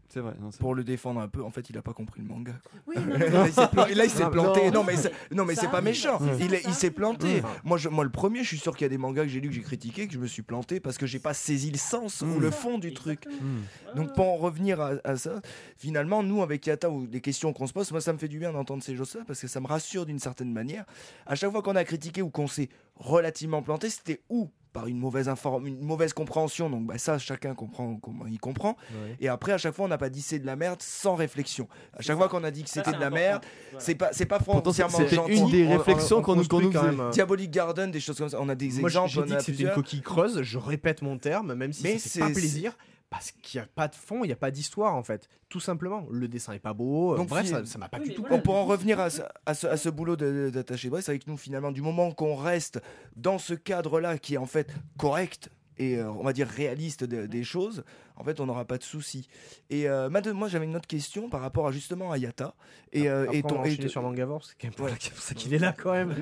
C'est 0.09 0.19
vrai. 0.19 0.33
non, 0.39 0.49
Pour 0.59 0.75
le 0.75 0.83
défendre 0.83 1.19
un 1.19 1.27
peu, 1.27 1.43
en 1.43 1.49
fait, 1.49 1.69
il 1.69 1.77
a 1.77 1.81
pas 1.81 1.93
compris 1.93 2.21
le 2.21 2.27
manga. 2.27 2.53
quoi. 2.63 2.79
Oui, 2.87 2.95
Là, 3.19 3.47
il 3.47 3.53
s'est 3.53 3.67
plan- 3.67 3.85
là, 3.87 4.05
il 4.05 4.09
s'est 4.09 4.23
Non, 4.23 4.29
planté. 4.31 4.71
non. 4.71 4.83
Mais 4.83 4.95
c'est, 4.95 5.11
non, 5.33 5.45
mais 5.45 5.55
c'est 5.55 5.67
pas 5.69 5.81
méchant. 5.81 6.19
Il, 6.39 6.53
est- 6.53 6.61
Ça 6.61 6.69
il 6.69 6.75
s'est 6.75 6.91
planté. 6.91 7.41
Moi, 7.63 7.77
je, 7.77 7.89
moi, 7.89 8.03
le 8.03 8.11
premier, 8.11 8.43
je 8.43 8.47
suis 8.49 8.57
sûr 8.59 8.73
qu'il 8.75 8.85
y 8.85 8.87
a 8.87 8.89
des 8.89 8.97
mangas 8.97 9.23
que 9.23 9.29
j'ai 9.29 9.41
lus, 9.41 9.49
que 9.49 9.55
j'ai 9.55 9.61
critiqués, 9.61 10.07
que 10.07 10.13
je 10.13 10.19
me 10.19 10.27
suis 10.27 10.41
planté 10.43 10.79
parce 10.79 10.97
que 10.97 11.05
j'ai 11.05 11.19
pas 11.19 11.33
saisi 11.33 11.71
le 11.71 11.77
sens 11.77 12.21
ou 12.21 12.25
Mm. 12.27 12.39
le 12.39 12.51
fond 12.51 12.77
du 12.77 12.93
truc. 12.93 13.25
Hmm. 13.25 13.95
Donc 13.97 14.13
pour 14.15 14.27
en 14.27 14.35
revenir 14.37 14.79
à, 14.79 14.91
à 15.03 15.15
ça, 15.17 15.41
finalement, 15.77 16.21
nous 16.23 16.41
avec 16.43 16.65
Yata, 16.67 16.89
ou 16.89 17.07
les 17.11 17.21
questions 17.21 17.51
qu'on 17.53 17.67
se 17.67 17.73
pose, 17.73 17.91
moi 17.91 17.99
ça 18.01 18.13
me 18.13 18.17
fait 18.17 18.27
du 18.27 18.39
bien 18.39 18.51
d'entendre 18.53 18.83
ces 18.83 18.95
choses-là 18.95 19.21
parce 19.27 19.39
que 19.41 19.47
ça 19.47 19.59
me 19.59 19.67
rassure 19.67 20.05
d'une 20.05 20.19
certaine 20.19 20.51
manière. 20.53 20.85
À 21.25 21.35
chaque 21.35 21.51
fois 21.51 21.61
qu'on 21.61 21.75
a 21.75 21.83
critiqué 21.83 22.21
ou 22.21 22.29
qu'on 22.29 22.47
s'est 22.47 22.69
relativement 22.95 23.61
planté, 23.61 23.89
c'était 23.89 24.21
ou 24.29 24.49
par 24.75 24.87
une 24.87 24.99
mauvaise, 24.99 25.29
inform- 25.29 25.65
une 25.65 25.79
mauvaise 25.81 26.11
compréhension, 26.11 26.69
donc 26.69 26.85
bah, 26.85 26.97
ça 26.97 27.17
chacun 27.17 27.55
comprend 27.55 27.95
comment 27.95 28.25
il 28.27 28.39
comprend. 28.39 28.75
Et 29.21 29.29
après, 29.29 29.53
à 29.53 29.57
chaque 29.57 29.73
fois, 29.73 29.85
on 29.85 29.87
n'a 29.87 29.97
pas 29.97 30.09
dit 30.09 30.21
c'est 30.21 30.37
de 30.37 30.45
la 30.45 30.57
merde 30.57 30.81
sans 30.81 31.15
réflexion. 31.15 31.67
À 31.97 32.01
chaque 32.01 32.17
fois 32.17 32.27
qu'on 32.27 32.43
a 32.43 32.51
dit 32.51 32.61
que 32.63 32.69
c'était 32.69 32.91
c'est 32.91 32.97
de 32.97 33.01
la 33.01 33.09
merde, 33.09 33.41
Voilà. 33.71 33.85
c'est 33.85 33.95
pas, 33.95 34.09
c'est 34.11 34.25
pas 34.25 34.39
foncièrement 34.39 34.99
gentil. 35.07 35.37
une 35.39 35.49
des 35.49 35.65
On- 35.65 35.71
on- 35.71 35.77
réflexions 35.77 36.17
on 36.17 36.21
qu'on 36.21 36.35
nous, 36.35 36.41
qu'on 36.43 36.59
construit 36.59 36.65
nous 36.67 36.71
faisait. 36.73 36.91
même, 36.91 36.99
euh, 36.99 37.09
Diabolic 37.11 37.49
Garden, 37.51 37.89
des 37.89 38.01
choses 38.01 38.17
comme 38.17 38.27
ça. 38.29 38.37
On 38.41 38.49
a 38.49 38.55
des 38.55 38.65
Moi, 38.67 38.73
j'ai 38.89 38.97
exemples. 38.99 39.09
j'ai 39.11 39.19
on 39.21 39.23
dit 39.25 39.35
que 39.37 39.43
c'était 39.43 39.63
une 39.63 39.71
coquille 39.73 40.01
creuse. 40.01 40.41
Je 40.41 40.57
répète 40.57 41.01
mon 41.01 41.17
terme, 41.17 41.53
même 41.53 41.71
si 41.71 41.83
fait 41.83 42.19
pas 42.19 42.27
c'est- 42.27 42.33
plaisir. 42.33 42.73
Parce 43.17 43.31
qu'il 43.31 43.59
n'y 43.59 43.63
a 43.63 43.67
pas 43.73 43.87
de 43.87 43.95
fond, 43.95 44.23
il 44.23 44.27
n'y 44.27 44.33
a 44.33 44.37
pas 44.37 44.51
d'histoire 44.51 44.93
en 44.93 45.03
fait. 45.03 45.29
Tout 45.47 45.61
simplement. 45.61 46.05
Le 46.11 46.27
dessin 46.27 46.51
est 46.53 46.59
pas 46.59 46.73
beau. 46.73 47.13
euh, 47.13 47.17
Donc, 47.17 47.29
bref, 47.29 47.45
ça 47.47 47.65
ça 47.65 47.77
m'a 47.77 47.87
pas 47.87 47.97
Oui, 47.99 48.09
du 48.09 48.13
tout 48.15 48.21
voilà. 48.23 48.35
Bon, 48.37 48.41
pour 48.43 48.55
en 48.55 48.65
revenir 48.65 48.99
à 48.99 49.09
ce, 49.09 49.21
à 49.45 49.53
ce, 49.53 49.67
à 49.67 49.77
ce 49.77 49.87
boulot 49.89 50.17
de- 50.17 50.49
d'attaché 50.53 50.89
c'est 50.99 51.09
avec 51.09 51.25
nous 51.27 51.37
finalement, 51.37 51.71
du 51.71 51.81
moment 51.81 52.11
qu'on 52.11 52.35
reste 52.35 52.81
dans 53.15 53.37
ce 53.37 53.53
cadre-là 53.53 54.17
qui 54.17 54.33
est 54.33 54.37
en 54.37 54.45
fait 54.45 54.69
correct 54.97 55.49
et 55.77 55.97
euh, 55.97 56.09
on 56.11 56.23
va 56.23 56.33
dire 56.33 56.47
réaliste 56.47 57.03
de- 57.05 57.25
des 57.25 57.43
choses, 57.43 57.83
en 58.17 58.23
fait, 58.23 58.39
on 58.39 58.45
n'aura 58.45 58.65
pas 58.65 58.77
de 58.77 58.83
soucis. 58.83 59.27
Et 59.69 59.87
euh, 59.89 60.09
moi, 60.33 60.47
j'avais 60.49 60.65
une 60.65 60.75
autre 60.75 60.87
question 60.87 61.29
par 61.29 61.39
rapport 61.41 61.67
à 61.67 61.71
justement 61.71 62.11
à 62.11 62.17
Yata 62.17 62.53
et, 62.93 63.09
euh, 63.09 63.23
Après, 63.23 63.37
et 63.37 63.41
on 63.43 63.47
va 63.47 63.55
ton 63.55 63.63
et, 63.65 63.87
sur 63.89 64.01
Mangavore, 64.01 64.43
c'est 64.45 64.55
quand 64.59 64.67
même 64.67 64.73
pour, 64.73 64.87
la- 64.87 64.93
pour 64.95 65.19
ça 65.21 65.33
qu'il 65.35 65.53
est 65.53 65.57
là 65.59 65.73
quand 65.77 65.91
même. 65.93 66.15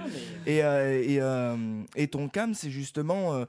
et, 0.45 0.63
euh, 0.63 1.01
et, 1.03 1.19
euh, 1.21 1.55
et 1.95 2.07
ton 2.07 2.29
cam, 2.29 2.53
c'est 2.53 2.69
justement. 2.71 3.45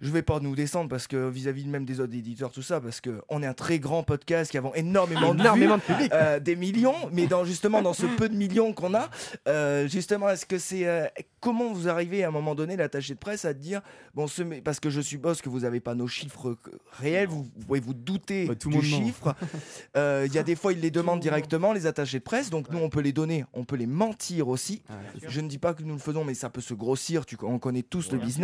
Je 0.00 0.10
vais 0.10 0.22
pas 0.22 0.40
nous 0.40 0.54
descendre 0.54 0.88
parce 0.88 1.06
que 1.06 1.28
vis-à-vis 1.28 1.66
même 1.66 1.84
des 1.84 2.00
autres 2.00 2.14
éditeurs, 2.14 2.50
tout 2.50 2.62
ça, 2.62 2.80
parce 2.80 3.00
que 3.00 3.22
on 3.28 3.42
est 3.42 3.46
un 3.46 3.54
très 3.54 3.78
grand 3.78 4.02
podcast 4.02 4.50
qui 4.50 4.58
avons 4.58 4.74
énormément 4.74 5.34
de 5.34 5.38
vues. 5.38 5.44
Énormément 5.46 5.76
de 5.76 5.82
public. 5.82 6.10
Euh, 6.12 6.40
des 6.40 6.56
millions, 6.56 6.94
mais 7.12 7.26
dans 7.26 7.44
justement 7.44 7.82
dans 7.82 7.94
ce 7.94 8.06
peu 8.06 8.28
de 8.28 8.34
millions 8.36 8.72
qu'on 8.72 8.94
a, 8.94 9.10
euh, 9.48 9.88
justement, 9.88 10.28
est-ce 10.28 10.46
que 10.46 10.58
c'est 10.58 10.86
euh, 10.86 11.06
comment 11.40 11.72
vous 11.72 11.88
arrivez 11.88 12.24
à 12.24 12.28
un 12.28 12.30
moment 12.30 12.54
donné 12.54 12.76
l'attaché 12.76 13.14
de 13.14 13.18
presse 13.18 13.44
à 13.44 13.54
dire 13.54 13.80
bon, 14.14 14.26
ce, 14.26 14.42
parce 14.60 14.80
que 14.80 14.90
je 14.90 15.00
suppose 15.00 15.40
que 15.40 15.48
vous 15.48 15.60
n'avez 15.60 15.80
pas 15.80 15.94
nos 15.94 16.08
chiffres 16.08 16.56
réels, 16.92 17.28
vous, 17.28 17.48
vous 17.56 17.66
pouvez 17.66 17.80
vous 17.80 17.94
douter 17.94 18.46
Bah, 18.46 18.54
tout 18.54 18.70
du 18.70 18.82
chiffre. 18.82 19.34
Il 19.96 20.32
y 20.32 20.38
a 20.38 20.42
des 20.42 20.56
fois 20.56 20.72
ils 20.72 20.80
les 20.80 20.90
demandent 20.90 21.20
directement 21.20 21.72
les 21.72 21.86
attachés 21.86 22.18
de 22.18 22.24
presse, 22.24 22.50
donc 22.50 22.70
nous 22.70 22.78
on 22.78 22.88
peut 22.88 23.00
les 23.00 23.12
donner, 23.12 23.44
on 23.52 23.64
peut 23.64 23.76
les 23.76 23.86
mentir 23.86 24.48
aussi. 24.48 24.82
Je 25.26 25.40
ne 25.40 25.48
dis 25.48 25.58
pas 25.58 25.74
que 25.74 25.82
nous 25.82 25.94
le 25.94 26.00
faisons, 26.00 26.24
mais 26.24 26.34
ça 26.34 26.50
peut 26.50 26.60
se 26.60 26.74
grossir. 26.74 27.26
Tu, 27.26 27.36
on 27.42 27.58
connaît 27.58 27.82
tous 27.82 28.10
le 28.12 28.18
Voilà. 28.18 28.34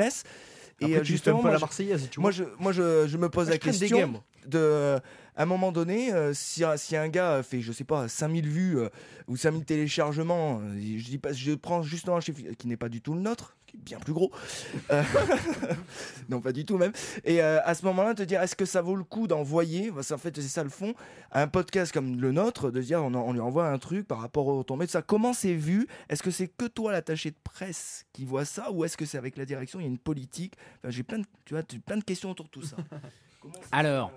Et 0.81 0.97
euh, 0.97 1.01
tu 1.01 1.13
justement, 1.13 1.41
pas 1.43 1.51
la 1.51 1.57
je- 1.57 1.61
Marseillaise, 1.61 2.09
tu 2.11 2.21
moi, 2.21 2.31
je, 2.31 2.45
moi, 2.59 2.73
je, 2.73 3.07
je 3.07 3.17
me 3.17 3.29
pose 3.29 3.47
Moi, 3.47 3.55
la 3.55 3.59
question 3.59 4.23
de 4.47 4.99
à 5.35 5.43
un 5.45 5.47
moment 5.47 5.71
donné 5.73 6.13
euh, 6.13 6.35
si, 6.35 6.63
si 6.77 6.97
un 6.97 7.09
gars 7.09 7.43
fait 7.43 7.61
je 7.63 7.73
sais 7.73 7.85
pas 7.85 8.07
5000 8.09 8.47
vues 8.49 8.79
euh, 8.79 8.89
ou 9.29 9.37
5000 9.37 9.65
téléchargements 9.65 10.61
euh, 10.61 10.75
je 10.99 11.05
dis 11.05 11.17
pas 11.19 11.33
je 11.33 11.53
prends 11.53 11.81
justement 11.83 12.17
un 12.17 12.21
chiffre 12.21 12.41
qui 12.59 12.67
n'est 12.67 12.77
pas 12.77 12.89
du 12.91 13.01
tout 13.01 13.15
le 13.15 13.21
nôtre 13.21 13.57
qui 13.73 13.79
est 13.79 13.97
bien 13.97 13.99
plus 13.99 14.13
gros. 14.13 14.31
Euh, 14.91 15.03
non 16.29 16.41
pas 16.41 16.53
du 16.53 16.65
tout 16.65 16.79
même. 16.79 16.93
Et 17.25 17.43
euh, 17.43 17.61
à 17.65 17.75
ce 17.75 17.85
moment-là 17.87 18.15
te 18.15 18.23
dire 18.23 18.43
est-ce 18.43 18.57
que 18.57 18.65
ça 18.65 18.83
vaut 18.83 18.97
le 18.97 19.05
coup 19.05 19.27
d'envoyer 19.27 19.91
parce 19.91 20.09
qu'en 20.09 20.19
fait 20.19 20.35
c'est 20.37 20.43
ça 20.49 20.63
le 20.63 20.71
fond 20.71 20.95
à 21.31 21.43
un 21.43 21.49
podcast 21.49 21.93
comme 21.93 22.21
le 22.21 22.33
nôtre 22.33 22.71
de 22.71 22.81
dire 22.81 23.03
on, 23.03 23.15
en- 23.15 23.29
on 23.29 23.33
lui 23.33 23.41
envoie 23.41 23.67
un 23.69 23.79
truc 23.79 24.07
par 24.07 24.21
rapport 24.21 24.47
au 24.47 24.63
tombé 24.63 24.87
de 24.87 24.91
ça. 24.91 25.03
Comment 25.03 25.33
c'est 25.33 25.55
vu? 25.55 25.87
Est-ce 26.09 26.23
que 26.23 26.31
c'est 26.31 26.49
que 26.49 26.67
toi 26.67 26.93
l'attaché 26.93 27.31
de 27.31 27.37
presse 27.43 28.07
qui 28.13 28.25
voit 28.25 28.45
ça 28.45 28.71
ou 28.71 28.85
est-ce 28.85 28.97
que 28.97 29.05
c'est 29.05 29.19
avec 29.19 29.37
la 29.37 29.45
direction 29.45 29.81
il 29.81 29.83
y 29.83 29.87
a 29.87 29.89
une 29.89 29.99
politique? 29.99 30.55
Enfin, 30.79 30.91
j'ai 30.91 31.03
plein 31.03 31.19
de 31.19 31.27
tu 31.45 31.55
vois 31.55 31.63
plein 31.85 31.97
de 31.97 32.05
questions 32.05 32.31
autour 32.31 32.47
de 32.47 32.51
tout 32.51 32.63
ça. 32.63 32.77
Alors, 33.73 34.13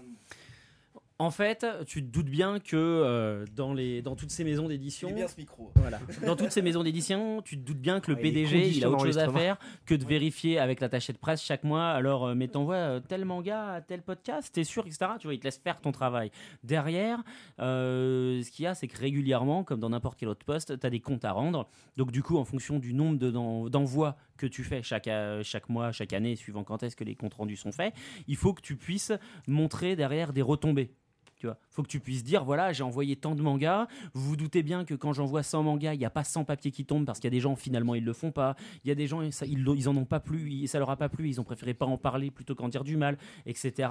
En 1.18 1.32
fait, 1.32 1.66
tu 1.88 2.02
te 2.06 2.12
doutes 2.12 2.26
bien 2.30 2.60
que 2.60 2.76
euh, 2.76 3.46
dans, 3.56 3.74
les, 3.74 4.02
dans 4.02 4.18
toutes 4.18 4.32
ces 4.32 4.44
maisons 4.44 4.68
d'édition, 4.68 5.08
est 5.08 5.14
bien 5.14 5.30
ce 5.30 5.38
micro. 5.38 5.72
Voilà. 5.76 6.00
Dans 6.26 6.36
toutes 6.36 6.52
ces 6.52 6.62
maisons 6.62 6.84
d'édition, 6.84 7.42
tu 7.42 7.58
te 7.58 7.64
doutes 7.66 7.80
bien 7.80 8.02
que 8.02 8.12
le 8.12 8.18
Ah, 8.18 8.22
PDG, 8.22 8.68
il 8.68 8.84
a 8.84 8.90
autre 8.90 9.06
chose 9.06 9.18
à 9.18 9.30
faire 9.32 9.58
que 9.86 9.96
de 9.96 10.04
vérifier 10.04 10.60
avec 10.60 10.82
l'attaché 10.82 11.14
de 11.14 11.18
presse 11.18 11.42
chaque 11.42 11.64
mois. 11.64 11.88
Alors, 11.92 12.26
euh, 12.28 12.36
mais 12.36 12.50
t'envoies 12.50 12.76
euh, 12.76 13.00
tel 13.00 13.24
manga 13.24 13.80
tel 13.88 14.02
podcast, 14.02 14.54
t'es 14.54 14.66
sûr, 14.66 14.86
etc. 14.88 15.12
Tu 15.18 15.28
vois, 15.28 15.34
il 15.36 15.40
te 15.40 15.46
laisse 15.46 15.58
faire 15.58 15.80
ton 15.80 15.94
travail. 15.94 16.32
Derrière, 16.66 17.24
euh, 17.62 18.44
ce 18.44 18.52
qu'il 18.52 18.64
y 18.64 18.68
a, 18.68 18.76
c'est 18.76 18.88
que 18.90 18.98
régulièrement, 19.00 19.64
comme 19.64 19.80
dans 19.80 19.92
n'importe 19.92 20.20
quel 20.20 20.28
autre 20.28 20.44
poste, 20.46 20.78
t'as 20.78 20.90
des 20.90 21.00
comptes 21.00 21.24
à 21.24 21.32
rendre. 21.32 21.70
Donc, 21.96 22.12
du 22.12 22.24
coup, 22.24 22.38
en 22.38 22.44
fonction 22.44 22.78
du 22.78 22.94
nombre 22.94 23.18
de- 23.18 23.32
d'en- 23.32 23.70
d'envois 23.70 24.18
que 24.36 24.48
tu 24.48 24.66
fais 24.66 24.84
chaque, 24.84 25.10
chaque 25.44 25.70
mois, 25.70 25.94
chaque 25.94 26.12
année, 26.12 26.36
suivant 26.36 26.66
quand 26.66 26.84
est-ce 26.84 26.98
que 26.98 27.06
les 27.06 27.16
comptes 27.16 27.36
rendus 27.36 27.56
sont 27.56 27.72
faits, 27.72 27.94
il 28.28 28.36
faut 28.36 28.54
que 28.54 28.62
tu 28.62 28.76
puisses 28.76 29.14
montrer 29.48 29.96
derrière 29.96 30.34
des 30.34 30.42
retombées. 30.42 30.92
Tu 31.38 31.48
faut 31.70 31.84
que 31.84 31.88
tu 31.88 32.00
puisses 32.00 32.24
dire 32.24 32.44
voilà, 32.44 32.72
j'ai 32.72 32.84
envoyé 32.84 33.16
tant 33.16 33.36
de 33.36 33.42
mangas. 33.42 33.88
Vous 34.14 34.30
vous 34.30 34.36
doutez 34.36 34.64
bien 34.64 34.86
que 34.86 34.94
quand 34.94 35.14
j'envoie 35.14 35.44
100 35.44 35.64
mangas, 35.64 35.94
il 35.94 36.00
n'y 36.00 36.06
a 36.06 36.10
pas 36.10 36.24
100 36.24 36.46
papiers 36.46 36.72
qui 36.72 36.86
tombent 36.86 37.06
parce 37.06 37.20
qu'il 37.20 37.28
y 37.28 37.34
a 37.34 37.38
des 37.38 37.42
gens 37.42 37.56
finalement 37.56 37.96
ils 37.96 38.06
le 38.06 38.14
font 38.14 38.32
pas. 38.32 38.56
Il 38.84 38.88
y 38.88 38.92
a 38.92 38.96
des 38.96 39.08
gens 39.08 39.22
ils, 39.22 39.34
ils 39.44 39.90
en 39.90 39.98
ont 39.98 40.06
pas 40.06 40.20
plu, 40.20 40.66
ça 40.68 40.80
leur 40.80 40.90
a 40.90 40.96
pas 40.96 41.10
plu, 41.10 41.28
ils 41.28 41.42
ont 41.42 41.44
préféré 41.44 41.74
pas 41.74 41.86
en 41.86 41.98
parler 41.98 42.32
plutôt 42.32 42.56
qu'en 42.56 42.70
dire 42.70 42.84
du 42.84 42.98
mal, 42.98 43.18
etc. 43.46 43.90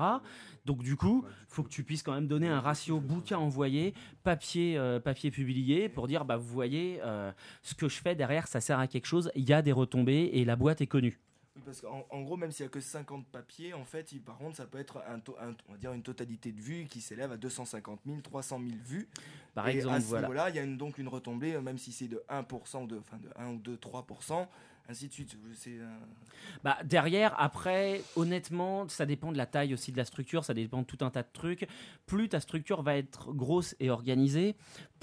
Donc 0.64 0.82
du 0.82 0.96
coup, 0.96 1.24
faut 1.48 1.62
que 1.62 1.68
tu 1.68 1.84
puisses 1.84 2.02
quand 2.02 2.14
même 2.14 2.28
donner 2.28 2.48
un 2.48 2.60
ratio 2.60 3.00
bouquin 3.00 3.38
envoyé, 3.38 3.94
papier 4.22 4.78
euh, 4.78 5.00
papier 5.00 5.30
publié 5.30 5.88
pour 5.88 6.06
dire 6.06 6.24
bah 6.24 6.36
vous 6.36 6.52
voyez 6.52 7.00
euh, 7.04 7.30
ce 7.62 7.74
que 7.74 7.88
je 7.88 8.00
fais 8.00 8.14
derrière, 8.14 8.46
ça 8.46 8.60
sert 8.60 8.78
à 8.78 8.86
quelque 8.86 9.06
chose. 9.06 9.30
Il 9.34 9.48
y 9.48 9.52
a 9.52 9.62
des 9.62 9.72
retombées 9.72 10.30
et 10.32 10.44
la 10.44 10.56
boîte 10.56 10.80
est 10.80 10.86
connue. 10.86 11.20
Oui, 11.56 11.62
parce 11.64 11.80
qu'en 11.80 12.04
en 12.10 12.22
gros, 12.22 12.36
même 12.36 12.50
s'il 12.50 12.64
n'y 12.64 12.68
a 12.68 12.70
que 12.70 12.80
50 12.80 13.26
papiers, 13.26 13.74
en 13.74 13.84
fait, 13.84 14.10
il- 14.12 14.20
par 14.20 14.36
contre, 14.38 14.56
ça 14.56 14.66
peut 14.66 14.78
être 14.78 14.98
un, 15.08 15.16
un- 15.16 15.54
on 15.68 15.72
va 15.72 15.78
dire 15.78 15.92
une 15.92 16.02
totalité 16.02 16.50
de 16.50 16.60
vues 16.60 16.86
qui 16.90 17.00
s'élève 17.00 17.30
à 17.30 17.36
250 17.36 18.00
000, 18.06 18.20
300 18.22 18.58
000 18.58 18.72
vues. 18.84 19.08
Par 19.54 19.68
Et 19.68 19.76
exemple, 19.76 19.94
à 19.96 20.00
ce 20.00 20.06
voilà. 20.06 20.22
niveau-là, 20.26 20.50
il 20.50 20.56
y 20.56 20.58
a 20.58 20.62
une- 20.62 20.76
donc 20.76 20.98
une 20.98 21.06
retombée, 21.08 21.54
euh, 21.54 21.60
même 21.60 21.78
si 21.78 21.92
c'est 21.92 22.08
de 22.08 22.22
1%, 22.28 22.82
ou 22.82 22.86
de, 22.88 22.98
enfin 22.98 23.18
de 23.18 23.28
1 23.36 23.50
ou 23.52 23.58
2, 23.58 23.76
3%, 23.76 24.48
ainsi 24.88 25.06
de 25.08 25.12
suite. 25.12 25.36
Euh, 25.68 25.96
Bah, 26.64 26.76
derrière, 26.84 27.34
après, 27.40 28.02
honnêtement, 28.16 28.88
ça 28.88 29.06
dépend 29.06 29.30
de 29.32 29.38
la 29.38 29.46
taille 29.46 29.72
aussi 29.74 29.92
de 29.92 29.96
la 29.96 30.04
structure, 30.04 30.44
ça 30.44 30.54
dépend 30.54 30.80
de 30.82 30.86
tout 30.86 30.98
un 31.02 31.10
tas 31.10 31.22
de 31.22 31.28
trucs. 31.32 31.68
Plus 32.06 32.28
ta 32.28 32.40
structure 32.40 32.82
va 32.82 32.96
être 32.96 33.32
grosse 33.32 33.76
et 33.78 33.90
organisée, 33.90 34.56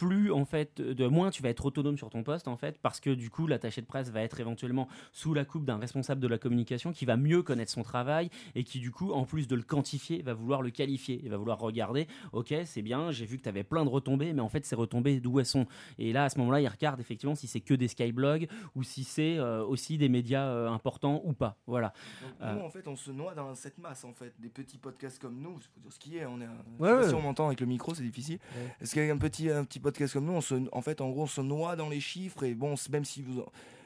plus 0.05 0.31
en 0.31 0.45
fait, 0.45 0.81
de 0.81 1.05
moins 1.07 1.29
tu 1.29 1.43
vas 1.43 1.49
être 1.49 1.63
autonome 1.65 1.95
sur 1.97 2.09
ton 2.09 2.23
poste 2.23 2.47
en 2.47 2.57
fait, 2.57 2.79
parce 2.79 2.99
que 2.99 3.11
du 3.11 3.29
coup, 3.29 3.45
l'attaché 3.45 3.81
de 3.81 3.85
presse 3.85 4.09
va 4.09 4.21
être 4.21 4.39
éventuellement 4.39 4.87
sous 5.11 5.33
la 5.35 5.45
coupe 5.45 5.63
d'un 5.65 5.77
responsable 5.77 6.19
de 6.19 6.27
la 6.27 6.39
communication 6.39 6.91
qui 6.91 7.05
va 7.05 7.17
mieux 7.17 7.43
connaître 7.43 7.71
son 7.71 7.83
travail 7.83 8.29
et 8.55 8.63
qui 8.63 8.79
du 8.79 8.89
coup, 8.91 9.11
en 9.11 9.25
plus 9.25 9.47
de 9.47 9.55
le 9.55 9.61
quantifier, 9.61 10.23
va 10.23 10.33
vouloir 10.33 10.63
le 10.63 10.71
qualifier 10.71 11.23
et 11.23 11.29
va 11.29 11.37
vouloir 11.37 11.59
regarder. 11.59 12.07
Ok, 12.33 12.51
c'est 12.65 12.81
bien, 12.81 13.11
j'ai 13.11 13.25
vu 13.27 13.37
que 13.37 13.43
tu 13.43 13.49
avais 13.49 13.63
plein 13.63 13.83
de 13.85 13.89
retombées, 13.89 14.33
mais 14.33 14.41
en 14.41 14.49
fait, 14.49 14.65
ces 14.65 14.75
retombées 14.75 15.19
d'où 15.19 15.39
elles 15.39 15.45
sont? 15.45 15.67
Et 15.99 16.13
là, 16.13 16.23
à 16.25 16.29
ce 16.29 16.39
moment-là, 16.39 16.61
il 16.61 16.67
regarde 16.67 16.99
effectivement 16.99 17.35
si 17.35 17.45
c'est 17.47 17.61
que 17.61 17.73
des 17.75 17.87
skyblogs 17.87 18.47
ou 18.75 18.81
si 18.83 19.03
c'est 19.03 19.37
euh, 19.37 19.63
aussi 19.63 19.97
des 19.99 20.09
médias 20.09 20.47
euh, 20.47 20.67
importants 20.69 21.21
ou 21.25 21.33
pas. 21.33 21.57
Voilà. 21.67 21.93
donc 22.21 22.31
Ah. 22.39 22.53
nous, 22.55 22.61
en 22.61 22.69
fait, 22.69 22.87
on 22.87 22.95
se 22.95 23.11
noie 23.11 23.35
dans 23.35 23.53
cette 23.55 23.77
masse, 23.77 24.03
en 24.03 24.13
fait. 24.13 24.33
Des 24.39 24.49
petits 24.49 24.77
podcasts 24.79 25.19
comme 25.21 25.39
nous, 25.41 25.55
il 25.57 25.63
faut 25.63 25.79
dire 25.79 25.91
ce 25.93 25.99
qui 25.99 26.17
est. 26.17 26.25
On 26.25 26.41
est 26.41 26.45
un- 26.45 26.57
Ouais, 26.79 26.91
ouais. 26.93 27.07
si 27.07 27.13
on 27.13 27.21
m'entend 27.21 27.45
avec 27.47 27.59
le 27.59 27.67
micro, 27.67 27.93
c'est 27.93 28.01
difficile. 28.03 28.39
Ouais. 28.55 28.75
Est-ce 28.81 28.95
qu'avec 28.95 29.11
un 29.11 29.17
petit, 29.17 29.49
un 29.49 29.63
petit 29.63 29.79
podcast 29.79 29.90
comme 30.13 30.25
nous, 30.25 30.33
on 30.33 30.41
se, 30.41 30.55
en 30.71 30.81
fait, 30.81 31.01
en 31.01 31.09
gros, 31.09 31.23
on 31.23 31.27
se 31.27 31.41
noie 31.41 31.75
dans 31.75 31.89
les 31.89 31.99
chiffres 31.99 32.43
et 32.43 32.53
bon, 32.53 32.75
même 32.91 33.05
si 33.05 33.21
vous, 33.21 33.43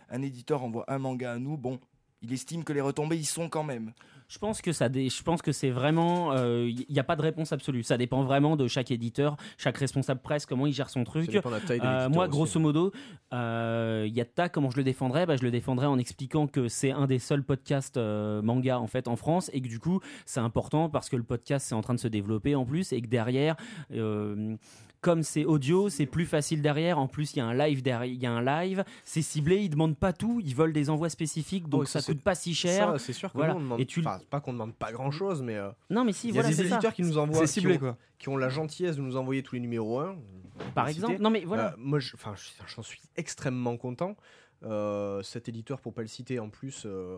un 0.10 0.22
éditeur 0.22 0.64
envoie 0.64 0.86
un 0.88 0.98
manga 1.00 1.34
à 1.34 1.38
nous, 1.40 1.58
bon, 1.58 1.80
il 2.22 2.32
estime 2.34 2.64
que 2.64 2.74
les 2.74 2.82
retombées 2.82 3.18
y 3.18 3.26
sont 3.26 3.50
quand 3.50 3.64
même. 3.64 3.92
Je 4.28 4.40
pense 4.40 4.60
que 4.64 4.72
ça, 4.72 4.88
je 4.92 5.22
pense 5.22 5.44
que 5.44 5.52
c'est 5.52 5.70
vraiment, 5.70 6.34
il 6.36 6.84
n'y 6.90 6.98
a 6.98 7.04
pas 7.04 7.16
de 7.16 7.22
réponse 7.22 7.54
absolue. 7.54 7.84
Ça 7.84 7.96
dépend 7.96 8.24
vraiment 8.24 8.56
de 8.56 8.68
chaque 8.68 8.90
éditeur, 8.90 9.38
chaque 9.60 9.78
responsable 9.78 10.20
presse, 10.20 10.48
comment 10.48 10.66
il 10.66 10.74
gère 10.74 10.90
son 10.90 11.02
Ça 11.02 11.06
truc. 11.06 11.30
de 11.30 11.48
la 11.48 11.60
taille 11.62 11.80
de 11.80 11.86
Euh, 11.86 12.10
moi, 12.10 12.24
aussi. 12.24 12.32
grosso 12.32 12.60
modo, 12.60 12.92
euh, 13.34 14.08
Yatta, 14.12 14.50
comment 14.50 14.72
je 14.72 14.78
le 14.78 14.84
défendrais? 14.84 15.28
Bah, 15.28 15.36
Je 15.36 15.44
le 15.44 15.52
défendrais 15.52 15.86
en 15.86 16.00
expliquant 16.00 16.48
que 16.48 16.68
c'est 16.68 16.90
un 16.92 17.06
des 17.06 17.20
seuls 17.20 17.44
podcasts 17.44 17.98
euh, 17.98 18.42
manga 18.42 18.80
en 18.80 18.88
fait 18.88 19.08
en 19.08 19.16
France 19.16 19.52
et 19.54 19.62
que 19.62 19.68
du 19.68 19.78
coup, 19.80 20.00
c'est 20.26 20.40
important 20.40 20.90
parce 20.90 21.08
que 21.10 21.18
le 21.18 21.24
podcast 21.24 21.68
c'est 21.68 21.76
en 21.76 21.82
train 21.82 21.94
de 21.94 22.00
se 22.00 22.08
développer 22.08 22.56
en 22.56 22.66
plus 22.66 22.94
et 22.94 23.02
que 23.02 23.08
derrière, 23.08 23.56
euh, 23.94 24.56
comme 25.06 25.22
c'est 25.22 25.46
audio, 25.46 25.88
c'est 25.88 26.08
plus 26.08 26.26
facile 26.26 26.64
derrière. 26.64 26.98
En 26.98 27.08
plus, 27.08 27.34
il 27.36 27.38
y 27.38 27.40
a 27.40 27.46
un 27.46 27.54
live 27.54 27.84
derrière, 27.84 28.12
il 28.12 28.20
y 28.20 28.26
a 28.26 28.32
un 28.32 28.42
live, 28.44 28.84
c'est 29.04 29.22
ciblé, 29.22 29.58
ils 29.62 29.70
demandent 29.70 29.96
pas 29.96 30.14
tout, 30.14 30.42
ils 30.44 30.56
veulent 30.56 30.74
des 30.74 30.90
envois 30.90 31.10
spécifiques, 31.10 31.70
donc 31.70 31.88
ça, 31.88 32.02
ça 32.02 32.12
coûte 32.12 32.24
pas 32.24 32.34
si 32.34 32.56
cher. 32.56 33.00
C'est 33.00 33.14
sûr 33.14 33.32
que 33.32 33.38
Voilà. 33.38 33.54
nous, 33.54 33.60
on 33.60 33.64
demande, 33.64 33.80
Et 33.82 33.86
tu- 33.86 34.00
enfin, 34.00 34.20
pas 34.32 34.42
qu'on 34.42 34.54
demande 34.54 34.74
pas 34.74 34.92
grand 34.92 35.12
chose, 35.12 35.44
mais 35.44 35.58
euh, 35.58 35.70
Non, 35.92 36.04
mais 36.06 36.12
si, 36.12 36.28
il 36.28 36.30
y 36.32 36.34
voilà, 36.34 36.48
a 36.48 36.52
des 36.52 36.58
c'est 36.58 36.68
ça. 36.70 36.76
éditeurs 36.76 36.94
qui 36.96 37.04
nous 37.04 37.20
envoient, 37.20 37.42
qui 37.42 37.48
ciblé 37.48 37.76
ont, 37.76 37.80
quoi. 37.80 37.98
qui 38.18 38.30
ont 38.30 38.38
la 38.38 38.50
gentillesse 38.50 38.96
de 38.96 39.02
nous 39.04 39.16
envoyer 39.16 39.44
tous 39.44 39.54
les 39.54 39.62
numéros 39.62 40.00
1. 40.00 40.16
par 40.74 40.88
exemple. 40.88 41.12
citer. 41.14 41.24
Non, 41.24 41.30
mais 41.30 41.46
voilà. 41.46 41.74
Euh, 41.74 41.76
moi, 41.78 42.00
je- 42.00 42.16
enfin, 42.16 42.34
je- 42.36 42.50
j'en 42.76 42.82
suis 42.82 43.00
extrêmement 43.16 43.78
content. 43.78 44.16
Euh, 44.64 45.22
cet 45.22 45.50
éditeur, 45.50 45.82
pour 45.82 45.94
pas 45.94 46.02
le 46.02 46.08
citer 46.08 46.40
en 46.40 46.50
plus, 46.50 46.84
euh, 46.88 47.18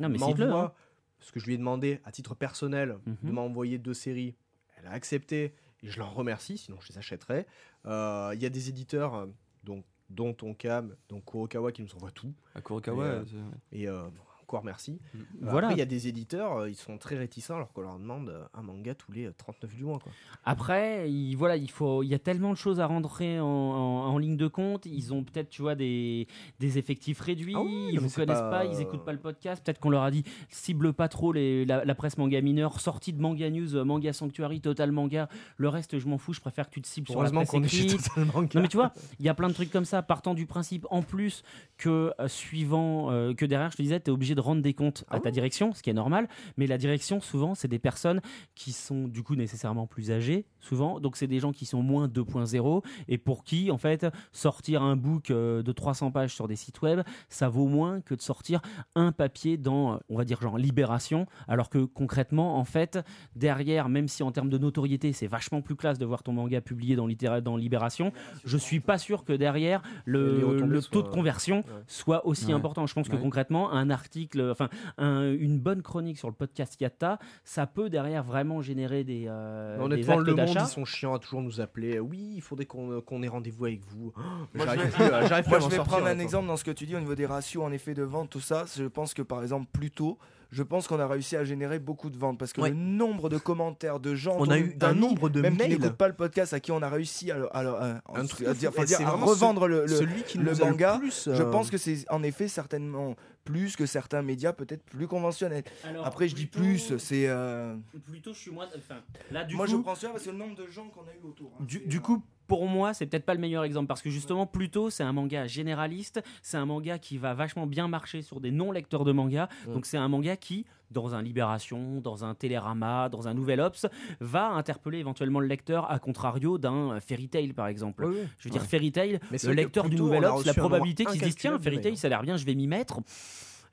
non, 0.00 0.08
mais 0.08 0.18
m'envoie 0.18 0.60
hein. 0.64 0.72
ce 1.20 1.30
que 1.30 1.38
je 1.38 1.46
lui 1.46 1.54
ai 1.54 1.58
demandé 1.58 2.00
à 2.04 2.10
titre 2.10 2.34
personnel 2.34 2.96
de 3.06 3.12
Mhm. 3.28 3.32
m'envoyer 3.32 3.78
deux 3.78 3.94
séries. 3.94 4.34
Elle 4.76 4.86
a 4.88 4.92
accepté 4.92 5.52
et 5.82 5.88
je 5.88 5.98
l'en 5.98 6.10
remercie, 6.10 6.58
sinon 6.58 6.78
je 6.80 6.92
les 6.92 6.98
achèterais. 6.98 7.46
Euh, 7.86 8.32
Il 8.34 8.42
y 8.42 8.46
a 8.46 8.50
des 8.50 8.68
éditeurs, 8.68 9.14
euh, 9.14 9.26
donc, 9.64 9.84
dont 10.10 10.32
Tonkam, 10.32 10.96
dont 11.08 11.20
Kurokawa, 11.20 11.70
qui 11.72 11.82
nous 11.82 11.94
envoient 11.94 12.10
tout. 12.10 12.32
À 12.54 12.60
Kurokawa, 12.62 13.06
Et, 13.06 13.10
euh, 13.10 13.24
Et 13.72 13.88
euh, 13.88 14.02
bon, 14.04 14.22
encore 14.48 14.64
merci. 14.64 14.98
Euh, 15.14 15.18
Voilà. 15.42 15.66
Après, 15.68 15.74
il 15.76 15.78
y 15.78 15.82
a 15.82 15.86
des 15.86 16.08
éditeurs, 16.08 16.56
euh, 16.60 16.70
ils 16.70 16.74
sont 16.74 16.96
très 16.96 17.16
réticents 17.18 17.56
alors 17.56 17.70
qu'on 17.72 17.82
leur 17.82 17.98
demande 17.98 18.30
euh, 18.30 18.44
un 18.54 18.62
manga 18.62 18.94
tous 18.94 19.12
les 19.12 19.26
euh, 19.26 19.34
39 19.36 19.74
du 19.76 19.84
mois. 19.84 19.98
Quoi. 19.98 20.10
Après, 20.46 21.10
il, 21.10 21.34
voilà, 21.36 21.56
il 21.56 21.70
faut, 21.70 22.02
il 22.02 22.08
y 22.08 22.14
a 22.14 22.18
tellement 22.18 22.50
de 22.50 22.56
choses 22.56 22.80
à 22.80 22.86
rentrer 22.86 23.38
en, 23.40 23.44
en- 23.46 24.06
en 24.08 24.16
ligne 24.18 24.38
de 24.38 24.46
compte. 24.46 24.86
Ils 24.86 25.12
ont 25.12 25.22
peut-être, 25.22 25.50
tu 25.50 25.60
vois, 25.60 25.74
des, 25.74 26.26
des 26.60 26.78
effectifs 26.78 27.20
réduits. 27.20 27.52
Ah 27.54 27.60
oui, 27.62 27.90
ils 27.92 28.00
vous 28.00 28.08
connaissent 28.08 28.38
pas- 28.38 28.50
pas, 28.50 28.64
ils 28.64 28.80
écoutent 28.80 29.04
pas 29.04 29.12
le 29.12 29.18
podcast. 29.18 29.62
Peut-être 29.62 29.80
qu'on 29.80 29.90
leur 29.90 30.02
a 30.02 30.10
dit 30.10 30.24
cible 30.48 30.94
pas 30.94 31.08
trop 31.08 31.32
les, 31.32 31.66
la, 31.66 31.84
la 31.84 31.94
presse 31.94 32.16
manga 32.16 32.40
mineure, 32.40 32.80
sortie 32.80 33.12
de 33.12 33.20
Manga 33.20 33.50
News, 33.50 33.76
euh, 33.76 33.84
Manga 33.84 34.14
Sanctuary, 34.14 34.62
Total 34.62 34.90
Manga. 34.92 35.28
Le 35.58 35.68
reste, 35.68 35.98
je 35.98 36.08
m'en 36.08 36.16
fous. 36.16 36.32
Je 36.32 36.40
préfère 36.40 36.68
que 36.70 36.74
tu 36.74 36.80
te 36.80 36.86
cibles 36.88 37.06
sur 37.08 37.22
la 37.22 37.30
presse 37.40 37.50
qu'on 37.50 37.62
est 37.62 37.68
chez 37.68 37.84
écrite. 37.84 38.08
Non 38.54 38.62
mais 38.62 38.68
tu 38.68 38.78
vois, 38.78 38.92
il 39.20 39.26
y 39.26 39.28
a 39.28 39.34
plein 39.34 39.48
de 39.48 39.52
trucs 39.54 39.70
comme 39.70 39.84
ça, 39.84 40.00
partant 40.00 40.32
du 40.32 40.46
principe 40.46 40.86
en 40.90 41.02
plus 41.02 41.42
que 41.76 42.12
euh, 42.18 42.28
suivant 42.28 43.10
euh, 43.10 43.34
que 43.34 43.44
derrière, 43.44 43.70
je 43.70 43.76
te 43.76 43.82
disais, 43.82 44.00
tu 44.00 44.10
es 44.10 44.12
obligé 44.12 44.34
de 44.38 44.42
rendre 44.42 44.62
des 44.62 44.72
comptes 44.72 45.04
à 45.10 45.16
Ah 45.16 45.20
ta 45.20 45.32
direction, 45.32 45.74
ce 45.74 45.82
qui 45.82 45.90
est 45.90 45.94
normal, 46.04 46.28
mais 46.56 46.68
la 46.68 46.78
direction 46.78 47.20
souvent, 47.20 47.56
c'est 47.56 47.66
des 47.66 47.80
personnes 47.80 48.20
qui 48.54 48.70
sont 48.72 49.08
du 49.08 49.24
coup 49.24 49.34
nécessairement 49.34 49.88
plus 49.88 50.12
âgées, 50.12 50.46
souvent, 50.60 51.00
donc 51.00 51.16
c'est 51.16 51.26
des 51.26 51.40
gens 51.40 51.50
qui 51.50 51.66
sont 51.66 51.82
moins 51.82 52.06
2.0 52.06 52.84
et 53.08 53.18
pour 53.18 53.42
qui 53.42 53.70
en 53.72 53.78
fait 53.78 54.06
sortir 54.32 54.82
un 54.84 54.94
book 54.94 55.30
euh, 55.32 55.62
de 55.64 55.72
300 55.72 56.12
pages 56.12 56.34
sur 56.34 56.46
des 56.46 56.54
sites 56.54 56.80
web, 56.82 57.00
ça 57.28 57.48
vaut 57.48 57.66
moins 57.66 58.00
que 58.00 58.14
de 58.14 58.20
sortir 58.22 58.60
un 58.94 59.10
papier 59.10 59.56
dans 59.56 59.94
euh, 59.94 59.96
on 60.08 60.16
va 60.16 60.24
dire 60.24 60.40
genre 60.40 60.56
Libération, 60.56 61.26
alors 61.48 61.68
que 61.68 61.78
concrètement 61.84 62.58
en 62.58 62.64
fait, 62.64 63.00
derrière 63.34 63.88
même 63.88 64.06
si 64.06 64.22
en 64.22 64.30
termes 64.30 64.50
de 64.50 64.58
notoriété, 64.58 65.12
c'est 65.12 65.26
vachement 65.26 65.62
plus 65.62 65.74
classe 65.74 65.98
de 65.98 66.06
voir 66.06 66.22
ton 66.22 66.32
manga 66.32 66.60
publié 66.60 66.94
dans, 66.94 67.06
littéra- 67.08 67.40
dans 67.40 67.56
Libération, 67.56 68.12
je 68.44 68.56
suis 68.56 68.78
pas 68.80 68.98
sûr 68.98 69.24
que 69.24 69.32
derrière 69.32 69.82
le, 70.04 70.80
taux 70.92 71.02
de 71.02 71.08
conversion 71.08 71.58
Ouais. 71.58 71.82
soit 71.86 72.24
aussi 72.26 72.46
Ouais. 72.46 72.52
important. 72.52 72.86
Je 72.86 72.94
pense 72.94 73.08
que 73.08 73.16
concrètement, 73.16 73.72
un 73.72 73.88
article, 73.90 74.27
enfin 74.36 74.68
un- 74.98 75.32
une 75.32 75.58
bonne 75.58 75.82
chronique 75.82 76.18
sur 76.18 76.28
le 76.28 76.34
podcast 76.34 76.80
Yatta, 76.80 77.18
ça 77.44 77.66
peut 77.66 77.88
derrière 77.90 78.22
vraiment 78.24 78.60
générer 78.62 79.04
des, 79.04 79.24
euh, 79.28 79.76
des 79.78 79.82
Honnêtement, 79.84 80.14
actes 80.18 80.26
le 80.26 80.34
monde, 80.34 80.56
ils 80.60 80.66
sont 80.66 80.84
chiants 80.84 81.14
à 81.14 81.18
toujours 81.18 81.42
nous 81.42 81.60
appeler. 81.60 81.98
Oui, 82.00 82.32
il 82.36 82.40
faudrait 82.42 82.66
qu'on 82.66 83.00
qu'on 83.00 83.22
ait 83.22 83.28
rendez-vous 83.28 83.64
avec 83.66 83.80
vous. 83.86 84.12
Oh, 84.16 84.20
Moi, 84.54 84.64
J'arrive 84.66 84.82
je 84.90 84.94
plus, 84.96 85.04
euh, 85.04 85.26
j'arrive 85.28 85.44
plus 85.44 85.50
Moi, 85.50 85.58
à 85.58 85.60
je 85.60 85.68
vais 85.68 85.76
sortir, 85.76 85.84
prendre 85.84 86.06
un 86.06 86.18
exemple 86.18 86.46
dans 86.46 86.56
ce 86.56 86.64
que 86.64 86.70
tu 86.70 86.86
dis 86.86 86.94
au 86.96 87.00
niveau 87.00 87.14
des 87.14 87.26
ratios 87.26 87.62
en 87.64 87.72
effet 87.72 87.94
de 87.94 88.02
vente, 88.02 88.30
tout 88.30 88.40
ça. 88.40 88.64
Je 88.76 88.84
pense 88.84 89.14
que 89.14 89.22
par 89.22 89.42
exemple, 89.42 89.66
plus 89.72 89.90
tôt, 89.90 90.18
je 90.50 90.62
pense 90.62 90.88
qu'on 90.88 90.98
a 90.98 91.06
réussi 91.06 91.36
à 91.36 91.44
générer 91.44 91.78
beaucoup 91.78 92.08
de 92.08 92.16
ventes 92.16 92.38
parce 92.38 92.54
que 92.54 92.62
Ouais. 92.62 92.70
le 92.70 92.74
nombre 92.76 93.28
de 93.28 93.36
commentaires 93.36 94.00
de 94.00 94.14
gens, 94.14 94.34
On 94.38 94.48
a 94.48 94.58
eu 94.58 94.72
un 94.72 94.76
d'amis, 94.78 95.00
nombre 95.00 95.28
de 95.28 95.42
même 95.42 95.52
qui 95.52 95.58
mails. 95.58 95.70
n'écoutent 95.72 95.96
pas 95.98 96.08
le 96.08 96.14
podcast, 96.14 96.54
à 96.54 96.60
qui 96.60 96.72
on 96.72 96.80
a 96.80 96.88
réussi 96.88 97.30
à, 97.30 97.36
à, 97.52 97.60
à- 97.60 98.00
à 98.18 98.22
dire, 98.54 98.70
dire, 98.72 99.06
à 99.06 99.10
revendre 99.10 99.68
le, 99.68 99.82
le- 99.82 99.88
Celui 99.88 100.22
qui 100.22 100.38
le 100.38 100.50
nous 100.50 100.62
a 100.62 100.70
manga, 100.70 100.94
le 100.94 101.00
plus. 101.00 101.28
Je 101.30 101.42
euh, 101.42 101.50
pense 101.50 101.70
que 101.70 101.76
c'est 101.76 102.10
en 102.10 102.22
effet 102.22 102.48
certainement 102.48 103.14
plus 103.48 103.76
que 103.76 103.86
certains 103.86 104.20
médias 104.20 104.52
peut-être 104.52 104.84
plus 104.84 105.06
conventionnels. 105.08 105.64
Alors, 105.84 106.06
Après, 106.06 106.28
je 106.28 106.34
dis 106.34 106.44
plus, 106.46 106.96
c'est. 106.98 107.26
euh, 107.28 107.74
Plutôt, 108.06 108.34
je 108.34 108.38
suis 108.38 108.50
moins. 108.50 108.68
Enfin, 108.76 108.96
là, 109.30 109.44
du 109.44 109.56
Moi, 109.56 109.64
coup, 109.64 109.72
je 109.72 109.76
prends 109.78 109.94
ça 109.94 110.10
parce 110.10 110.24
que 110.24 110.30
le 110.30 110.36
nombre 110.36 110.54
de 110.54 110.66
gens 110.66 110.86
qu'on 110.88 111.00
a 111.02 111.14
eu 111.14 111.26
autour. 111.26 111.52
hein, 111.58 111.64
Du, 111.64 111.82
euh, 111.96 112.00
coup, 112.00 112.22
pour 112.46 112.66
moi, 112.66 112.92
c'est 112.92 113.06
peut-être 113.06 113.24
pas 113.24 113.32
le 113.34 113.40
meilleur 113.40 113.64
exemple 113.64 113.86
parce 113.86 114.02
que 114.02 114.10
justement, 114.10 114.46
plutôt, 114.46 114.90
c'est 114.90 115.02
un 115.02 115.12
manga 115.14 115.46
généraliste. 115.46 116.22
C'est 116.42 116.58
un 116.58 116.66
manga 116.66 116.98
qui 116.98 117.16
va 117.16 117.32
vachement 117.32 117.66
bien 117.66 117.88
marcher 117.88 118.20
sur 118.20 118.40
des 118.40 118.50
non-lecteurs 118.50 119.04
de 119.04 119.12
manga. 119.12 119.48
Donc, 119.66 119.86
c'est 119.86 119.98
un 119.98 120.08
manga 120.08 120.36
qui, 120.36 120.66
dans 120.90 121.14
un 121.14 121.22
Libération, 121.22 122.00
dans 122.00 122.24
un 122.24 122.34
Télérama, 122.34 123.08
dans 123.08 123.28
un 123.28 123.34
Nouvel 123.34 123.60
Ops, 123.60 123.86
va 124.20 124.48
interpeller 124.48 124.98
éventuellement 124.98 125.40
le 125.40 125.46
lecteur, 125.46 125.90
à 125.90 125.98
contrario 125.98 126.58
d'un 126.58 126.98
Fairy 127.00 127.28
Tail, 127.28 127.52
par 127.52 127.66
exemple. 127.66 128.04
oui, 128.06 128.16
oui. 128.20 128.28
Je 128.38 128.44
veux 128.48 128.50
dire, 128.52 128.62
Ouais. 128.62 128.68
Fairy 128.68 128.92
Tail, 128.92 129.20
Mais 129.30 129.38
c'est 129.38 129.48
le 129.48 129.54
lecteur 129.54 129.88
du 129.88 129.96
Nouvel 129.96 130.24
Ops, 130.24 130.44
la 130.46 130.54
probabilité 130.54 131.04
qu'il 131.04 131.20
se 131.20 131.24
dise 131.24 131.36
tiens, 131.36 131.58
Fairy 131.58 131.76
Tail, 131.80 131.92
mails. 131.92 131.98
ça 131.98 132.06
a 132.06 132.10
l'air 132.10 132.22
bien, 132.22 132.36
je 132.36 132.44
vais 132.44 132.54
m'y 132.54 132.66
mettre. 132.66 133.00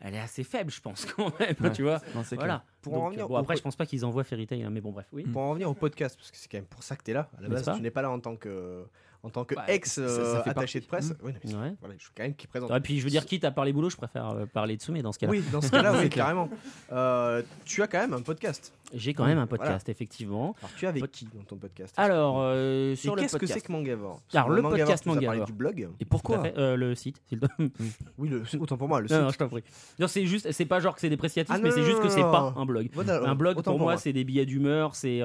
Elle 0.01 0.13
est 0.13 0.19
assez 0.19 0.43
faible, 0.43 0.71
je 0.71 0.81
pense, 0.81 1.05
quand 1.05 1.31
même. 1.39 1.55
Ouais. 1.61 1.71
Tu 1.71 1.81
vois 1.83 1.99
Non, 2.13 2.21
c'est 2.23 2.35
clair. 2.35 2.47
Voilà. 2.47 2.63
Pour 2.81 2.93
en 3.01 3.05
revenir 3.05 3.27
bon, 3.27 3.37
après, 3.37 3.55
je 3.55 3.61
pense 3.61 3.75
pas 3.77 3.85
qu'ils 3.85 4.05
envoient 4.05 4.23
Fairy 4.25 4.45
Tail, 4.45 4.63
hein, 4.63 4.69
mais 4.69 4.81
bon, 4.81 4.91
bref, 4.91 5.07
oui. 5.13 5.23
Pour 5.23 5.41
en 5.41 5.49
revenir 5.51 5.69
au 5.69 5.73
podcast, 5.73 6.17
parce 6.17 6.31
que 6.31 6.37
c'est 6.37 6.51
quand 6.51 6.57
même 6.57 6.65
pour 6.67 6.83
ça 6.83 6.95
que 6.95 7.03
tu 7.03 7.11
es 7.11 7.13
là. 7.13 7.29
À 7.37 7.41
la 7.41 7.49
base, 7.49 7.71
tu 7.75 7.81
n'es 7.81 7.91
pas 7.91 8.01
là 8.01 8.11
en 8.11 8.19
tant 8.19 8.35
que, 8.35 8.85
en 9.25 9.29
tant 9.31 9.43
que 9.43 9.55
Bah, 9.55 9.63
ex 9.67 9.97
euh, 9.97 10.41
attaché 10.45 10.79
de 10.79 10.85
presse. 10.85 11.09
Mmh. 11.09 11.15
Oui, 11.23 11.31
non, 11.33 11.39
mais 11.43 11.49
c'est- 11.49 11.55
Ouais. 11.57 11.73
voilà, 11.79 11.95
je 11.97 12.03
suis 12.03 12.11
quand 12.15 12.23
même 12.23 12.35
qui 12.35 12.45
présente. 12.47 12.69
Et 12.71 12.79
puis, 12.79 12.99
je 12.99 13.03
veux 13.03 13.09
dire, 13.09 13.25
quitte 13.25 13.43
à 13.43 13.51
parler 13.51 13.73
boulot, 13.73 13.89
je 13.89 13.97
préfère 13.97 14.29
euh, 14.29 14.45
parler 14.45 14.77
de 14.77 14.81
Soumé 14.81 15.01
dans 15.01 15.11
ce 15.11 15.19
cas-là. 15.19 15.31
Oui, 15.31 15.43
dans 15.51 15.61
ce 15.61 15.71
cas-là, 15.71 15.93
oui, 15.99 16.09
carrément. 16.09 16.47
Euh, 16.91 17.41
tu 17.65 17.81
as 17.81 17.87
quand 17.87 17.97
même 17.99 18.13
un 18.13 18.21
podcast. 18.21 18.71
J'ai 18.93 19.13
quand 19.15 19.25
même 19.25 19.39
un 19.39 19.45
Voilà. 19.45 19.63
podcast, 19.63 19.89
effectivement. 19.89 20.55
Alors, 20.59 20.69
tu 20.77 20.85
es 20.85 20.87
avec 20.87 21.01
Pod- 21.01 21.09
qui 21.11 21.25
dans 21.25 21.41
ton 21.43 21.55
podcast 21.57 21.93
Alors, 21.97 22.37
euh, 22.39 22.91
Et 22.91 22.95
sur 22.95 23.15
le 23.15 23.23
qu'est-ce 23.23 23.37
que 23.37 23.47
c'est 23.47 23.59
que 23.61 23.71
Mangavore? 23.71 24.21
Alors, 24.33 24.49
le 24.49 24.61
Mangavore, 24.61 24.85
podcast 24.85 25.05
Mangavore. 25.07 25.45
du 25.47 25.53
blog. 25.53 25.89
Et 25.99 26.05
pourquoi 26.05 26.43
fait. 26.43 26.53
Le 26.77 26.93
site. 26.95 27.21
Oui, 28.17 28.29
le, 28.29 28.43
autant 28.59 28.77
pour 28.77 28.87
moi, 28.87 29.01
le 29.01 29.07
Non, 29.11 29.21
non, 29.23 29.29
site. 29.29 29.33
je 29.33 29.37
t'en 29.39 29.49
prie. 29.49 29.63
Non, 29.99 30.07
c'est 30.07 30.25
juste, 30.25 30.51
c'est 30.51 30.65
pas 30.65 30.79
genre 30.79 30.93
que 30.95 31.01
c'est 31.01 31.09
dépréciatif, 31.09 31.53
Ah, 31.53 31.59
mais 31.61 31.69
non, 31.69 31.75
c'est 31.75 31.83
juste 31.83 31.97
non, 31.97 32.03
que 32.03 32.09
c'est 32.09 32.21
non, 32.21 32.31
pas 32.31 32.41
non. 32.55 32.57
un 32.61 32.65
blog. 32.65 32.89
Un 33.07 33.35
blog 33.35 33.61
pour 33.63 33.79
moi, 33.79 33.97
c'est 33.97 34.13
des 34.13 34.23
billets 34.23 34.45
d'humeur, 34.45 34.95
c'est, 34.95 35.21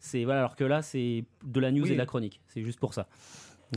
c'est 0.00 0.24
voilà. 0.24 0.40
Alors 0.40 0.56
que 0.56 0.64
là, 0.64 0.82
c'est 0.82 1.24
de 1.44 1.60
la 1.60 1.70
news 1.70 1.86
et 1.86 1.92
de 1.92 1.98
la 1.98 2.06
chronique. 2.06 2.40
C'est 2.48 2.62
juste 2.62 2.80
pour 2.80 2.92
ça. 2.94 3.06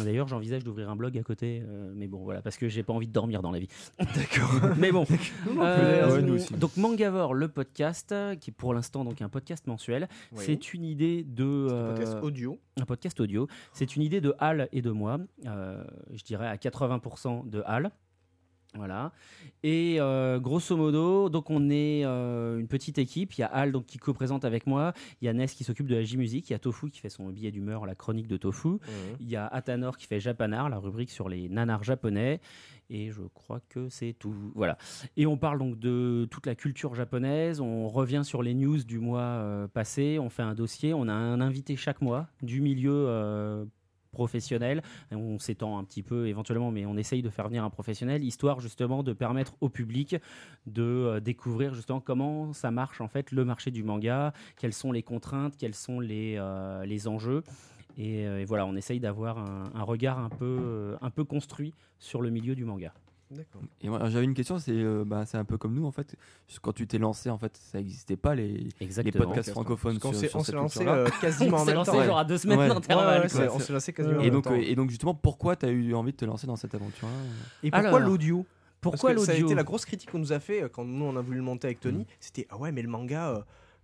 D'ailleurs, 0.03 0.27
j'envisage 0.27 0.63
d'ouvrir 0.63 0.89
un 0.89 0.95
blog 0.95 1.17
à 1.17 1.23
côté, 1.23 1.63
euh, 1.67 1.91
mais 1.95 2.07
bon, 2.07 2.23
voilà, 2.23 2.41
parce 2.41 2.57
que 2.57 2.67
j'ai 2.67 2.83
pas 2.83 2.93
envie 2.93 3.07
de 3.07 3.13
dormir 3.13 3.41
dans 3.41 3.51
la 3.51 3.59
vie. 3.59 3.67
D'accord. 3.99 4.51
Mais 4.77 4.91
bon, 4.91 5.05
Euh. 5.59 6.21
Ouais, 6.21 6.57
donc 6.57 6.75
Mangavore, 6.77 7.33
le 7.33 7.47
podcast, 7.47 8.13
qui 8.39 8.49
est 8.51 8.53
pour 8.53 8.73
l'instant 8.73 9.03
donc 9.03 9.21
un 9.21 9.29
podcast 9.29 9.67
mensuel, 9.67 10.07
Oui. 10.31 10.43
c'est 10.45 10.73
une 10.73 10.83
idée 10.85 11.23
de 11.23 11.67
un 11.71 11.87
podcast 11.93 12.15
euh, 12.15 12.21
audio. 12.21 12.59
un 12.79 12.85
podcast 12.85 13.19
audio. 13.19 13.47
C'est 13.73 13.95
une 13.95 14.01
idée 14.01 14.21
de 14.21 14.33
Hal 14.39 14.69
et 14.71 14.81
de 14.81 14.91
moi, 14.91 15.19
euh, 15.45 15.83
je 16.13 16.23
dirais 16.23 16.47
à 16.47 16.55
80% 16.55 17.49
de 17.49 17.61
Hal. 17.65 17.91
Voilà. 18.75 19.11
Et 19.63 19.97
euh, 19.99 20.39
grosso 20.39 20.77
modo, 20.77 21.29
donc 21.29 21.49
on 21.49 21.69
est 21.69 22.05
euh, 22.05 22.59
une 22.59 22.67
petite 22.67 22.99
équipe. 22.99 23.33
Il 23.33 23.41
y 23.41 23.43
a 23.43 23.47
Hal 23.47 23.71
donc, 23.71 23.85
qui 23.87 23.97
co-présente 23.97 24.45
avec 24.45 24.67
moi. 24.67 24.93
Il 25.21 25.25
y 25.25 25.27
a 25.27 25.33
Ness 25.33 25.53
qui 25.53 25.63
s'occupe 25.63 25.87
de 25.87 25.95
la 25.95 26.03
J-Musique. 26.03 26.49
Il 26.49 26.53
y 26.53 26.55
a 26.55 26.59
Tofu 26.59 26.89
qui 26.91 26.99
fait 26.99 27.09
son 27.09 27.27
billet 27.29 27.51
d'humeur, 27.51 27.85
la 27.85 27.95
chronique 27.95 28.27
de 28.27 28.37
Tofu. 28.37 28.77
Il 29.19 29.29
y 29.29 29.35
a 29.35 29.47
Atanor 29.47 29.97
qui 29.97 30.05
fait 30.05 30.19
Japanar, 30.19 30.69
la 30.69 30.77
rubrique 30.77 31.09
sur 31.09 31.29
les 31.29 31.49
nanars 31.49 31.83
japonais. 31.83 32.41
Et 32.91 33.11
je 33.11 33.21
crois 33.33 33.59
que 33.69 33.89
c'est 33.89 34.13
tout. 34.13 34.33
Voilà. 34.55 34.77
Et 35.17 35.25
on 35.25 35.37
parle 35.37 35.59
donc 35.59 35.79
de 35.79 36.27
toute 36.29 36.45
la 36.45 36.55
culture 36.55 36.95
japonaise. 36.95 37.61
On 37.61 37.87
revient 37.87 38.21
sur 38.23 38.41
les 38.43 38.53
news 38.53 38.83
du 38.83 38.99
mois 38.99 39.21
euh, 39.21 39.67
passé. 39.67 40.17
On 40.19 40.29
fait 40.29 40.43
un 40.43 40.55
dossier. 40.55 40.93
On 40.93 41.07
a 41.07 41.13
un 41.13 41.41
invité 41.41 41.75
chaque 41.75 42.01
mois 42.01 42.27
du 42.41 42.61
milieu 42.61 43.67
professionnel. 44.11 44.81
On 45.11 45.39
s'étend 45.39 45.77
un 45.77 45.83
petit 45.83 46.03
peu 46.03 46.27
éventuellement, 46.27 46.71
mais 46.71 46.85
on 46.85 46.97
essaye 46.97 47.21
de 47.21 47.29
faire 47.29 47.47
venir 47.47 47.63
un 47.63 47.69
professionnel, 47.69 48.23
histoire 48.23 48.59
justement 48.59 49.03
de 49.03 49.13
permettre 49.13 49.55
au 49.61 49.69
public 49.69 50.15
de 50.65 50.83
euh, 50.83 51.19
découvrir 51.19 51.73
justement 51.73 51.99
comment 51.99 52.53
ça 52.53 52.71
marche 52.71 53.01
en 53.01 53.07
fait 53.07 53.31
le 53.31 53.45
marché 53.45 53.71
du 53.71 53.83
manga, 53.83 54.33
quelles 54.57 54.73
sont 54.73 54.91
les 54.91 55.03
contraintes, 55.03 55.55
quels 55.57 55.75
sont 55.75 55.99
les, 55.99 56.35
euh, 56.37 56.85
les 56.85 57.07
enjeux. 57.07 57.43
Et, 57.97 58.25
euh, 58.25 58.41
et 58.41 58.45
voilà, 58.45 58.65
on 58.65 58.75
essaye 58.75 58.99
d'avoir 58.99 59.37
un, 59.37 59.71
un 59.73 59.83
regard 59.83 60.19
un 60.19 60.29
peu, 60.29 60.95
un 61.01 61.09
peu 61.09 61.23
construit 61.23 61.73
sur 61.97 62.21
le 62.21 62.29
milieu 62.29 62.55
du 62.55 62.65
manga. 62.65 62.93
D'accord. 63.31 63.61
Et 63.81 63.89
moi, 63.89 64.09
j'avais 64.09 64.25
une 64.25 64.33
question, 64.33 64.57
c'est 64.57 64.71
euh, 64.71 65.03
bah, 65.05 65.23
c'est 65.27 65.37
un 65.37 65.45
peu 65.45 65.57
comme 65.57 65.75
nous 65.75 65.85
en 65.85 65.91
fait. 65.91 66.15
Quand 66.63 66.73
tu 66.73 66.87
t'es 66.87 66.97
lancé, 66.97 67.29
en 67.29 67.37
fait, 67.37 67.55
ça 67.57 67.77
n'existait 67.77 68.17
pas 68.17 68.33
les, 68.33 68.69
podcasts 69.15 69.51
francophones 69.51 69.99
sur, 69.99 70.09
on 70.35 70.43
s'est 70.43 70.51
lancé 70.51 70.87
euh, 70.87 71.07
quasiment 71.21 71.57
on 71.57 71.61
en 71.61 71.65
même 71.65 71.75
lancé 71.75 71.91
temps. 71.91 72.03
genre 72.03 72.17
à 72.17 72.25
deux 72.25 72.39
semaines 72.39 72.57
Ouais. 72.59 72.67
d'intervalle. 72.69 73.21
Ouais, 73.23 73.29
quoi. 73.29 73.39
ouais, 73.41 73.49
on 73.53 73.59
s'est 73.59 73.71
lancé 73.73 73.93
quasiment 73.93 74.17
en 74.17 74.21
Et 74.21 74.23
même 74.25 74.33
donc, 74.33 74.45
temps. 74.45 74.55
et 74.55 74.73
donc 74.75 74.89
justement, 74.89 75.13
pourquoi 75.13 75.55
tu 75.55 75.67
as 75.67 75.69
eu 75.69 75.93
envie 75.93 76.11
de 76.11 76.17
te 76.17 76.25
lancer 76.25 76.47
dans 76.47 76.55
cette 76.55 76.73
aventure-là? 76.73 77.13
Et 77.61 77.69
pourquoi 77.69 77.99
l'audio? 77.99 78.45
Pourquoi 78.81 79.13
que 79.13 79.19
Ça 79.19 79.31
a 79.31 79.33
l'audio? 79.35 79.47
été 79.47 79.55
la 79.55 79.63
grosse 79.63 79.85
critique 79.85 80.09
qu'on 80.09 80.19
nous 80.19 80.33
a 80.33 80.39
fait 80.39 80.63
euh, 80.63 80.69
quand 80.69 80.85
nous 80.85 81.05
on 81.05 81.15
a 81.15 81.21
voulu 81.21 81.37
le 81.37 81.43
monter 81.43 81.67
avec 81.67 81.81
Tony. 81.81 82.07
C'était 82.19 82.47
ah 82.49 82.57
ouais 82.57 82.71
mais 82.71 82.81
le 82.81 82.87
manga 82.89 83.29
euh, 83.29 83.41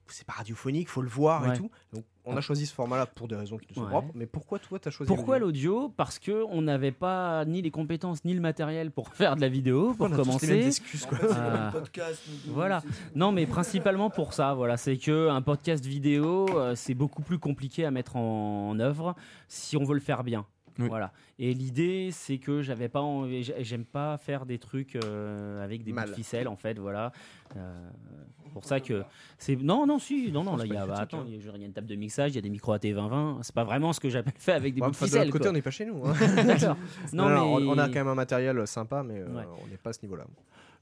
c'est 0.08 0.26
pas 0.26 0.34
radiophonique, 0.34 0.90
faut 0.90 1.02
le 1.02 1.10
voir 1.10 1.44
Ouais. 1.44 1.54
et 1.56 1.58
tout. 1.58 1.70
Donc 1.94 2.04
on 2.26 2.36
a 2.38 2.42
choisi 2.42 2.66
ce 2.66 2.74
format-là 2.74 3.06
pour 3.06 3.28
des 3.28 3.36
raisons 3.36 3.58
qui 3.58 3.68
nous 3.70 3.76
sont 3.76 3.82
Ouais. 3.84 3.90
propres. 3.90 4.12
Mais 4.16 4.26
pourquoi 4.26 4.60
toi 4.60 4.80
t'as 4.80 4.90
choisi 4.92 5.08
Pourquoi 5.08 5.40
l'audio 5.40 5.90
Parce 5.96 6.20
que 6.20 6.44
on 6.50 6.62
n'avait 6.62 6.92
pas 6.92 7.46
ni 7.46 7.62
les 7.62 7.72
compétences 7.72 8.24
ni 8.26 8.34
le 8.34 8.42
matériel 8.42 8.92
pour 8.92 9.10
faire 9.14 9.36
de 9.36 9.42
la 9.42 9.50
vidéo, 9.50 9.94
pour 9.94 10.08
On 10.08 10.12
a 10.12 10.16
tous 10.16 10.22
les 10.24 10.26
mêmes 10.26 10.40
commencer. 10.40 10.68
excuses, 10.68 11.06
En 11.06 11.10
quoi. 11.10 11.18
fait, 11.20 11.28
Ah. 11.32 11.72
le 11.74 11.80
podcast. 11.80 12.22
Voilà. 12.48 12.82
Non, 13.16 13.32
mais 13.32 13.46
principalement 13.46 14.10
pour 14.10 14.34
ça. 14.34 14.54
Voilà, 14.54 14.78
c'est 14.78 14.98
que 14.98 15.30
un 15.30 15.42
podcast 15.42 15.86
vidéo, 15.86 16.48
euh, 16.58 16.74
c'est 16.76 16.94
beaucoup 16.96 17.22
plus 17.22 17.40
compliqué 17.40 17.86
à 17.86 17.92
mettre 17.92 18.16
en, 18.16 18.78
œuvre 18.80 19.16
si 19.48 19.78
on 19.78 19.84
veut 19.84 19.94
le 19.94 20.00
faire 20.00 20.24
bien. 20.24 20.46
Oui. 20.80 20.88
Voilà. 20.90 21.12
Et 21.40 21.54
l'idée, 21.54 22.10
c'est 22.12 22.38
que 22.38 22.62
j'avais 22.62 22.90
pas, 22.90 23.02
envie- 23.02 23.50
j'aime 23.60 23.86
pas 23.86 24.18
faire 24.18 24.46
des 24.46 24.58
trucs 24.60 24.96
euh, 24.98 25.64
avec 25.64 25.84
des 25.84 25.94
bouts 25.94 26.02
de 26.02 26.14
ficelle, 26.14 26.48
en 26.48 26.56
fait. 26.58 26.78
Voilà. 26.80 27.12
Euh, 27.56 27.90
pour 28.54 28.64
ça 28.66 28.80
que 28.80 29.04
c'est 29.38 29.56
non, 29.56 29.86
non, 29.86 30.00
si, 30.00 30.32
non, 30.32 30.44
non. 30.44 30.56
Là, 30.56 30.66
il 30.66 30.74
y 30.74 30.78
a, 30.78 30.86
bah, 30.86 30.96
attends, 31.00 31.20
hein. 31.22 31.26
il 31.28 31.34
y 31.34 31.38
a 31.38 31.52
il 31.56 31.60
y 31.62 31.64
a 31.64 31.68
une 31.68 31.74
table 31.74 31.88
de 31.88 31.96
mixage, 31.96 32.32
il 32.32 32.36
y 32.36 32.38
a 32.38 32.42
des 32.42 32.50
micros 32.50 32.74
AT 32.74 32.80
2020. 32.80 33.40
C'est 33.44 33.54
pas 33.56 33.64
vraiment 33.64 33.94
ce 33.94 34.00
que 34.00 34.10
j'appelle 34.10 34.34
fait 34.38 34.54
avec 34.54 34.74
des 34.74 34.82
Ouais, 34.82 34.88
bouts 34.88 34.92
de 34.92 34.96
enfin, 34.98 35.06
de 35.06 35.12
ficelle. 35.12 35.30
côté, 35.30 35.44
quoi. 35.44 35.50
on 35.52 35.54
n'est 35.54 35.62
pas 35.62 35.72
chez 35.72 35.86
nous. 35.86 36.02
hein. 36.06 36.14
Non, 37.14 37.30
Non, 37.30 37.42
on- 37.56 37.60
mais 37.60 37.66
on 37.68 37.78
a 37.78 37.88
quand 37.88 37.96
même 37.96 38.08
un 38.08 38.16
matériel 38.16 38.66
sympa, 38.68 39.04
mais 39.04 39.20
euh, 39.20 39.28
Ouais. 39.28 39.44
on 39.64 39.68
n'est 39.68 39.78
pas 39.78 39.90
à 39.90 39.94
ce 39.94 40.02
niveau-là. 40.04 40.26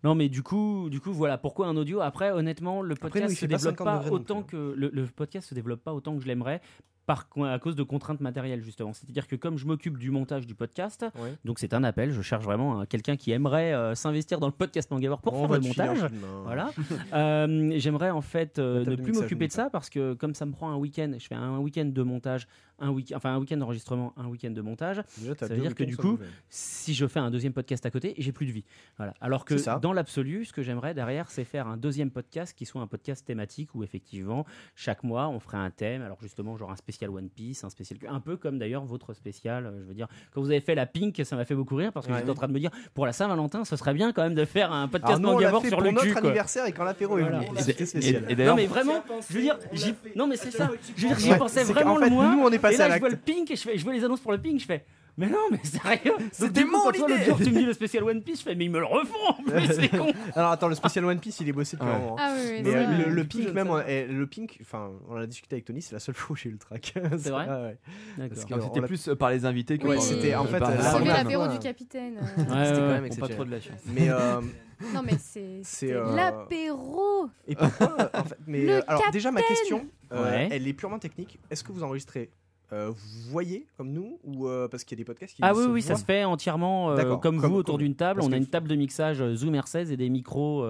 Non, 0.04 0.16
mais 0.16 0.28
du 0.28 0.44
coup, 0.44 0.90
du 0.90 1.00
coup, 1.00 1.14
voilà. 1.14 1.38
Pourquoi 1.38 1.68
un 1.68 1.78
audio? 1.78 2.02
Après, 2.02 2.32
honnêtement, 2.32 2.82
le 2.82 2.92
Après, 2.94 3.10
podcast 3.10 3.26
nous, 3.30 3.32
il 3.34 3.38
se 3.38 3.46
pas 3.46 3.56
développe 3.58 3.78
50 3.78 4.04
pas 4.04 4.12
autant 4.12 4.42
plus, 4.44 4.52
que 4.58 4.74
le, 4.78 4.90
le 4.92 5.06
podcast 5.06 5.48
se 5.50 5.56
développe 5.56 5.82
pas 5.82 5.94
autant 5.94 6.16
que 6.16 6.22
je 6.22 6.28
l'aimerais. 6.28 6.62
Par, 7.06 7.28
à 7.46 7.60
cause 7.60 7.76
de 7.76 7.84
contraintes 7.84 8.22
matérielles 8.22 8.62
justement. 8.62 8.94
C'est-à-dire 8.94 9.28
que 9.28 9.36
comme 9.36 9.58
je 9.58 9.66
m'occupe 9.66 9.98
du 9.98 10.10
montage 10.10 10.48
du 10.48 10.56
podcast, 10.56 11.06
donc 11.44 11.60
c'est 11.60 11.74
un 11.74 11.84
appel, 11.84 12.12
je 12.12 12.22
cherche 12.22 12.46
vraiment 12.46 12.80
un- 12.80 12.86
quelqu'un 12.86 13.18
qui 13.18 13.32
aimerait 13.34 13.74
euh, 13.74 13.94
s'investir 13.94 14.40
dans 14.40 14.48
le 14.48 14.54
podcast 14.54 14.90
Mangavore 14.90 15.20
pour 15.22 15.34
On 15.34 15.48
faire 15.50 15.60
le 15.60 15.68
montage. 15.68 16.00
Voilà. 16.46 16.72
Euh, 17.14 17.74
J'aimerais 17.78 18.10
en 18.10 18.22
fait 18.22 18.58
euh, 18.60 18.86
ne 18.86 18.96
plus 18.96 19.12
m'occuper 19.14 19.48
de 19.48 19.52
ça 19.52 19.70
parce 19.70 19.90
que 19.90 20.14
comme 20.14 20.34
ça 20.34 20.46
me 20.46 20.52
prend 20.54 20.72
un 20.72 20.76
week-end, 20.78 21.12
je 21.18 21.28
fais 21.28 21.36
un 21.36 21.58
week-end 21.60 21.86
de 21.86 22.02
montage, 22.04 22.48
un 22.80 22.90
week 22.90 23.14
enfin 23.16 23.34
un 23.36 23.40
week-end 23.40 23.58
d'enregistrement, 23.58 24.14
un 24.18 24.28
week-end 24.28 24.52
de 24.52 24.62
montage. 24.62 25.02
Déjà, 25.18 25.36
Ça 25.36 25.48
veut 25.48 25.58
dire 25.62 25.76
que 25.76 25.84
du 25.84 25.98
coup. 25.98 26.18
Si 26.50 26.94
je 26.94 27.06
fais 27.08 27.20
un 27.20 27.32
deuxième 27.32 27.54
podcast 27.54 27.86
à 27.86 27.92
côté, 27.92 28.14
j'ai 28.18 28.32
plus 28.32 28.46
de 28.46 28.52
vie. 28.52 28.64
Voilà. 28.98 29.14
Alors 29.22 29.46
que 29.46 29.56
dans 29.80 29.94
l'absolu, 29.94 30.46
ce 30.46 30.54
que 30.54 30.62
j'aimerais 30.62 30.94
derrière, 30.94 31.30
c'est 31.30 31.44
faire 31.46 31.68
un 31.68 31.78
deuxième 31.78 32.10
podcast 32.12 32.54
qui 32.58 32.66
soit 32.66 32.82
un 32.82 32.88
podcast 32.88 33.26
thématique 33.26 33.74
où 33.76 33.84
effectivement 33.84 34.46
chaque 34.76 35.04
mois 35.04 35.28
on 35.30 35.40
ferait 35.40 35.58
un 35.58 35.70
thème. 35.72 36.02
Alors 36.02 36.18
justement, 36.22 36.58
genre 36.58 36.72
un 36.72 36.76
spécial 36.76 37.10
One 37.10 37.30
Piece, 37.30 37.64
un 37.64 37.70
spécial, 37.70 38.00
un 38.08 38.20
peu 38.20 38.38
comme 38.38 38.58
d'ailleurs 38.60 38.86
votre 38.86 39.14
spécial. 39.14 39.66
euh, 39.66 39.80
Je 39.82 39.88
veux 39.88 39.94
dire, 39.94 40.08
quand 40.32 40.42
vous 40.42 40.50
avez 40.52 40.62
fait 40.62 40.76
la 40.76 40.86
Pink, 40.86 41.20
ça 41.24 41.36
m'a 41.36 41.46
fait 41.46 41.56
beaucoup 41.56 41.76
rire 41.76 41.92
parce 41.94 42.06
que 42.08 42.12
Ouais. 42.12 42.20
j'étais 42.20 42.32
en 42.32 42.36
train 42.36 42.48
de 42.48 42.54
me 42.54 42.60
dire 42.60 42.72
pour 42.94 43.06
la 43.06 43.14
Saint-Valentin, 43.14 43.66
ce 43.66 43.76
serait 43.76 43.94
bien 43.94 44.12
quand 44.12 44.24
même 44.24 44.36
de 44.36 44.46
faire 44.46 44.72
un 44.72 44.88
podcast 44.88 45.20
nous, 45.22 45.40
fait 45.40 45.68
sur 45.70 45.78
pour 45.78 45.82
le 45.86 45.92
notre 45.92 46.06
cul. 46.06 46.12
quoi. 46.14 46.22
anniversaire 46.22 46.66
et 46.66 46.72
quand 46.72 46.84
l'apéro 46.84 47.18
est 47.18 47.22
Voilà. 47.22 47.40
venu. 47.40 47.58
Et- 47.58 47.62
C'était 47.62 47.84
Et, 47.84 47.86
spécial. 47.86 48.26
et 48.30 48.36
Non 48.36 48.56
mais 48.56 48.66
vraiment, 48.66 49.04
je 49.30 49.34
veux 49.36 49.42
dire, 49.42 49.58
j'y- 49.72 49.96
non 50.16 50.28
mais 50.28 50.36
c'est 50.38 50.52
ça. 50.52 50.70
Je 50.96 51.08
veux 51.08 51.16
dire, 51.16 51.20
j'y 51.20 51.38
pensais 51.38 51.64
vraiment 51.64 51.98
le 51.98 52.10
mois. 52.10 52.36
Et 52.72 52.78
là, 52.78 52.86
à 52.86 52.96
je 52.96 53.00
vois 53.00 53.10
le 53.10 53.18
Pink 53.18 53.50
et 53.52 53.56
je, 53.56 53.62
fais, 53.62 53.78
je 53.78 53.84
vois 53.84 53.94
les 53.94 54.04
annonces 54.04 54.20
pour 54.22 54.32
le 54.32 54.38
Pink, 54.42 54.60
je 54.60 54.66
fais. 54.66 54.86
Mais 55.16 55.28
non, 55.28 55.38
mais 55.52 55.60
sérieux 55.64 56.16
C'était 56.32 56.64
mon 56.64 56.82
toi, 56.82 56.92
l'autre 56.92 57.12
idée. 57.12 57.24
jour, 57.26 57.38
tu 57.38 57.52
me 57.52 57.60
dis 57.60 57.66
le 57.66 57.74
spécial 57.74 58.04
One 58.04 58.24
Piece, 58.24 58.40
je 58.40 58.46
fais 58.46 58.56
mais 58.56 58.66
ils 58.66 58.72
me 58.72 58.80
le 58.80 58.86
refont 58.86 59.14
en 59.30 59.34
plus, 59.44 59.68
c'est 59.72 59.88
con 59.90 60.08
Alors 60.36 60.50
attends, 60.50 60.68
le 60.70 60.74
spécial 60.74 61.06
One 61.06 61.20
Piece, 61.20 61.40
il 61.42 61.50
est 61.50 61.52
bossé 61.52 61.78
depuis 61.78 61.88
Ouais. 61.88 61.96
un 61.96 62.00
moment. 62.00 62.16
Ah 62.20 62.34
oui, 62.36 62.42
oui, 62.48 62.62
Mais 62.64 62.72
c'est 62.72 62.78
euh, 62.78 62.84
vrai. 62.88 62.98
le, 63.06 63.12
le 63.12 63.24
pink, 63.24 63.54
même, 63.54 63.70
on, 63.70 63.78
le 63.78 64.26
pink, 64.26 64.58
enfin, 64.62 64.90
on 65.10 65.18
a 65.18 65.28
discuté 65.28 65.54
avec 65.54 65.66
Tony, 65.66 65.84
c'est 65.84 65.94
la 65.94 66.00
seule 66.00 66.16
fois 66.16 66.34
où 66.34 66.36
j'ai 66.36 66.50
eu 66.50 66.54
le 66.54 66.58
track. 66.58 66.96
C'est 67.20 67.30
vrai 67.30 67.46
Ouais, 67.48 67.76
ouais. 68.18 68.30
C'était 68.34 68.80
l'a- 68.82 68.88
plus 68.88 69.08
euh, 69.08 69.16
par 69.16 69.30
les 69.30 69.46
invités 69.46 69.78
que 69.78 69.86
par- 69.88 70.02
c'était- 70.02 70.34
en 70.34 70.46
fait, 70.46 70.58
programme. 70.58 71.06
l'apéro 71.06 71.44
Ouais. 71.44 71.52
du 71.54 71.60
capitaine. 71.60 72.16
Ouais, 72.16 72.26
C'était 72.36 72.48
quand 72.48 72.56
ouais, 72.56 73.02
même 73.02 73.06
On 73.12 73.16
pas 73.16 73.28
trop 73.28 73.44
exceptionnel. 73.44 73.48
de 73.50 73.52
la 73.54 73.62
chance. 73.62 73.82
Mais 73.94 74.10
euh, 74.10 74.42
Non, 74.96 75.02
mais 75.06 75.12
c'est 75.20 75.60
C'est, 75.62 75.86
c'était 75.88 75.94
euh, 75.94 76.16
l'apéro. 76.16 77.28
et 77.48 77.56
pourquoi 77.56 78.10
en 78.16 78.24
fait, 78.24 78.38
mais 78.48 78.62
Le 78.66 78.72
euh, 78.78 78.82
alors 78.88 79.04
déjà 79.12 79.32
ma 79.32 79.44
question, 79.44 79.86
euh, 80.12 80.24
Ouais. 80.24 80.50
elle 80.52 80.68
est 80.68 80.74
purement 80.74 80.98
technique. 80.98 81.38
Est-ce 81.52 81.64
que 81.64 81.72
vous 81.72 81.84
enregistrez, 81.84 82.32
euh, 82.74 82.90
vous 82.90 83.30
voyez 83.32 83.68
comme 83.78 83.92
nous 83.92 84.20
ou 84.24 84.48
euh, 84.48 84.68
parce 84.68 84.84
qu'il 84.84 84.98
y 84.98 85.00
a 85.00 85.02
des 85.02 85.06
podcasts 85.06 85.36
qui 85.36 85.42
Ah 85.44 85.54
se 85.54 85.60
oui, 85.60 85.66
oui, 85.72 85.82
ça 85.82 85.96
se 85.96 86.04
fait 86.04 86.24
entièrement 86.24 86.92
euh, 86.92 87.16
comme, 87.18 87.40
Comme- 87.40 87.52
vous 87.52 87.58
autour 87.58 87.78
d'une 87.78 87.96
table. 87.96 88.22
On 88.22 88.32
a 88.32 88.38
une 88.38 88.48
table 88.48 88.68
de 88.68 88.76
mixage 88.76 89.24
Zoom 89.36 89.54
R16 89.56 89.92
et 89.92 89.98
des 89.98 90.10
micros 90.10 90.66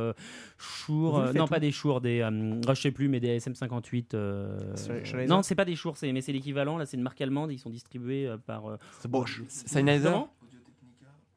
Shure. 0.58 1.18
Euh, 1.18 1.34
non, 1.34 1.48
pas 1.48 1.60
des 1.60 1.72
Shure, 1.72 2.02
des. 2.02 2.22
euh, 2.22 2.62
je 2.70 2.74
sais 2.82 2.92
plus, 2.92 3.08
mais 3.10 3.20
des 3.20 3.40
SM58. 3.40 4.14
euh, 4.14 4.76
Sur- 4.76 4.94
Sennheiser 5.06 5.28
non, 5.28 5.42
c'est 5.44 5.56
pas 5.56 5.66
des 5.66 5.76
Shure, 5.76 5.98
c'est- 5.98 6.12
mais 6.12 6.22
c'est 6.22 6.32
l'équivalent. 6.34 6.78
Là, 6.78 6.86
c'est 6.86 6.98
une 6.98 7.04
marque 7.04 7.22
allemande. 7.22 7.52
Ils 7.52 7.60
sont 7.60 7.70
distribués 7.70 8.28
euh, 8.28 8.38
par. 8.38 8.68
euh, 8.68 8.78
C'est 9.00 9.10
Bosch. 9.10 9.42
Sennheiser 9.48 10.10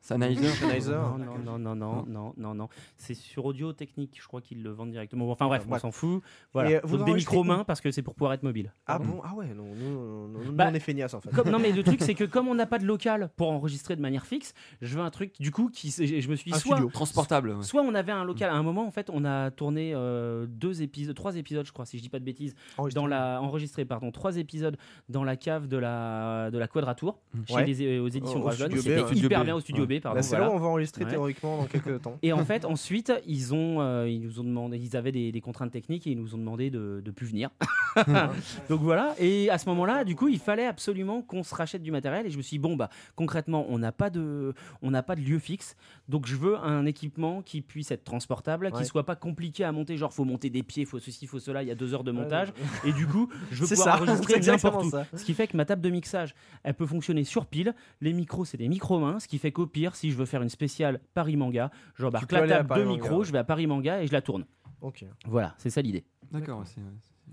Sennheiser 0.06 0.46
Sennheiser. 0.60 0.92
Non, 0.92 1.18
non, 1.18 1.38
non, 1.44 1.58
non, 1.58 1.74
non, 1.76 2.04
non, 2.06 2.34
non, 2.36 2.54
non. 2.54 2.68
C'est 2.96 3.14
sur 3.14 3.44
Audio 3.44 3.72
Technique, 3.72 4.18
je 4.20 4.26
crois 4.26 4.40
qu'ils 4.40 4.62
le 4.62 4.70
vendent 4.70 4.90
directement. 4.92 5.30
Enfin 5.30 5.46
bref, 5.46 5.66
on 5.68 5.78
s'en 5.78 5.90
fout. 5.90 6.22
Voilà. 6.52 6.70
euh, 6.70 6.80
vous 6.84 6.96
Donc 6.98 7.06
des 7.06 7.12
enregistrez 7.12 7.36
micros 7.36 7.44
où 7.52 7.56
mains 7.56 7.64
parce 7.64 7.80
que 7.80 7.90
c'est 7.90 8.02
pour 8.02 8.14
pouvoir 8.14 8.32
être 8.34 8.42
mobile. 8.42 8.72
Ah 8.86 8.98
bon? 8.98 9.20
Ah 9.24 9.34
ouais, 9.34 9.52
non, 9.54 9.64
nous, 9.74 10.52
Bah, 10.52 10.68
on 10.70 10.74
est 10.74 10.80
feignasses 10.80 11.14
en 11.14 11.20
fait. 11.20 11.30
Comme- 11.30 11.50
non 11.50 11.58
mais 11.58 11.72
le 11.72 11.82
truc 11.82 12.00
c'est 12.02 12.14
que 12.14 12.24
comme 12.36 12.48
on 12.48 12.54
n'a 12.54 12.66
pas 12.66 12.78
de 12.78 12.86
local 12.86 13.30
pour 13.36 13.50
enregistrer 13.50 13.96
de 13.96 14.00
manière 14.00 14.26
fixe, 14.26 14.54
je 14.80 14.96
veux 14.96 15.02
un 15.02 15.10
truc 15.10 15.32
du 15.40 15.50
coup 15.50 15.68
qui 15.70 15.90
je 15.90 16.28
me 16.28 16.36
suis 16.36 16.50
dit 16.50 16.56
Un 16.56 16.60
soit 16.60 16.76
studio. 16.76 16.90
Transportable. 16.90 17.50
ouais. 17.50 17.62
soit 17.62 17.82
on 17.82 17.94
avait 17.94 18.12
un 18.12 18.24
local 18.24 18.50
à 18.50 18.54
un 18.54 18.62
moment 18.62 18.86
en 18.86 18.90
fait 18.90 19.10
on 19.12 19.24
a 19.24 19.50
tourné 19.50 19.92
euh, 19.94 20.46
deux 20.48 20.82
épisodes 20.82 21.14
trois 21.16 21.36
épisodes 21.36 21.66
je 21.66 21.72
crois 21.72 21.84
si 21.86 21.98
je 21.98 22.02
dis 22.02 22.08
pas 22.08 22.18
de 22.18 22.24
bêtises 22.24 22.54
Enregistré. 22.78 23.00
dans 23.00 23.06
la 23.06 23.40
enregistré 23.40 23.84
pardon 23.84 24.10
trois 24.12 24.36
épisodes 24.36 24.76
dans 25.08 25.24
la 25.24 25.36
cave 25.36 25.66
de 25.68 25.76
la 25.76 26.50
de 26.50 26.58
la 26.58 26.68
Quadratour 26.68 27.18
chez 27.46 27.54
Ouais. 27.54 27.64
les 27.64 27.98
aux 27.98 28.08
éditions 28.08 28.40
B, 28.40 28.50
c'était 28.76 29.14
hyper 29.16 29.40
B. 29.42 29.44
bien 29.44 29.54
au 29.56 29.60
studio 29.60 29.86
B 29.86 29.94
pardon 30.00 30.16
Bah, 30.18 30.22
c'est 30.22 30.30
voilà. 30.36 30.46
là 30.46 30.52
où 30.52 30.56
on 30.56 30.60
va 30.60 30.66
enregistrer 30.68 31.04
Ouais. 31.04 31.10
théoriquement 31.10 31.58
dans 31.58 31.64
quelques 31.66 32.00
temps. 32.02 32.18
Et 32.22 32.32
en 32.32 32.44
fait, 32.44 32.64
ensuite, 32.64 33.12
ils 33.26 33.54
ont, 33.54 33.80
euh, 33.80 34.08
ils 34.08 34.20
nous 34.20 34.40
ont 34.40 34.44
demandé, 34.44 34.78
ils 34.78 34.96
avaient 34.96 35.12
des, 35.12 35.32
des 35.32 35.40
contraintes 35.40 35.70
techniques 35.72 36.06
et 36.06 36.10
ils 36.10 36.18
nous 36.18 36.34
ont 36.34 36.38
demandé 36.38 36.70
de, 36.70 37.00
de 37.04 37.10
plus 37.10 37.26
venir. 37.26 37.50
Donc 38.68 38.80
voilà. 38.80 39.14
Et 39.18 39.50
à 39.50 39.58
ce 39.58 39.68
moment-là, 39.70 40.04
du 40.04 40.14
coup, 40.16 40.28
il 40.28 40.38
fallait 40.38 40.66
absolument 40.66 41.22
qu'on 41.22 41.42
se 41.42 41.54
rachète 41.54 41.82
du 41.82 41.90
matériel. 41.90 42.26
Et 42.26 42.30
je 42.30 42.36
me 42.36 42.42
suis 42.42 42.56
dit, 42.56 42.58
bon 42.62 42.76
bah, 42.76 42.88
concrètement, 43.14 43.66
on 43.68 43.78
n'a 43.78 43.92
pas 43.92 44.10
de, 44.10 44.54
on 44.82 44.90
n'a 44.90 45.02
pas 45.02 45.16
de 45.16 45.20
lieu 45.22 45.38
fixe. 45.38 45.76
Donc 46.08 46.26
je 46.26 46.36
veux 46.36 46.56
un 46.56 46.86
équipement 46.86 47.42
qui 47.42 47.62
puisse 47.62 47.90
être 47.90 48.04
transportable, 48.04 48.66
Ouais. 48.66 48.72
qui 48.72 48.84
soit 48.84 49.04
pas 49.04 49.16
compliqué 49.16 49.64
à 49.64 49.72
monter. 49.72 49.96
Genre, 49.96 50.12
faut 50.12 50.24
monter 50.24 50.50
des 50.50 50.62
pieds, 50.62 50.84
faut 50.84 50.98
ceci, 51.00 51.26
faut 51.26 51.40
cela. 51.40 51.62
Il 51.62 51.68
y 51.68 51.70
a 51.72 51.74
deux 51.74 51.94
heures 51.94 52.04
de 52.04 52.12
Ouais, 52.12 52.18
montage. 52.18 52.52
Et 52.84 52.92
du 52.92 53.06
coup, 53.06 53.28
je 53.50 53.62
veux 53.64 53.68
pouvoir 53.68 53.96
ça, 53.98 54.02
enregistrer 54.04 54.40
n'importe 54.40 54.84
où. 54.84 54.90
ça. 54.90 55.04
Ce 55.14 55.24
qui 55.24 55.34
fait 55.34 55.46
que 55.48 55.56
ma 55.56 55.64
table 55.64 55.82
de 55.82 55.90
mixage, 55.90 56.34
elle 56.62 56.74
peut 56.74 56.86
fonctionner 56.86 57.24
sur 57.24 57.46
pile. 57.46 57.74
Les 58.00 58.12
micros, 58.12 58.44
c'est 58.44 58.56
des 58.56 58.68
micros 58.68 59.00
mains. 59.00 59.18
Ce 59.18 59.26
qui 59.28 59.38
fait 59.38 59.50
qu'au 59.52 59.66
pire, 59.66 59.96
si 59.96 60.10
je 60.10 60.16
veux 60.16 60.26
faire 60.26 60.42
une 60.42 60.48
spéciale 60.48 61.00
Paris 61.14 61.36
Manga, 61.36 61.70
j'embarque 61.96 62.30
la 62.32 62.46
table 62.46 62.74
de 62.78 62.84
Manga, 62.84 63.12
ouais. 63.16 63.24
je 63.24 63.32
vais 63.32 63.38
à 63.38 63.44
Paris 63.44 63.66
Manga 63.66 64.02
et 64.02 64.06
je 64.06 64.12
la 64.12 64.22
tourne. 64.22 64.44
Ok. 64.82 65.04
Voilà, 65.26 65.54
c'est 65.58 65.70
ça 65.70 65.82
l'idée. 65.82 66.04
D'accord. 66.30 66.62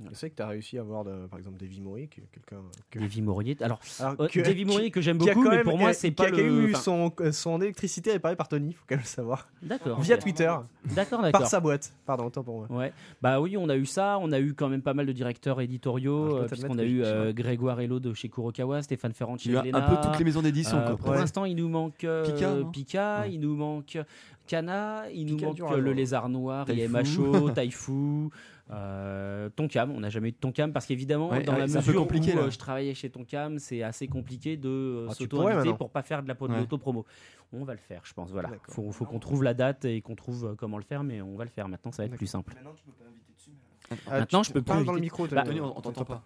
Je 0.10 0.16
sais 0.16 0.30
que 0.30 0.36
tu 0.36 0.42
as 0.42 0.48
réussi 0.48 0.78
à 0.78 0.82
avoir 0.82 1.04
de- 1.04 1.28
par 1.28 1.38
exemple 1.38 1.60
Davy 1.60 1.80
Mori, 1.80 2.08
que- 2.10 2.22
quelqu'un 2.32 2.62
que- 2.90 3.00
Davy 3.00 3.22
Maurier. 3.22 3.56
Alors, 3.62 3.80
Alors, 4.00 4.16
euh, 4.22 4.28
que- 4.28 4.40
Davy 4.40 4.90
que 4.92 5.02
j'aime 5.02 5.20
qui 5.20 5.30
a 5.30 5.34
beaucoup, 5.34 5.46
quand 5.46 5.52
mais 5.52 5.58
même- 5.58 5.66
pour 5.66 5.78
moi, 5.78 5.90
qui 5.90 5.92
a- 5.92 5.94
c'est 5.94 6.08
qui 6.10 6.16
pas 6.16 6.28
a 6.28 6.32
même 6.32 6.40
le. 6.40 6.70
eu 6.70 6.74
son, 6.74 7.12
euh, 7.22 7.32
son 7.32 7.62
électricité 7.62 8.12
réparée 8.12 8.36
par 8.36 8.48
Tony, 8.48 8.74
faut 8.74 8.84
quand 8.90 8.96
même 8.96 9.04
le 9.04 9.08
savoir. 9.08 9.48
D'accord. 9.62 10.02
Via. 10.02 10.18
Twitter, 10.18 10.52
D'accord, 10.96 11.22
par 11.22 11.32
d'accord. 11.32 11.48
sa 11.48 11.60
boîte. 11.60 11.94
Pardon, 12.06 12.26
autant 12.26 12.44
pour 12.44 12.58
moi. 12.68 12.68
Ouais. 12.72 12.92
Bah 13.22 13.40
oui, 13.40 13.56
on 13.56 13.70
a 13.70 13.76
eu 13.78 13.86
ça. 13.86 14.18
On 14.20 14.32
a 14.32 14.40
eu 14.40 14.54
quand 14.54 14.68
même 14.70 14.82
pas 14.82 14.94
mal 14.96 15.06
de 15.06 15.12
directeurs 15.12 15.62
éditoriaux, 15.62 16.38
euh, 16.38 16.48
puisqu'on 16.48 16.78
a 16.80 16.84
eu 16.84 17.04
euh, 17.04 17.32
Grégoire 17.34 17.80
Hello 17.80 18.00
de 18.00 18.14
chez 18.14 18.30
Kurokawa, 18.30 18.82
Stéphane 18.82 19.14
Ferrand 19.14 19.36
de 19.36 19.42
Il 19.42 19.44
chez 19.44 19.52
y 19.52 19.58
a 19.58 19.62
Glénat. 19.62 19.86
un 19.86 19.96
peu 19.96 20.02
toutes 20.08 20.18
les 20.18 20.26
maisons 20.26 20.42
d'édition. 20.42 20.78
Euh, 20.78 20.96
pour 20.96 21.10
Ouais. 21.10 21.18
l'instant, 21.18 21.46
il 21.46 21.56
nous 21.56 21.70
manque 21.70 22.04
euh, 22.04 22.26
Pika, 22.26 22.52
Pika, 22.72 23.20
Ouais. 23.22 23.34
il 23.34 23.40
nous 23.40 23.56
manque 23.56 23.98
Kana, 24.48 25.10
il 25.12 25.26
nous 25.28 25.38
manque 25.40 25.60
euh, 25.62 25.78
le 25.78 25.94
lézard 25.94 26.30
noir, 26.30 26.66
il 26.70 26.76
y 26.78 26.84
a 26.84 26.90
Taifu. 26.90 26.92
Macho, 27.22 27.50
Taifu, 27.52 28.30
euh, 28.72 29.50
Tonkam. 29.50 29.92
On 29.92 30.00
n'a 30.00 30.10
jamais 30.10 30.30
eu 30.30 30.32
de 30.32 30.38
Tonkam 30.38 30.72
parce 30.74 30.86
qu'évidemment, 30.86 31.30
Ouais, 31.30 31.44
dans 31.44 31.54
ouais, 31.54 31.60
la 31.60 31.68
mesure 31.68 31.96
compliqué, 31.96 32.34
où 32.34 32.38
là. 32.38 32.42
euh, 32.44 32.50
je 32.50 32.58
travaillais 32.58 32.94
chez 32.94 33.10
Tonkam, 33.10 33.60
c'est 33.60 33.84
assez 33.84 34.08
compliqué 34.08 34.58
de 34.58 35.08
Ah, 35.10 35.14
s'auto-inviter 35.14 35.74
pour 35.76 35.90
pas 35.90 36.02
faire 36.02 36.22
de 36.24 36.28
la 36.28 36.36
Ouais. 36.40 36.60
l'auto-promo. 36.60 37.06
On 37.54 37.64
va 37.64 37.74
le 37.74 37.80
faire, 37.80 38.02
je 38.04 38.14
pense. 38.14 38.32
Voilà. 38.32 38.50
Faut, 38.70 38.92
faut 38.92 39.06
qu'on 39.06 39.20
trouve 39.20 39.44
la 39.44 39.54
date 39.54 39.86
et 39.86 40.02
qu'on 40.02 40.16
trouve 40.16 40.56
comment 40.58 40.78
le 40.78 40.84
faire, 40.84 41.04
mais 41.04 41.22
on 41.22 41.36
va 41.36 41.44
le 41.46 41.50
faire. 41.52 41.68
Maintenant, 41.70 41.92
ça 41.92 42.04
va 42.04 42.08
être 42.08 42.16
plus 42.18 42.28
simple. 42.28 42.54
Maintenant, 42.56 42.74
tu 42.76 42.84
peux 42.84 42.92
pas 42.92 43.06
inviter 43.06 43.32
dessus. 43.36 43.52
mais- 43.52 43.73
Ah, 44.08 44.20
Maintenant, 44.20 44.42
tu 44.42 44.50
je 44.50 44.54
peux 44.54 44.62
plus 44.62 44.66
parles 44.66 44.86
dans 44.86 44.94
le 44.94 45.00
micro. 45.02 45.28
Bah, 45.28 45.44
Tony, 45.44 45.60
Tony, 45.60 45.72
on 45.76 45.82
t'entend 45.82 46.06
pas. 46.06 46.24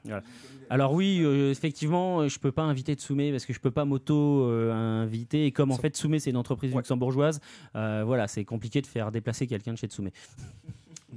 Alors 0.69 0.93
oui, 0.93 1.21
euh, 1.21 1.51
effectivement, 1.51 2.21
euh, 2.21 2.29
je 2.29 2.39
peux 2.39 2.51
pas 2.51 2.63
inviter 2.63 2.93
Tsume 2.93 3.31
parce 3.31 3.45
que 3.45 3.53
je 3.53 3.59
peux 3.59 3.71
pas 3.71 3.85
m'auto-inviter. 3.85 5.45
et 5.45 5.51
comme 5.51 5.71
en 5.71 5.77
fait 5.77 5.95
Tsume 5.95 6.19
c'est 6.19 6.29
une 6.29 6.37
entreprise 6.37 6.75
luxembourgeoise, 6.75 7.39
euh, 7.75 8.03
voilà, 8.05 8.27
c'est 8.27 8.43
compliqué 8.45 8.81
de 8.81 8.87
faire 8.87 9.11
déplacer 9.11 9.47
quelqu'un 9.47 9.73
de 9.73 9.77
chez 9.77 9.87
Tsume. 9.87 10.09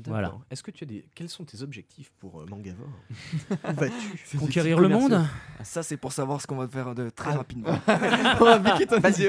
Voilà. 0.07 0.35
Est-ce 0.51 0.63
que 0.63 0.71
tu 0.71 0.85
as 0.85 0.87
des. 0.87 1.05
Quels 1.15 1.29
sont 1.29 1.45
tes 1.45 1.63
objectifs 1.63 2.13
pour 2.21 2.41
euh, 2.41 2.47
Mangavore 2.49 2.87
Où 3.51 3.73
vas-tu 3.75 4.39
Conquérir 4.39 4.79
le 4.81 4.89
monde 4.89 5.21
Ça, 5.65 5.83
c'est 5.83 5.97
pour 5.97 6.13
savoir 6.13 6.41
ce 6.41 6.47
qu'on 6.47 6.57
va 6.57 6.69
faire 6.69 6.95
de 6.95 7.11
très 7.11 7.33
Ah. 7.33 7.39
rapidement. 7.39 7.71
Vas-y. 9.01 9.29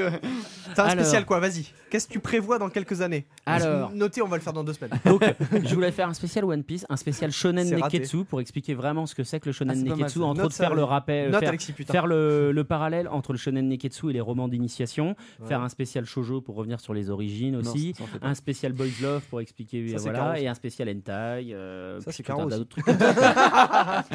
T'as 0.74 0.84
un 0.84 0.88
Alors. 0.88 1.04
spécial 1.04 1.24
quoi 1.26 1.40
Vas-y. 1.40 1.66
Qu'est-ce 1.90 2.06
que 2.06 2.12
tu 2.12 2.20
prévois 2.20 2.58
dans 2.58 2.68
quelques 2.70 3.00
années 3.02 3.26
Alors. 3.44 3.90
Notez, 3.92 4.22
on 4.22 4.28
va 4.28 4.36
le 4.36 4.42
faire 4.42 4.52
dans 4.52 4.64
deux 4.64 4.72
semaines. 4.72 4.92
Donc, 5.04 5.22
je 5.64 5.74
voulais 5.74 5.92
faire 5.92 6.08
un 6.08 6.14
spécial 6.14 6.44
One 6.44 6.62
Piece, 6.62 6.86
un 6.88 6.96
spécial 6.96 7.30
Shonen 7.32 7.66
C'est 7.66 7.76
raté. 7.76 7.98
Neketsu 7.98 8.24
pour 8.24 8.40
expliquer 8.40 8.74
vraiment 8.74 9.06
ce 9.06 9.14
que 9.14 9.24
c'est 9.24 9.40
que 9.40 9.46
le 9.46 9.52
Shonen 9.52 9.72
Ah, 9.76 9.78
c'est 9.78 9.84
pas 9.84 9.90
mal, 9.90 9.98
Neketsu, 9.98 10.18
ça. 10.20 10.24
entre 10.24 10.36
Note 10.38 10.46
autres 10.46 10.54
ça, 10.54 10.64
faire 10.64 10.74
le 10.74 10.84
rappel, 10.84 11.30
Note 11.30 11.40
faire, 11.40 11.48
Alexis, 11.50 11.72
putain. 11.72 11.92
faire 11.92 12.06
le, 12.06 12.52
le 12.52 12.64
parallèle 12.64 13.08
entre 13.08 13.32
le 13.32 13.38
Shonen 13.38 13.68
Neketsu 13.68 14.10
et 14.10 14.12
les 14.12 14.20
romans 14.20 14.48
d'initiation, 14.48 15.16
Ouais. 15.40 15.48
faire 15.48 15.60
un 15.62 15.68
spécial 15.68 16.04
Shoujo 16.06 16.40
pour 16.40 16.54
revenir 16.54 16.80
sur 16.80 16.94
les 16.94 17.10
origines 17.10 17.56
aussi. 17.56 17.94
un 18.22 18.34
spécial 18.34 18.72
Boys 18.72 18.86
Love 19.02 19.22
pour 19.28 19.40
expliquer 19.40 19.88
Ça, 19.88 19.98
c'est 19.98 20.04
voilà 20.04 20.18
Caro, 20.18 20.34
et. 20.36 20.48
Un 20.52 20.54
spécial 20.54 20.88
hentai 20.88 21.52
euh, 21.52 22.00
Ça, 22.00 22.12
c'est 22.12 22.22
Caro 22.22 22.48
d'autres 22.48 22.68
trucs 22.68 22.84
comme 22.84 22.98
ça. 22.98 24.04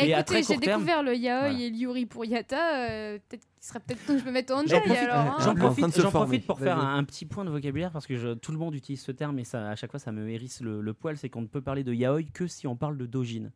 Eh, 0.00 0.06
Et 0.06 0.12
écoutez, 0.12 0.42
j'ai 0.42 0.56
découvert 0.56 1.02
le 1.02 1.14
yaoi 1.16 1.40
Voilà. 1.48 1.58
et 1.58 1.70
le 1.70 1.76
yuri 1.76 2.06
pour 2.06 2.24
yata. 2.24 2.76
euh, 2.90 3.18
peut-être 3.28 3.42
qu'il 3.42 3.48
serait 3.66 3.80
peut-être 3.80 4.06
temps 4.06 4.12
que 4.14 4.20
je 4.20 4.24
me 4.24 4.30
mette 4.30 4.50
au 4.50 4.54
J'en 4.54 4.60
hentai 4.60 4.80
profite, 4.80 4.96
alors. 5.02 5.16
hein. 5.16 5.36
j'en 5.40 5.50
en 5.50 5.54
profite, 5.54 6.00
j'en 6.00 6.10
pour 6.46 6.58
faire 6.60 6.78
un, 6.78 6.96
un 6.98 7.04
petit 7.04 7.26
point 7.26 7.44
de 7.44 7.50
vocabulaire 7.50 7.90
parce 7.90 8.06
que 8.06 8.16
je- 8.16 8.34
tout 8.34 8.52
le 8.52 8.58
monde 8.58 8.74
utilise 8.74 9.02
ce 9.02 9.12
terme 9.12 9.38
et 9.38 9.44
ça, 9.44 9.68
à 9.68 9.74
chaque 9.76 9.90
fois 9.90 10.00
ça 10.00 10.12
me 10.12 10.28
hérisse 10.30 10.60
le, 10.60 10.80
le 10.80 10.94
poil, 10.94 11.16
c'est 11.16 11.28
qu'on 11.28 11.42
ne 11.42 11.46
peut 11.46 11.60
parler 11.60 11.82
de 11.84 11.92
yaoi 11.92 12.22
que 12.32 12.46
si 12.46 12.66
on 12.66 12.76
parle 12.76 12.96
de 12.96 13.06
dojin. 13.06 13.50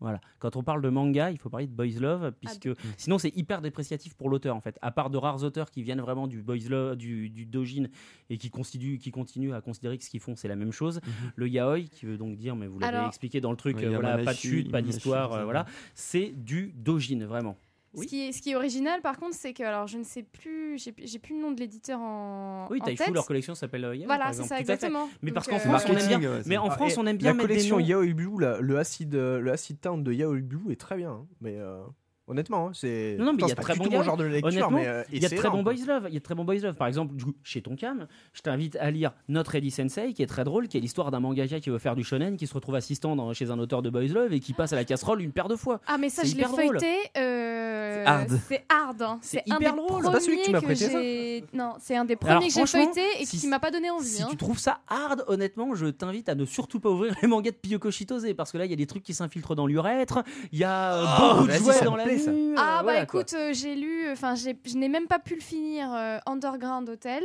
Voilà. 0.00 0.20
Quand 0.40 0.56
on 0.56 0.62
parle 0.62 0.82
de 0.82 0.88
manga, 0.90 1.30
il 1.30 1.38
faut 1.38 1.48
parler 1.48 1.66
de 1.66 1.72
boys 1.72 1.98
love, 2.00 2.24
Ah, 2.26 2.32
puisque 2.32 2.68
sinon 2.98 3.16
c'est 3.18 3.34
hyper 3.34 3.62
dépréciatif 3.62 4.14
pour 4.14 4.28
l'auteur 4.28 4.54
en 4.54 4.60
fait. 4.60 4.78
À 4.82 4.90
part 4.90 5.08
de 5.08 5.16
rares 5.16 5.42
auteurs 5.42 5.70
qui 5.70 5.82
viennent 5.82 6.00
vraiment 6.02 6.26
du 6.26 6.42
boys 6.42 6.56
love, 6.68 6.96
du, 6.96 7.30
du 7.30 7.46
dojin 7.46 7.86
et 8.28 8.36
qui 8.36 8.50
continuent, 8.50 8.98
qui 8.98 9.10
continuent 9.10 9.54
à 9.54 9.60
considérer 9.62 9.96
que 9.96 10.04
ce 10.04 10.10
qu'ils 10.10 10.20
font 10.20 10.36
c'est 10.36 10.48
la 10.48 10.56
même 10.56 10.72
chose. 10.72 11.00
Le 11.34 11.48
yaoi, 11.48 11.80
qui 11.82 12.04
veut 12.04 12.18
donc 12.18 12.36
dire, 12.36 12.56
mais 12.56 12.66
vous 12.66 12.78
l'avez 12.78 13.06
expliqué 13.06 13.40
dans 13.40 13.50
le 13.50 13.56
truc, 13.56 13.76
Oui, 13.78 13.86
euh, 13.86 13.94
voilà, 13.98 14.18
pas 14.18 14.32
de 14.34 14.38
chute, 14.38 14.70
pas 14.70 14.82
d'histoire, 14.82 15.32
euh, 15.32 15.44
voilà, 15.44 15.64
c'est 15.94 16.32
du 16.36 16.72
dojin 16.76 17.24
vraiment. 17.26 17.56
Oui. 17.96 18.04
Ce, 18.04 18.08
qui 18.10 18.20
est, 18.28 18.32
ce 18.32 18.42
qui 18.42 18.50
est 18.50 18.54
original, 18.56 19.00
par 19.00 19.18
contre, 19.18 19.34
c'est 19.34 19.52
que, 19.54 19.62
alors, 19.62 19.86
je 19.86 19.96
ne 19.98 20.04
sais 20.04 20.22
plus, 20.22 20.78
j'ai 20.78 20.92
plus 21.18 21.34
le 21.34 21.40
nom 21.40 21.50
de 21.52 21.58
l'éditeur 21.60 21.98
en, 22.00 22.66
Oui, 22.70 22.78
en 22.80 22.84
Taifu, 22.84 23.04
tête. 23.04 23.14
leur 23.14 23.26
collection 23.26 23.54
s'appelle 23.54 23.84
euh, 23.86 23.96
Yaoi, 23.96 24.06
Voilà, 24.06 24.32
c'est 24.32 24.44
ça, 24.44 24.60
exactement. 24.60 25.08
Mais 25.22 25.30
Donc, 25.30 25.34
parce 25.34 25.48
qu'en 25.48 25.56
euh, 25.56 25.58
France, 25.60 25.84
on 25.88 25.96
aime 25.96 26.06
bien. 26.20 26.20
Ouais, 26.30 26.42
Mais 26.46 26.56
en 26.58 26.70
France, 26.70 26.98
on 26.98 27.06
aime 27.06 27.16
bien 27.16 27.30
la 27.30 27.34
mettre 27.34 27.48
collection 27.48 27.76
des 27.78 27.82
noms. 27.82 27.88
Yaoi 27.88 28.12
Blue, 28.14 28.38
la- 28.40 28.60
le 28.60 28.78
acid, 28.78 29.14
euh, 29.14 29.40
le 29.40 29.50
acid 29.50 29.80
town 29.80 30.04
de 30.04 30.12
Yaoi 30.12 30.40
Blue 30.40 30.70
est 30.72 30.80
très 30.80 30.96
bien. 30.96 31.10
hein. 31.10 31.26
Mais 31.40 31.56
euh, 31.58 31.82
honnêtement, 32.28 32.68
hein, 32.68 32.70
c'est. 32.74 33.16
Non, 33.18 33.26
non, 33.26 33.32
mais 33.32 33.38
Pourtant, 33.38 33.46
il 33.46 33.48
y 33.48 33.52
a 33.52 33.56
très 33.56 33.74
bon 33.76 34.02
genre 34.02 34.16
de 34.16 34.24
lecture, 34.24 34.48
Honnêtement, 34.48 34.70
mais 34.70 34.86
euh, 34.86 35.02
Il 35.12 35.22
y 35.22 35.26
a 35.26 35.28
de 35.28 35.36
très 35.36 35.48
quoi. 35.48 35.62
boys 35.62 35.72
love. 35.86 36.04
Il 36.08 36.14
y 36.14 36.16
a 36.16 36.20
de 36.20 36.24
très 36.24 36.34
bons 36.34 36.44
boys 36.44 36.54
love. 36.56 36.74
Par 36.74 36.86
exemple, 36.88 37.14
du 37.14 37.24
coup, 37.24 37.32
chez 37.44 37.62
Tonkam, 37.62 38.06
je 38.32 38.42
t'invite 38.42 38.76
à 38.76 38.90
lire 38.90 39.12
Notre 39.28 39.54
Eddie 39.54 39.70
Sensei, 39.70 40.12
qui 40.12 40.22
est 40.22 40.26
très 40.26 40.44
drôle, 40.44 40.68
qui 40.68 40.76
est 40.76 40.80
l'histoire 40.80 41.10
d'un 41.10 41.20
mangaka 41.20 41.60
qui 41.60 41.70
veut 41.70 41.78
faire 41.78 41.94
du 41.96 42.04
shonen, 42.04 42.36
qui 42.36 42.46
se 42.46 42.54
retrouve 42.54 42.74
assistant 42.74 43.16
dans- 43.16 43.32
chez 43.32 43.50
un 43.50 43.58
auteur 43.58 43.82
de 43.82 43.90
boys 43.90 44.02
love 44.08 44.32
et 44.32 44.40
qui 44.40 44.52
passe 44.52 44.72
à 44.72 44.76
la 44.76 44.84
casserole 44.84 45.22
une 45.22 45.32
paire 45.32 45.48
de 45.48 45.56
fois. 45.56 45.80
Ah, 45.86 45.98
mais 45.98 46.08
ça, 46.08 46.22
C'est 46.22 46.28
je 46.30 46.36
l'ai 46.36 46.44
feuilleté. 46.44 46.94
euh, 47.16 48.02
C'est 48.04 48.06
hard. 48.08 48.40
C'est 48.48 48.64
hard. 48.68 49.02
hein. 49.02 49.18
C'est 49.22 49.42
C'est 49.46 49.52
un 49.52 49.56
hyper 49.56 49.72
des 49.74 49.78
drôle. 49.80 50.02
C'est 50.04 50.10
pas 50.12 50.20
celui 50.20 50.38
que 50.38 50.44
tu 50.44 50.50
m'as 50.52 50.60
premiers 50.60 50.74
prêté, 50.74 51.40
ça 51.52 51.56
Non, 51.56 51.72
c'est 51.80 51.96
un 51.96 52.04
des 52.04 52.16
Alors, 52.20 52.36
premiers 52.38 52.48
que 52.48 52.54
j'ai 52.54 52.66
feuilleté 52.66 53.02
et 53.20 53.24
si- 53.26 53.38
qui 53.38 53.46
m'a 53.48 53.58
pas 53.58 53.70
donné 53.70 53.90
envie. 53.90 54.06
Si 54.06 54.22
hein. 54.22 54.26
tu 54.30 54.36
trouves 54.36 54.58
ça 54.58 54.80
hard, 54.88 55.24
honnêtement, 55.28 55.74
je 55.74 55.86
t'invite 55.86 56.28
à 56.28 56.34
ne 56.34 56.44
surtout 56.44 56.80
pas 56.80 56.90
ouvrir 56.90 57.14
les 57.22 57.28
mangas 57.28 57.50
de 57.50 57.56
Piyoko 57.56 57.90
Shitose 57.90 58.26
parce 58.36 58.52
que 58.52 58.58
là, 58.58 58.64
il 58.64 58.70
y 58.70 58.74
a 58.74 58.76
des 58.76 58.86
trucs 58.86 59.02
qui 59.02 59.14
s'infiltrent 59.14 59.54
dans 59.54 59.66
l'urètre, 59.66 60.22
il 60.52 60.58
y 60.58 60.64
a 60.64 60.94
euh, 60.94 61.34
beaucoup 61.34 61.46
de 61.48 61.52
jouets 61.52 61.80
dans 61.84 61.96
la 61.96 62.04
ça. 62.18 62.30
euh, 62.30 62.54
Ah 62.56 62.76
bah 62.78 62.82
voilà, 62.82 63.02
écoute, 63.02 63.32
euh, 63.34 63.52
j'ai 63.52 63.74
lu, 63.74 64.10
enfin 64.10 64.34
je 64.34 64.76
n'ai 64.76 64.88
même 64.88 65.06
pas 65.06 65.18
pu 65.18 65.34
le 65.34 65.40
finir 65.40 65.92
euh, 65.92 66.18
Underground 66.26 66.88
Hotel. 66.88 67.22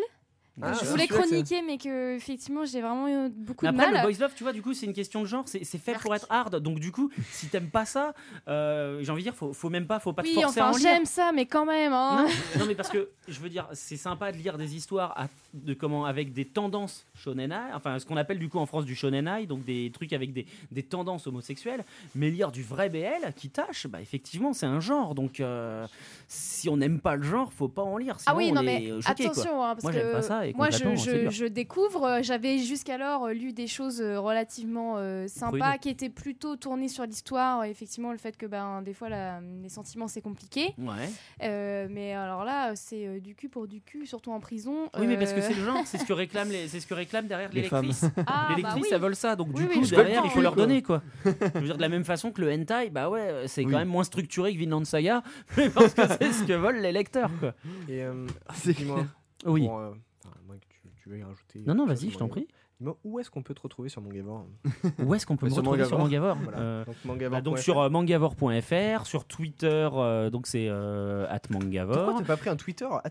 Ah, 0.62 0.74
je 0.74 0.86
voulais 0.86 1.08
chroniquer 1.08 1.62
mais 1.62 1.78
que 1.78 2.16
effectivement 2.16 2.66
j'ai 2.66 2.82
vraiment 2.82 3.08
eu 3.08 3.30
beaucoup 3.30 3.66
Mais 3.66 3.72
de 3.72 3.78
après, 3.78 3.92
mal. 3.92 4.02
le 4.06 4.08
boys 4.12 4.20
love, 4.20 4.34
tu 4.36 4.44
vois, 4.44 4.52
du 4.54 4.62
coup, 4.62 4.74
c'est 4.74 4.86
une 4.86 4.94
question 4.94 5.22
de 5.22 5.26
genre. 5.26 5.46
C'est 5.48 5.64
fait 5.78 5.94
pour 6.00 6.14
être 6.14 6.28
hard. 6.30 6.58
Donc, 6.58 6.80
du 6.80 6.92
coup, 6.92 7.10
si 7.32 7.48
t'aimes 7.48 7.70
pas 7.70 7.86
ça, 7.86 8.14
euh, 8.48 9.00
j'ai 9.02 9.12
envie 9.12 9.22
de 9.24 9.30
dire, 9.30 9.36
faut, 9.36 9.54
faut 9.54 9.70
même 9.70 9.88
pas, 9.88 10.00
faut 10.00 10.14
pas 10.14 10.24
te 10.24 10.28
oui, 10.28 10.34
forcer 10.42 10.60
à 10.60 10.68
enfin 10.68 10.74
en 10.76 10.78
lire. 10.78 10.90
j'aime 10.94 11.06
ça, 11.06 11.32
mais 11.34 11.46
quand 11.46 11.66
même. 11.66 11.94
Hein. 11.94 12.26
Non, 12.56 12.60
non, 12.60 12.66
mais 12.68 12.76
parce 12.76 12.90
que 12.90 13.10
je 13.28 13.40
veux 13.40 13.50
dire, 13.50 13.68
c'est 13.74 13.96
sympa 13.98 14.32
de 14.32 14.38
lire 14.38 14.58
des 14.58 14.76
histoires 14.76 15.14
à- 15.18 15.28
de 15.54 15.74
comment 15.74 16.06
avec 16.06 16.34
des 16.34 16.46
tendances 16.46 17.06
shonenai, 17.16 17.56
enfin 17.74 18.00
ce 18.00 18.06
qu'on 18.06 18.18
appelle 18.18 18.40
du 18.40 18.48
coup 18.50 18.58
en 18.60 18.66
France 18.66 18.86
du 18.86 18.96
shonenai, 18.96 19.46
donc 19.48 19.64
des 19.66 19.92
trucs 19.94 20.14
avec 20.14 20.32
des, 20.34 20.46
des 20.72 20.84
tendances 20.84 21.28
homosexuelles, 21.28 21.84
mais 22.16 22.30
lire 22.30 22.52
du 22.52 22.64
vrai 22.64 22.90
BL 22.90 23.34
qui 23.36 23.50
tâche, 23.50 23.88
bah 23.88 24.00
effectivement 24.02 24.54
c'est 24.54 24.66
un 24.66 24.80
genre, 24.80 25.14
donc 25.16 25.40
euh, 25.40 25.86
si 26.28 26.70
on 26.70 26.78
n'aime 26.78 27.00
pas 27.00 27.16
le 27.16 27.24
genre, 27.24 27.52
faut 27.52 27.68
pas 27.68 27.82
en 27.84 27.98
lire. 27.98 28.18
Ah 28.26 28.36
oui, 28.36 28.48
on 28.52 28.56
non 28.56 28.62
est 28.62 28.66
mais 28.66 29.02
choqué, 29.02 29.26
attention, 29.26 29.64
hein, 29.64 29.74
parce 29.76 29.84
Moi, 29.84 29.92
que 29.92 29.98
j'aime 30.00 30.12
pas 30.12 30.22
ça, 30.22 30.41
et 30.46 30.54
moi 30.54 30.70
je, 30.70 31.46
découvre. 31.48 32.04
euh, 32.06 32.20
J'avais 32.22 32.58
jusqu'alors 32.60 33.26
euh, 33.26 33.34
lu 33.34 33.54
des 33.54 33.68
choses 33.68 34.02
euh, 34.02 34.20
relativement 34.20 34.96
euh, 34.98 35.28
sympas 35.28 35.78
qui 35.78 35.90
étaient 35.90 36.10
plutôt 36.10 36.56
tournées 36.56 36.88
sur 36.88 37.06
l'histoire. 37.06 37.64
Effectivement, 37.66 38.12
le 38.12 38.18
fait 38.18 38.38
que 38.38 38.46
ben 38.46 38.82
des 38.82 38.94
fois 38.94 39.10
la- 39.10 39.40
les 39.62 39.70
sentiments 39.70 40.08
c'est 40.08 40.22
compliqué. 40.22 40.74
Ouais. 40.78 41.10
Euh, 41.44 41.88
mais 41.90 42.14
alors 42.14 42.44
là, 42.44 42.76
c'est 42.76 43.06
euh, 43.08 43.20
du 43.20 43.36
cul 43.36 43.50
pour 43.50 43.68
du 43.68 43.82
cul, 43.82 44.06
surtout 44.06 44.32
en 44.32 44.40
prison. 44.40 44.90
Oui, 45.00 45.08
mais 45.08 45.18
parce 45.18 45.34
que 45.34 45.42
c'est 45.42 45.54
le 45.54 45.64
genre, 45.66 45.82
c'est 45.86 45.98
ce 45.98 46.06
que 46.06 46.14
réclament 46.24 46.50
les, 46.52 46.68
c'est 46.68 46.80
ce 46.80 46.88
que 46.88 46.94
réclament 46.94 47.28
derrière 47.28 47.50
les, 47.52 47.68
ah, 47.72 47.82
les 47.82 47.90
bah 48.22 48.56
lectrices, 48.56 48.84
oui. 48.84 48.90
elles 48.92 49.02
veulent 49.02 49.16
ça, 49.16 49.36
donc 49.36 49.48
Oui, 49.54 49.64
du 49.64 49.68
oui, 49.70 49.80
coup, 49.82 49.86
derrière, 49.88 50.22
il 50.26 50.30
faut 50.32 50.38
oui, 50.38 50.44
leur 50.44 50.56
donner, 50.56 50.82
quoi. 50.82 51.02
Je 51.26 51.60
veux 51.60 51.66
dire, 51.66 51.78
de 51.78 51.82
la 51.82 51.90
même 51.90 52.04
façon 52.06 52.32
que 52.32 52.42
le 52.42 52.52
hentai, 52.52 52.90
bah 52.90 53.10
ouais, 53.10 53.44
c'est 53.48 53.64
Oui. 53.66 53.72
quand 53.72 53.78
même 53.80 53.88
moins 53.88 54.04
structuré 54.04 54.54
que 54.54 54.60
Vinland 54.60 54.86
Saga, 54.86 55.24
mais 55.58 55.70
parce 55.70 55.94
que 55.94 56.02
c'est 56.08 56.32
ce 56.32 56.44
que 56.44 56.54
veulent 56.54 56.82
les 56.82 56.92
lecteurs, 56.92 57.32
quoi. 57.40 57.54
Et 57.90 58.02
euh, 58.04 58.28
C'est 58.56 58.74
dis-moi, 58.74 59.06
Oui. 59.46 59.66
pour, 59.68 59.78
euh, 59.80 59.92
enfin, 60.32 60.40
moi, 60.48 60.56
que 60.58 60.66
tu, 60.70 60.82
tu 61.02 61.10
veux 61.10 61.18
y 61.20 61.24
rajouter. 61.24 61.64
Non, 61.68 61.76
non, 61.76 61.86
vas-y, 61.86 62.10
je 62.10 62.18
t'en 62.18 62.28
prie. 62.28 62.48
Dis-moi, 62.80 62.98
où 63.04 63.20
est-ce 63.20 63.30
qu'on 63.30 63.44
peut 63.44 63.54
te 63.54 63.62
retrouver 63.62 63.90
sur 63.90 64.02
Mangavore? 64.02 64.48
Où 65.06 65.14
est-ce 65.14 65.26
qu'on 65.28 65.38
peut 65.38 65.46
me 65.46 65.52
Sur 65.52 65.60
retrouver 65.60 65.86
sur 65.86 66.00
Mangavore 66.00 66.38
Voilà. 66.44 66.58
Euh, 66.60 66.86
donc, 67.06 67.20
bah, 67.30 67.42
donc 67.42 67.60
sur 67.60 67.80
euh, 67.80 67.90
mangavore.fr, 67.90 69.06
sur 69.06 69.26
Twitter, 69.26 69.90
euh, 69.94 70.30
donc 70.30 70.48
c'est 70.48 70.68
euh, 70.68 71.28
at 71.30 71.40
Pourquoi 71.42 72.16
t'as 72.18 72.26
pas 72.26 72.38
pris 72.38 72.50
un 72.50 72.56
Twitter 72.56 72.86
à 72.86 73.10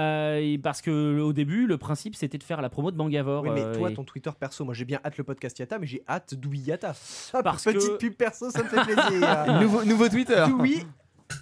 Euh, 0.00 0.36
et 0.40 0.58
parce 0.58 0.80
que 0.80 1.20
au 1.20 1.32
début, 1.32 1.66
le 1.66 1.76
principe 1.76 2.14
c'était 2.14 2.38
de 2.38 2.42
faire 2.44 2.62
la 2.62 2.70
promo 2.70 2.90
de 2.90 2.96
Mangavore. 2.96 3.42
Oui, 3.42 3.50
mais 3.52 3.62
euh, 3.62 3.74
toi, 3.74 3.90
et- 3.90 3.94
ton 3.94 4.04
Twitter 4.04 4.30
perso, 4.38 4.64
moi 4.64 4.72
j'ai 4.72 4.84
bien 4.84 5.00
hâte 5.04 5.18
le 5.18 5.24
podcast 5.24 5.58
Yata, 5.58 5.78
mais 5.78 5.86
j'ai 5.86 6.02
hâte 6.08 6.34
Doui 6.34 6.60
Yata. 6.60 6.94
Ah, 7.34 7.42
Parce 7.42 7.64
petite 7.64 7.80
que- 7.80 7.96
pub 7.96 8.14
perso, 8.14 8.50
ça 8.50 8.62
me 8.62 8.68
fait 8.68 8.84
plaisir. 8.84 9.46
nouveau, 9.60 9.84
nouveau 9.84 10.08
Twitter. 10.08 10.44
Doui 10.48 10.84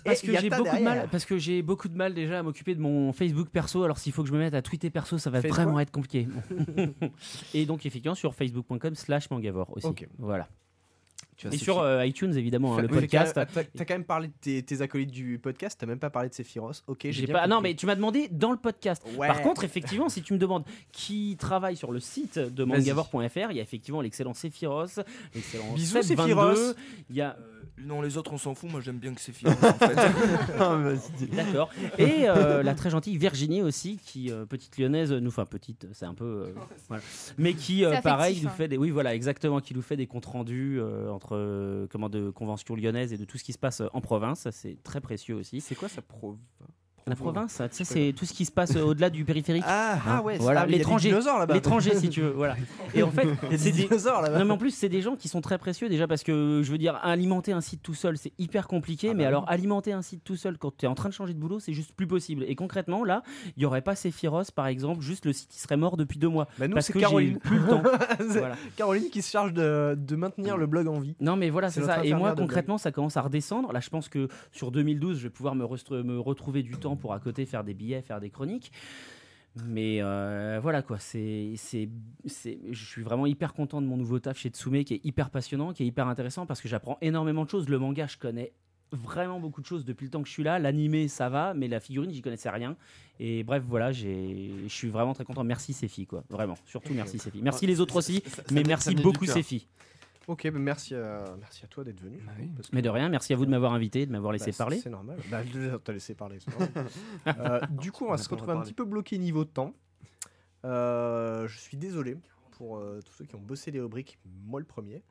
Parce 0.04 0.20
que 0.22 0.38
j'ai 0.38 0.50
beaucoup 0.50 0.76
de 0.76 0.82
mal, 0.82 1.08
parce 1.10 1.24
que 1.24 1.38
j'ai 1.38 1.62
beaucoup 1.62 1.88
de 1.88 1.96
mal 1.96 2.14
déjà 2.14 2.40
à 2.40 2.42
m'occuper 2.42 2.74
de 2.74 2.80
mon 2.80 3.12
Facebook 3.12 3.48
perso. 3.50 3.82
Alors 3.84 3.98
s'il 3.98 4.12
faut 4.12 4.22
que 4.22 4.28
je 4.28 4.34
me 4.34 4.38
mette 4.38 4.54
à 4.54 4.62
tweeter 4.62 4.90
perso, 4.90 5.18
ça 5.18 5.30
va 5.30 5.40
Fais 5.40 5.48
vraiment 5.48 5.80
être 5.80 5.90
compliqué. 5.90 6.28
et 7.54 7.66
donc 7.66 7.86
effectivement 7.86 8.14
sur 8.14 8.34
facebook.com/slash 8.34 9.30
mangavore 9.30 9.70
aussi. 9.76 9.88
Voilà. 10.18 10.48
Tu 11.36 11.48
as 11.48 11.52
Et 11.52 11.58
sur 11.58 11.80
euh, 11.80 12.06
iTunes 12.06 12.34
évidemment 12.34 12.78
hein, 12.78 12.82
le 12.82 12.88
podcast. 12.88 13.34
T'as 13.34 13.44
t'as 13.44 13.84
quand 13.84 13.94
même 13.94 14.04
parlé 14.04 14.28
de 14.28 14.32
tes, 14.40 14.62
tes 14.62 14.80
acolytes 14.80 15.10
du 15.10 15.38
podcast, 15.38 15.78
t'as 15.78 15.86
même 15.86 15.98
pas 15.98 16.08
parlé 16.08 16.30
de 16.30 16.34
Sephiroth. 16.34 16.82
Ok, 16.86 17.08
j'ai 17.10 17.26
pas. 17.26 17.46
Non 17.46 17.60
mais 17.60 17.74
tu 17.74 17.84
m'as 17.84 17.94
demandé 17.94 18.28
dans 18.30 18.52
le 18.52 18.56
podcast. 18.56 19.02
Ouais. 19.16 19.26
Par 19.26 19.42
contre, 19.42 19.62
effectivement, 19.62 20.08
si 20.08 20.22
tu 20.22 20.32
me 20.32 20.38
demandes 20.38 20.64
qui 20.92 21.36
travaille 21.38 21.76
sur 21.76 21.92
le 21.92 22.00
site 22.00 22.38
de 22.38 22.64
Vas-y. 22.64 22.78
mangavore.fr, 22.78 23.50
il 23.50 23.56
y 23.56 23.60
a 23.60 23.62
effectivement 23.62 24.00
l'excellent 24.00 24.32
Sephiros, 24.32 24.86
l'excellent 25.34 25.74
Bisous, 25.74 25.98
Seb22, 25.98 26.02
Sephiros. 26.04 26.74
Il 27.10 27.16
y 27.16 27.20
a 27.20 27.36
Non, 27.78 28.00
les 28.00 28.16
autres, 28.16 28.32
on 28.32 28.38
s'en 28.38 28.54
fout. 28.54 28.70
Moi, 28.70 28.80
j'aime 28.80 28.98
bien 28.98 29.12
que 29.14 29.20
c'est 29.20 29.32
fini. 29.32 29.52
en 29.52 29.56
fait. 29.56 29.96
Ah, 30.58 30.76
vas-y. 30.76 31.26
D'accord. 31.28 31.70
Et 31.98 32.28
euh, 32.28 32.62
la 32.62 32.74
très 32.74 32.90
gentille 32.90 33.16
Virginie 33.18 33.62
aussi, 33.62 33.98
qui 33.98 34.30
euh, 34.30 34.46
petite 34.46 34.78
lyonnaise, 34.78 35.12
nous, 35.12 35.28
enfin 35.28 35.44
petite, 35.44 35.86
c'est 35.92 36.06
un 36.06 36.14
peu, 36.14 36.24
euh, 36.24 36.54
voilà. 36.88 37.02
mais 37.36 37.54
qui 37.54 37.84
euh, 37.84 37.92
C'est 37.94 38.02
pareil 38.02 38.24
affectif, 38.32 38.44
nous 38.44 38.48
hein. 38.48 38.54
fait 38.56 38.68
des, 38.68 38.78
oui 38.78 38.90
voilà 38.90 39.14
exactement, 39.14 39.60
qui 39.60 39.74
nous 39.74 39.82
fait 39.82 39.96
des 39.96 40.06
comptes 40.06 40.26
rendus 40.26 40.78
euh, 40.80 41.10
entre 41.10 41.36
euh, 41.36 41.86
comment 41.90 42.08
de 42.08 42.30
conventions 42.30 42.74
lyonnaises 42.74 43.12
et 43.12 43.18
de 43.18 43.24
tout 43.24 43.36
ce 43.38 43.44
qui 43.44 43.52
se 43.52 43.58
passe 43.58 43.82
en 43.92 44.00
province. 44.00 44.40
Ça 44.40 44.52
c'est 44.52 44.78
très 44.82 45.00
précieux 45.00 45.34
aussi. 45.34 45.60
C'est 45.60 45.74
quoi 45.74 45.88
ça 45.88 46.02
prov 46.02 46.36
La 47.08 47.14
province, 47.14 47.52
ça, 47.52 47.68
tu 47.68 47.76
sais, 47.76 47.84
c'est 47.84 48.12
tout 48.16 48.24
ce 48.24 48.32
qui 48.32 48.44
se 48.44 48.50
passe 48.50 48.74
euh, 48.74 48.82
au-delà 48.82 49.10
du 49.10 49.24
périphérique. 49.24 49.62
Ah, 49.64 49.96
ah 50.08 50.22
ouais, 50.22 50.38
Voilà, 50.38 50.66
l'étranger. 50.66 51.14
L'étranger, 51.54 51.94
si 51.94 52.08
tu 52.10 52.20
veux, 52.22 52.30
voilà. 52.30 52.56
Et 52.94 53.04
en 53.04 53.12
fait, 53.12 53.28
c'est 53.52 53.70
des 53.70 53.70
des, 53.70 53.82
dinosaures 53.86 54.22
là-bas. 54.22 54.40
non 54.40 54.44
mais 54.44 54.50
en 54.50 54.58
plus 54.58 54.72
c'est 54.72 54.88
des 54.88 55.02
gens 55.02 55.14
qui 55.14 55.28
sont 55.28 55.40
très 55.40 55.56
précieux 55.58 55.88
déjà 55.88 56.08
parce 56.08 56.24
que 56.24 56.62
je 56.64 56.70
veux 56.72 56.78
dire 56.78 56.98
alimenter 57.04 57.52
un 57.52 57.60
site 57.60 57.80
tout 57.82 57.94
seul 57.94 58.16
c'est 58.18 58.32
hyper 58.38 58.66
compliqué 58.66 59.08
Ah 59.08 59.12
bah 59.12 59.16
mais 59.18 59.22
oui. 59.24 59.28
alors 59.28 59.44
alimenter 59.48 59.92
un 59.92 60.02
site 60.02 60.24
tout 60.24 60.34
seul 60.36 60.56
quand 60.58 60.76
tu 60.76 60.86
es 60.86 60.88
en 60.88 60.94
train 60.94 61.08
de 61.08 61.14
changer 61.14 61.34
de 61.34 61.38
boulot 61.38 61.60
c'est 61.60 61.74
juste 61.74 61.92
plus 61.94 62.06
possible 62.06 62.44
et 62.48 62.54
concrètement 62.56 63.04
là 63.04 63.22
il 63.56 63.62
y 63.62 63.66
aurait 63.66 63.82
pas 63.82 63.94
Sephiros 63.94 64.44
par 64.54 64.66
exemple 64.66 65.02
juste 65.02 65.26
le 65.26 65.32
site 65.32 65.54
il 65.54 65.60
serait 65.60 65.76
mort 65.76 65.96
depuis 65.96 66.18
deux 66.18 66.28
mois 66.28 66.48
Bah, 66.58 66.66
nous, 66.68 66.74
parce 66.74 66.86
c'est 66.86 66.92
que 66.92 66.98
Caroline. 66.98 67.38
plus 67.38 67.58
le 67.58 67.66
temps 67.68 67.82
voilà. 68.30 68.56
Caroline 68.76 69.10
qui 69.10 69.20
se 69.22 69.30
charge 69.30 69.52
de, 69.52 69.94
de 69.98 70.16
maintenir 70.16 70.56
le 70.56 70.66
blog 70.66 70.88
en 70.88 70.98
vie. 71.00 71.14
non 71.20 71.36
mais 71.36 71.50
voilà 71.50 71.70
C'est 71.70 71.82
ça 71.82 72.04
et 72.04 72.14
moi 72.14 72.34
concrètement 72.34 72.78
ça 72.78 72.90
commence 72.92 73.16
à 73.16 73.22
redescendre 73.22 73.72
là 73.72 73.80
je 73.80 73.90
pense 73.90 74.08
que 74.08 74.28
sur 74.52 74.70
2012 74.72 75.18
je 75.18 75.22
vais 75.24 75.30
pouvoir 75.30 75.54
me 75.54 75.64
retrouver 75.64 76.62
du 76.62 76.72
temps 76.72 76.95
pour 76.96 77.12
à 77.14 77.20
côté 77.20 77.46
faire 77.46 77.64
des 77.64 77.74
billets 77.74 78.02
faire 78.02 78.20
des 78.20 78.30
chroniques 78.30 78.72
mais 79.64 80.02
euh, 80.02 80.58
voilà 80.60 80.82
quoi, 80.82 80.98
c'est, 80.98 81.54
c'est, 81.56 81.88
c'est, 82.26 82.58
je 82.70 82.84
suis 82.84 83.02
vraiment 83.02 83.24
hyper 83.24 83.54
content 83.54 83.80
de 83.80 83.86
mon 83.86 83.96
nouveau 83.96 84.18
taf 84.18 84.36
chez 84.38 84.50
Tsume 84.50 84.84
qui 84.84 84.92
est 84.92 85.00
hyper 85.02 85.30
passionnant, 85.30 85.72
qui 85.72 85.82
est 85.82 85.86
hyper 85.86 86.08
intéressant 86.08 86.44
parce 86.44 86.60
que 86.60 86.68
j'apprends 86.68 86.98
énormément 87.00 87.44
de 87.46 87.48
choses. 87.48 87.66
Le 87.70 87.78
manga, 87.78 88.06
je 88.06 88.18
connais 88.18 88.52
vraiment 88.92 89.40
beaucoup 89.40 89.62
de 89.62 89.66
choses 89.66 89.86
depuis 89.86 90.04
le 90.04 90.10
temps 90.10 90.20
que 90.20 90.28
je 90.28 90.32
suis 90.34 90.42
là. 90.42 90.58
L'animé, 90.58 91.08
ça 91.08 91.30
va, 91.30 91.54
mais 91.54 91.68
la 91.68 91.80
figurine, 91.80 92.10
j'y 92.10 92.20
connaissais 92.20 92.50
rien. 92.50 92.76
Et 93.18 93.44
bref, 93.44 93.62
voilà, 93.66 93.92
j'ai, 93.92 94.50
je 94.64 94.72
suis 94.74 94.88
vraiment 94.88 95.14
très 95.14 95.24
content. 95.24 95.42
Merci 95.42 95.72
Sefi, 95.72 96.04
quoi, 96.06 96.22
vraiment. 96.28 96.56
Surtout 96.66 96.92
merci 96.92 97.18
Sefi. 97.18 97.40
Merci 97.42 97.66
les 97.66 97.80
autres 97.80 97.96
aussi, 97.96 98.22
Ça- 98.26 98.36
ça 98.36 98.42
mais 98.52 98.60
ça 98.60 98.68
merci 98.68 98.94
beaucoup 98.94 99.24
cœur. 99.24 99.34
Ok, 100.26 100.50
bah, 100.50 100.58
merci, 100.58 100.94
à, 100.94 101.24
merci 101.38 101.64
à 101.64 101.68
toi 101.68 101.84
d'être 101.84 102.00
venu. 102.00 102.18
Bah 102.26 102.32
oui. 102.38 102.50
Parce 102.56 102.68
que- 102.68 102.74
Mais 102.74 102.82
de 102.82 102.88
rien, 102.88 103.08
merci 103.08 103.32
à 103.32 103.36
vous 103.36 103.46
de 103.46 103.50
m'avoir 103.50 103.72
invité, 103.72 104.06
de 104.06 104.10
m'avoir 104.12 104.32
laissé 104.32 104.46
Bah, 104.46 104.52
c'est- 104.52 104.58
parler. 104.58 104.80
C'est 104.80 104.90
normal. 104.90 105.18
Bah, 105.30 105.42
t'ai 105.84 105.92
laissé 105.92 106.14
parler. 106.14 106.38
Euh, 107.38 107.60
du 107.70 107.92
coup, 107.92 108.06
on 108.06 108.10
va 108.10 108.18
se 108.18 108.28
retrouver 108.28 108.52
un 108.54 108.60
petit 108.62 108.72
peu 108.74 108.84
bloqué 108.84 109.18
niveau 109.18 109.44
temps. 109.44 109.72
Euh, 110.64 111.46
je 111.46 111.58
suis 111.58 111.76
désolé 111.76 112.16
pour 112.52 112.78
euh, 112.78 113.00
tous 113.04 113.12
ceux 113.12 113.24
qui 113.24 113.34
ont 113.36 113.40
bossé 113.40 113.70
les 113.70 113.80
rubriques, 113.80 114.18
moi 114.46 114.58
le 114.58 114.66
premier, 114.66 115.02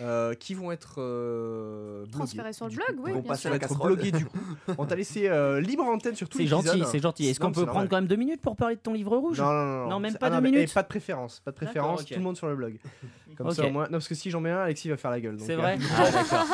euh, 0.00 0.34
qui 0.34 0.54
vont 0.54 0.70
être 0.72 0.96
euh, 0.98 2.06
Transférés 2.12 2.52
sur 2.52 2.66
le 2.68 2.74
blog, 2.74 2.86
coup. 2.96 3.02
oui, 3.04 3.12
vont 3.12 3.20
bien 3.20 3.28
passer 3.28 3.42
sûr. 3.42 3.52
à 3.52 3.56
être 3.56 3.62
casserole. 3.62 3.94
blogués 3.94 4.12
du 4.12 4.24
coup. 4.26 4.38
On 4.78 4.86
t'a 4.86 4.94
laissé 4.96 5.28
euh, 5.28 5.60
libre 5.60 5.84
antenne 5.84 6.14
sur 6.14 6.28
tout 6.28 6.38
C'est 6.38 6.46
gentil, 6.46 6.82
c'est 6.90 7.00
gentil. 7.00 7.26
Est-ce 7.28 7.40
Non, 7.40 7.48
qu'on 7.48 7.54
c'est 7.54 7.60
peut 7.60 7.66
prendre 7.66 7.74
normal. 7.80 7.88
quand 7.88 7.96
même 7.96 8.06
deux 8.06 8.16
minutes 8.16 8.40
pour 8.40 8.56
parler 8.56 8.76
de 8.76 8.80
ton 8.80 8.92
livre 8.92 9.16
rouge 9.16 9.38
Non, 9.40 9.46
non, 9.52 9.64
non, 9.84 9.88
Non, 9.90 10.00
même 10.00 10.14
pas 10.16 10.26
ah 10.28 10.30
deux 10.36 10.40
mais- 10.40 10.50
minutes 10.52 10.70
et 10.70 10.74
pas 10.74 10.82
de 10.82 10.88
préférence, 10.88 11.40
pas 11.40 11.50
de 11.50 11.56
D'accord, 11.56 11.66
préférence. 11.72 12.00
ok. 12.02 12.08
Tout 12.08 12.14
le 12.14 12.20
monde 12.20 12.36
sur 12.36 12.48
le 12.48 12.56
blog. 12.56 12.78
Comme 13.36 13.50
ça 13.52 13.62
Ok. 13.62 13.68
au 13.68 13.72
moins. 13.72 13.84
Non, 13.84 13.90
parce 13.92 14.08
que 14.08 14.16
si 14.16 14.30
j'en 14.30 14.40
mets 14.40 14.50
un, 14.50 14.58
Alexis 14.62 14.88
va 14.88 14.96
faire 14.96 15.12
la 15.12 15.20
gueule. 15.20 15.36
donc, 15.36 15.46
C'est 15.46 15.52
euh, 15.54 15.58
vrai 15.58 15.78
Ah, 15.96 16.10
d'accord. 16.10 16.46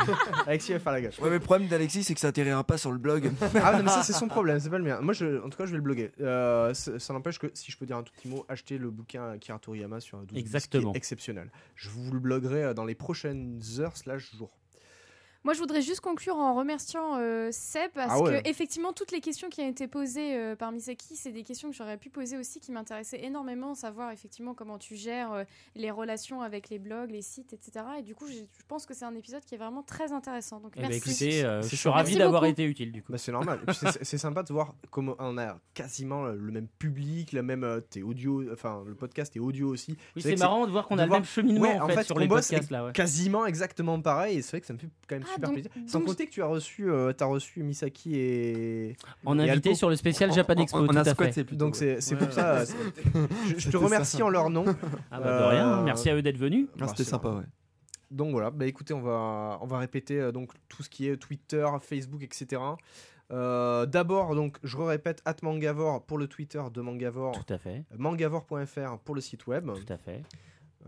Alexis 0.46 0.72
va 0.72 0.78
faire 0.78 0.92
la 0.92 1.00
gueule. 1.02 1.12
Ouais, 1.20 1.28
mais 1.28 1.34
le 1.34 1.40
problème 1.40 1.68
d'Alexis, 1.68 2.04
c'est 2.04 2.14
que 2.14 2.20
ça 2.20 2.28
atterrira 2.28 2.64
pas 2.64 2.78
sur 2.78 2.90
le 2.92 2.98
blog. 2.98 3.30
Ah 3.62 3.76
non 3.76 3.82
mais 3.82 3.90
ça 3.90 4.02
c'est 4.02 4.12
son 4.14 4.28
problème, 4.28 4.58
c'est 4.60 4.70
pas 4.70 4.78
le 4.78 4.84
mien. 4.84 4.98
Moi 5.02 5.12
je, 5.12 5.42
en 5.44 5.48
tout 5.50 5.58
cas 5.58 5.66
je 5.66 5.70
vais 5.72 5.76
le 5.76 5.82
bloguer. 5.82 6.12
Euh, 6.20 6.72
ça 6.74 6.98
ça 6.98 7.12
n'empêche 7.12 7.38
que 7.38 7.48
si 7.54 7.70
je 7.70 7.76
peux 7.76 7.84
dire 7.86 7.96
un 7.98 8.02
tout 8.02 8.12
petit 8.12 8.28
mot, 8.28 8.44
achetez 8.48 8.78
le 8.78 8.90
bouquin 8.90 9.30
Akira 9.32 9.58
Toriyama 9.58 10.00
sur 10.00 10.18
12 10.18 10.38
Exactement. 10.38 10.92
qui 10.92 10.96
est 10.96 10.98
exceptionnel. 10.98 11.50
Je 11.76 11.90
vous 11.90 12.10
le 12.12 12.18
bloguerai 12.20 12.64
euh, 12.64 12.74
dans 12.74 12.84
les 12.90 12.96
prochaines 12.96 13.62
heures 13.78 13.96
slash 13.96 14.34
jours. 14.34 14.59
Moi, 15.42 15.54
je 15.54 15.58
voudrais 15.58 15.80
juste 15.80 16.00
conclure 16.00 16.36
en 16.36 16.54
remerciant 16.54 17.16
euh, 17.16 17.48
Seb 17.50 17.90
parce 17.94 18.12
Ah 18.14 18.20
ouais. 18.20 18.42
que 18.42 18.48
effectivement 18.48 18.92
toutes 18.92 19.10
les 19.10 19.20
questions 19.22 19.48
qui 19.48 19.62
ont 19.62 19.68
été 19.68 19.88
posées 19.88 20.36
euh, 20.36 20.54
par 20.54 20.70
Misaki, 20.70 21.16
c'est 21.16 21.32
des 21.32 21.44
questions 21.44 21.70
que 21.70 21.74
j'aurais 21.76 21.96
pu 21.96 22.10
poser 22.10 22.36
aussi, 22.36 22.60
qui 22.60 22.72
m'intéressaient 22.72 23.24
énormément, 23.24 23.74
savoir 23.74 24.10
effectivement 24.12 24.52
comment 24.52 24.76
tu 24.76 24.96
gères 24.96 25.32
euh, 25.32 25.44
les 25.74 25.90
relations 25.90 26.42
avec 26.42 26.68
les 26.68 26.78
blogs, 26.78 27.10
les 27.10 27.22
sites, 27.22 27.54
etc. 27.54 27.86
Et 28.00 28.02
du 28.02 28.14
coup, 28.14 28.26
je 28.26 28.34
pense 28.68 28.84
que 28.84 28.92
c'est 28.92 29.06
un 29.06 29.14
épisode 29.14 29.42
qui 29.42 29.54
est 29.54 29.58
vraiment 29.58 29.82
très 29.82 30.12
intéressant. 30.12 30.60
Donc 30.60 30.74
Eh 30.76 30.82
ben, 30.82 30.90
merci. 30.90 31.08
écoutez, 31.10 31.44
euh, 31.44 31.62
je 31.62 31.74
suis 31.74 31.88
ravi 31.88 32.16
d'avoir 32.16 32.44
été 32.44 32.64
utile 32.64 32.92
du 32.92 33.02
coup. 33.02 33.12
Bah, 33.12 33.18
c'est 33.18 33.32
normal. 33.32 33.60
C'est- 34.02 34.18
sympa 34.18 34.42
de 34.42 34.52
voir 34.52 34.74
comment 34.90 35.14
on 35.20 35.38
a 35.38 35.58
quasiment 35.72 36.24
le 36.24 36.52
même 36.52 36.68
public, 36.78 37.32
le 37.32 37.42
même 37.42 37.64
euh, 37.64 37.80
t'es 37.80 38.02
audio, 38.02 38.44
enfin 38.52 38.82
le 38.86 38.94
podcast 38.94 39.34
est 39.34 39.40
audio 39.40 39.68
aussi. 39.70 39.96
Oui, 40.14 40.20
C'est 40.20 40.36
marrant 40.38 40.66
de 40.66 40.70
voir 40.70 40.86
qu'on 40.86 40.98
a 40.98 41.04
le 41.04 41.08
voir- 41.08 41.20
même 41.20 41.26
cheminement 41.26 41.62
Ouais, 41.62 41.80
en 41.80 41.86
en 41.86 41.88
fait, 41.88 42.02
sur 42.04 42.18
les 42.18 42.28
podcasts 42.28 42.70
là. 42.70 42.84
ouais. 42.84 42.92
quasiment 42.92 43.46
exactement 43.46 43.98
pareil 44.02 44.36
et 44.38 44.42
c'est 44.42 44.50
vrai 44.50 44.60
que 44.60 44.66
ça 44.66 44.74
me 44.74 44.78
fait 44.78 44.88
quand 45.08 45.14
même 45.16 45.24
Ah, 45.29 45.29
super 45.34 45.48
donc- 45.48 45.52
plaisir. 45.62 45.70
Sans 45.86 46.00
compter 46.00 46.26
que 46.26 46.30
tu 46.30 46.42
as 46.42 46.46
reçu, 46.46 46.90
euh, 46.90 47.12
t'as 47.12 47.26
reçu 47.26 47.62
Misaki 47.62 48.16
et 48.16 48.96
En 49.24 49.38
Et 49.38 49.42
invité 49.50 49.70
Alpo. 49.70 49.78
sur 49.78 49.88
le 49.90 49.96
spécial 49.96 50.32
Japan 50.32 50.54
Expo, 50.56 50.78
On, 50.78 50.88
a 50.96 51.04
squat, 51.04 51.32
c'est 51.32 51.44
plutôt. 51.44 51.64
donc 51.64 51.76
c'est 51.76 52.00
c'est 52.00 52.14
Ouais, 52.14 52.20
pour 52.24 52.32
ça. 52.32 52.64
je, 52.64 53.58
je 53.58 53.70
te 53.70 53.76
remercie 53.76 54.22
en 54.22 54.28
leur 54.28 54.50
nom. 54.50 54.64
Ah 55.10 55.20
bah, 55.20 55.38
de 55.40 55.44
rien, 55.44 55.78
Euh, 55.78 55.82
merci 55.84 56.08
à 56.10 56.14
eux 56.16 56.22
d'être 56.22 56.38
venus. 56.38 56.68
Ah, 56.80 56.88
C'était 56.88 57.04
c'est 57.04 57.10
sympa, 57.10 57.30
ouais. 57.30 57.44
Donc 58.10 58.32
voilà, 58.32 58.50
bah 58.50 58.66
écoutez, 58.66 58.92
on 58.92 59.00
va, 59.02 59.58
on 59.60 59.66
va 59.66 59.78
répéter 59.78 60.18
euh, 60.20 60.32
donc 60.32 60.50
tout 60.68 60.82
ce 60.82 60.90
qui 60.90 61.06
est 61.08 61.16
Twitter, 61.16 61.64
Facebook, 61.80 62.22
etc. 62.24 62.60
Euh, 63.30 63.86
D'abord, 63.86 64.34
donc, 64.34 64.56
je 64.64 64.76
répète, 64.76 65.22
at 65.24 65.36
Mangavor 65.42 66.02
pour 66.04 66.18
le 66.18 66.26
Twitter 66.26 66.60
de 66.74 66.80
Mangavor, 66.80 67.30
Tout 67.32 67.52
à 67.54 67.58
fait, 67.58 67.84
mangavor.fr 67.96 68.98
pour 69.04 69.14
le 69.14 69.20
site 69.20 69.46
web. 69.46 69.66
tout 69.66 69.92
à 69.92 69.96
fait. 69.96 70.22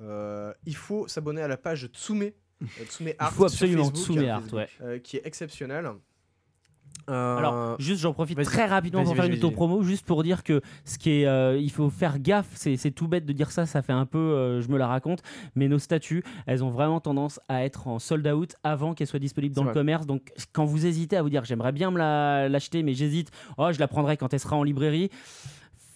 Euh, 0.00 0.52
il 0.66 0.74
faut 0.74 1.06
s'abonner 1.06 1.42
à 1.42 1.48
la 1.48 1.56
page 1.56 1.86
Tsume, 1.92 2.30
euh, 2.62 3.12
Art 3.18 3.30
Il 3.32 3.34
faut 3.36 3.48
sur 3.48 3.64
absolument 3.64 3.84
Facebook, 3.90 4.16
Tsume 4.18 4.28
Art, 4.28 4.42
ouais. 4.52 4.68
euh, 4.82 4.98
qui 4.98 5.16
est 5.16 5.22
exceptionnel. 5.26 5.90
Euh, 7.10 7.36
Alors, 7.36 7.80
juste 7.80 8.00
j'en 8.00 8.12
profite 8.12 8.40
très 8.44 8.66
rapidement 8.66 9.02
pour 9.02 9.16
faire 9.16 9.24
une 9.24 9.32
auto-promo, 9.34 9.82
juste 9.82 10.06
pour 10.06 10.22
dire 10.22 10.44
que 10.44 10.60
ce 10.84 10.98
qui 10.98 11.10
est, 11.22 11.26
euh, 11.26 11.58
il 11.58 11.70
faut 11.70 11.90
faire 11.90 12.20
gaffe, 12.20 12.50
c'est 12.54 12.76
tout 12.92 13.08
bête 13.08 13.26
de 13.26 13.32
dire 13.32 13.50
ça, 13.50 13.66
ça 13.66 13.82
fait 13.82 13.92
un 13.94 14.06
peu, 14.06 14.18
euh, 14.18 14.60
je 14.60 14.68
me 14.68 14.78
la 14.78 14.86
raconte, 14.86 15.20
mais 15.56 15.66
nos 15.66 15.80
statues, 15.80 16.22
elles 16.46 16.62
ont 16.62 16.70
vraiment 16.70 17.00
tendance 17.00 17.40
à 17.48 17.64
être 17.64 17.88
en 17.88 17.98
sold 17.98 18.26
out 18.28 18.54
avant 18.62 18.94
qu'elles 18.94 19.08
soient 19.08 19.18
disponibles 19.18 19.54
dans 19.54 19.62
le 19.64 19.70
vrai. 19.70 19.74
commerce. 19.80 20.06
Donc, 20.06 20.30
quand 20.52 20.64
vous 20.64 20.86
hésitez 20.86 21.16
à 21.16 21.22
vous 21.22 21.30
dire, 21.30 21.44
j'aimerais 21.44 21.72
bien 21.72 21.90
me 21.90 21.98
la- 21.98 22.48
l'acheter, 22.48 22.84
mais 22.84 22.94
j'hésite, 22.94 23.30
oh, 23.58 23.72
je 23.72 23.80
la 23.80 23.88
prendrai 23.88 24.16
quand 24.16 24.32
elle 24.32 24.40
sera 24.40 24.54
en 24.56 24.62
librairie. 24.62 25.10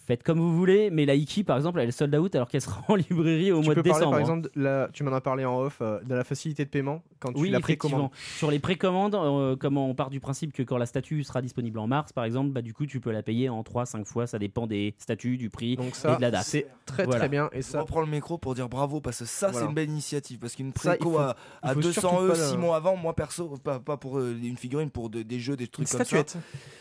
Faites 0.07 0.23
comme 0.23 0.39
vous 0.39 0.57
voulez, 0.57 0.89
mais 0.91 1.05
la 1.05 1.15
Iki 1.17 1.43
par 1.43 1.57
exemple, 1.57 1.81
elle 1.81 1.89
est 1.89 1.93
sold 1.93 2.15
out 2.15 2.35
alors 2.37 2.49
qu'elle 2.49 2.61
sera 2.61 2.81
en 2.89 2.95
librairie 2.95 3.51
au 3.51 3.59
tu 3.61 3.67
mois 3.67 3.75
peux 3.75 3.83
de 3.83 3.89
parler 3.89 4.01
décembre. 4.07 4.11
par 4.13 4.19
hein. 4.19 4.21
exemple, 4.21 4.51
la- 4.55 4.89
tu 4.93 5.03
m'en 5.03 5.13
as 5.13 5.21
parlé 5.21 5.45
en 5.45 5.59
off, 5.61 5.79
euh, 5.81 5.99
de 6.05 6.15
la 6.15 6.23
facilité 6.23 6.65
de 6.65 6.71
paiement 6.71 7.03
quand 7.19 7.33
tu 7.33 7.41
Oui, 7.41 7.51
la 7.51 7.59
précommandes. 7.61 8.11
Sur 8.37 8.51
les 8.53 8.61
précommandes, 8.61 9.17
euh, 9.17 9.57
comment 9.59 9.89
on 9.91 9.95
part 9.95 10.11
du 10.11 10.21
principe 10.21 10.53
que 10.53 10.63
quand 10.63 10.77
la 10.79 10.87
statue 10.87 11.25
sera 11.25 11.43
disponible 11.43 11.79
en 11.81 11.89
mars, 11.89 12.13
par 12.13 12.25
exemple, 12.25 12.51
bah, 12.51 12.63
du 12.63 12.73
coup, 12.73 12.87
tu 12.87 13.01
peux 13.01 13.11
la 13.11 13.23
payer 13.25 13.49
en 13.49 13.63
3-5 13.65 14.05
fois, 14.07 14.27
ça 14.29 14.39
dépend 14.39 14.67
des 14.69 14.95
statuts, 14.99 15.37
du 15.39 15.51
prix. 15.51 15.75
Donc 15.77 15.97
ça, 15.97 16.15
de 16.15 16.23
la 16.23 16.31
date. 16.31 16.45
c'est 16.45 16.67
très 16.87 17.05
Voilà. 17.05 17.19
très 17.19 17.29
bien. 17.29 17.49
Et 17.53 17.57
Je 17.57 17.63
ça, 17.67 17.81
reprends 17.81 18.01
le 18.01 18.07
micro 18.07 18.39
pour 18.39 18.55
dire 18.55 18.69
bravo 18.69 19.01
parce 19.01 19.19
que 19.19 19.25
ça 19.25 19.49
Voilà. 19.49 19.65
c'est 19.65 19.69
une 19.69 19.75
belle 19.75 19.91
initiative 19.91 20.39
parce 20.39 20.55
qu'une 20.55 20.73
Ça, 20.75 20.91
préco 20.91 21.13
faut- 21.13 21.19
à, 21.19 21.35
à 21.63 21.75
faut 21.75 21.81
200 21.81 22.01
surtout 22.01 22.25
E 22.27 22.29
pas 22.29 22.35
6 22.37 22.53
le- 22.55 22.61
mois 22.61 22.77
avant 22.77 22.95
moi 22.97 23.15
perso 23.17 23.49
pas, 23.65 23.81
pas 23.81 23.97
pour 23.97 24.19
euh, 24.19 24.37
une 24.41 24.57
figurine 24.57 24.91
pour 24.91 25.11
de- 25.11 25.23
des 25.23 25.41
jeux 25.41 25.57
des 25.57 25.65
une 25.65 25.71
trucs 25.71 25.89
comme 25.89 26.05
statuette. 26.05 26.37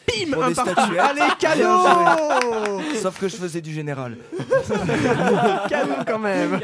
Bim 0.07 0.31
Pour 0.33 0.43
Un 0.43 0.49
des 0.49 0.53
partout. 0.55 0.71
statuettes. 0.73 0.99
Allez, 0.99 1.33
cadeau 1.39 2.93
ça 2.95 3.11
que 3.19 3.27
je 3.27 3.35
faisais 3.35 3.61
du 3.61 3.71
général. 3.73 4.17
Cadeau 5.69 5.93
quand 6.07 6.19
même. 6.19 6.59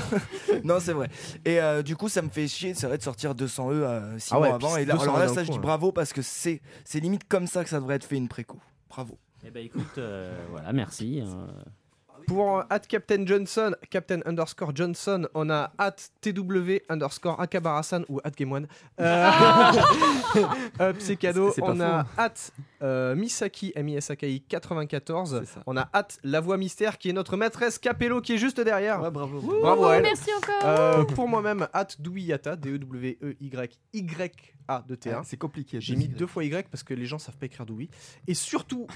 Non 0.64 0.78
c'est 0.80 0.92
vrai. 0.92 1.08
Et 1.44 1.60
euh, 1.60 1.82
du 1.82 1.96
coup 1.96 2.08
ça 2.08 2.22
me 2.22 2.28
fait 2.28 2.48
chier 2.48 2.74
c'est 2.74 2.86
vrai 2.86 2.98
de 2.98 3.02
sortir 3.02 3.34
200 3.34 3.70
E 3.72 4.00
6 4.18 4.30
Ah 4.32 4.40
ouais, 4.40 4.48
mois 4.48 4.56
avant. 4.56 4.76
et 4.76 4.84
là, 4.84 4.94
200 4.94 5.02
alors 5.04 5.18
là 5.18 5.26
d'un 5.26 5.34
ça 5.34 5.44
je 5.44 5.50
dis 5.50 5.58
hein. 5.58 5.60
bravo 5.60 5.92
parce 5.92 6.12
que 6.12 6.22
c'est 6.22 6.60
c'est 6.84 7.00
limite 7.00 7.28
comme 7.28 7.46
ça 7.46 7.62
que 7.64 7.70
ça 7.70 7.78
devrait 7.78 7.96
être 7.96 8.04
fait 8.04 8.16
une 8.16 8.28
préco. 8.28 8.58
Bravo. 8.88 9.18
Eh 9.46 9.50
ben 9.50 9.64
écoute, 9.64 9.98
euh, 9.98 10.34
voilà, 10.50 10.72
merci. 10.72 11.22
Pour 12.26 12.58
euh, 12.58 12.62
at 12.70 12.80
Captain 12.80 13.24
Johnson, 13.24 13.72
Captain 13.90 14.20
underscore 14.26 14.74
Johnson, 14.74 15.26
on 15.34 15.48
a 15.50 15.70
at 15.78 15.94
TW 16.20 16.78
underscore 16.88 17.40
Akabarasan 17.40 18.02
ou 18.08 18.20
at 18.24 18.30
Game 18.32 18.52
One. 18.52 18.66
Euh, 19.00 19.30
Hop, 20.80 20.96
c'est 20.98 21.16
cadeau. 21.16 21.48
C'est- 21.50 21.56
c'est 21.56 21.60
pas 21.62 21.72
On 21.72 21.80
a 21.80 22.06
at 22.16 22.32
euh, 22.82 23.14
Misaki, 23.14 23.72
M-I-S-A-K-I 23.76 24.40
94. 24.42 25.40
C'est 25.40 25.46
ça. 25.54 25.62
On 25.66 25.76
a 25.76 25.88
at 25.92 26.08
La 26.24 26.40
Voix 26.40 26.56
Mystère 26.56 26.98
qui 26.98 27.10
est 27.10 27.12
notre 27.12 27.36
maîtresse 27.36 27.78
Capello 27.78 28.20
qui 28.20 28.34
est 28.34 28.38
juste 28.38 28.60
derrière. 28.60 29.00
Ouais, 29.02 29.10
bravo. 29.10 29.40
Bravo 29.40 29.84
à 29.86 29.96
elle. 29.96 30.02
Merci 30.02 30.30
encore. 30.36 30.54
Euh, 30.64 31.04
pour 31.04 31.28
moi-même, 31.28 31.68
at 31.72 31.88
Douillata, 31.98 32.54
E 32.54 32.56
D-E-W-E-Y-Y-A 32.56 34.82
de 34.86 34.96
T1. 34.96 35.14
Ah, 35.18 35.22
C'est 35.24 35.36
compliqué. 35.36 35.80
J'ai 35.80 35.96
mis 35.96 36.08
deux 36.08 36.26
fois 36.26 36.44
Y 36.44 36.68
parce 36.68 36.82
que 36.82 36.94
les 36.94 37.06
gens 37.06 37.18
savent 37.18 37.36
pas 37.36 37.46
écrire 37.46 37.66
Doui. 37.66 37.88
Et 38.26 38.34
surtout, 38.34 38.86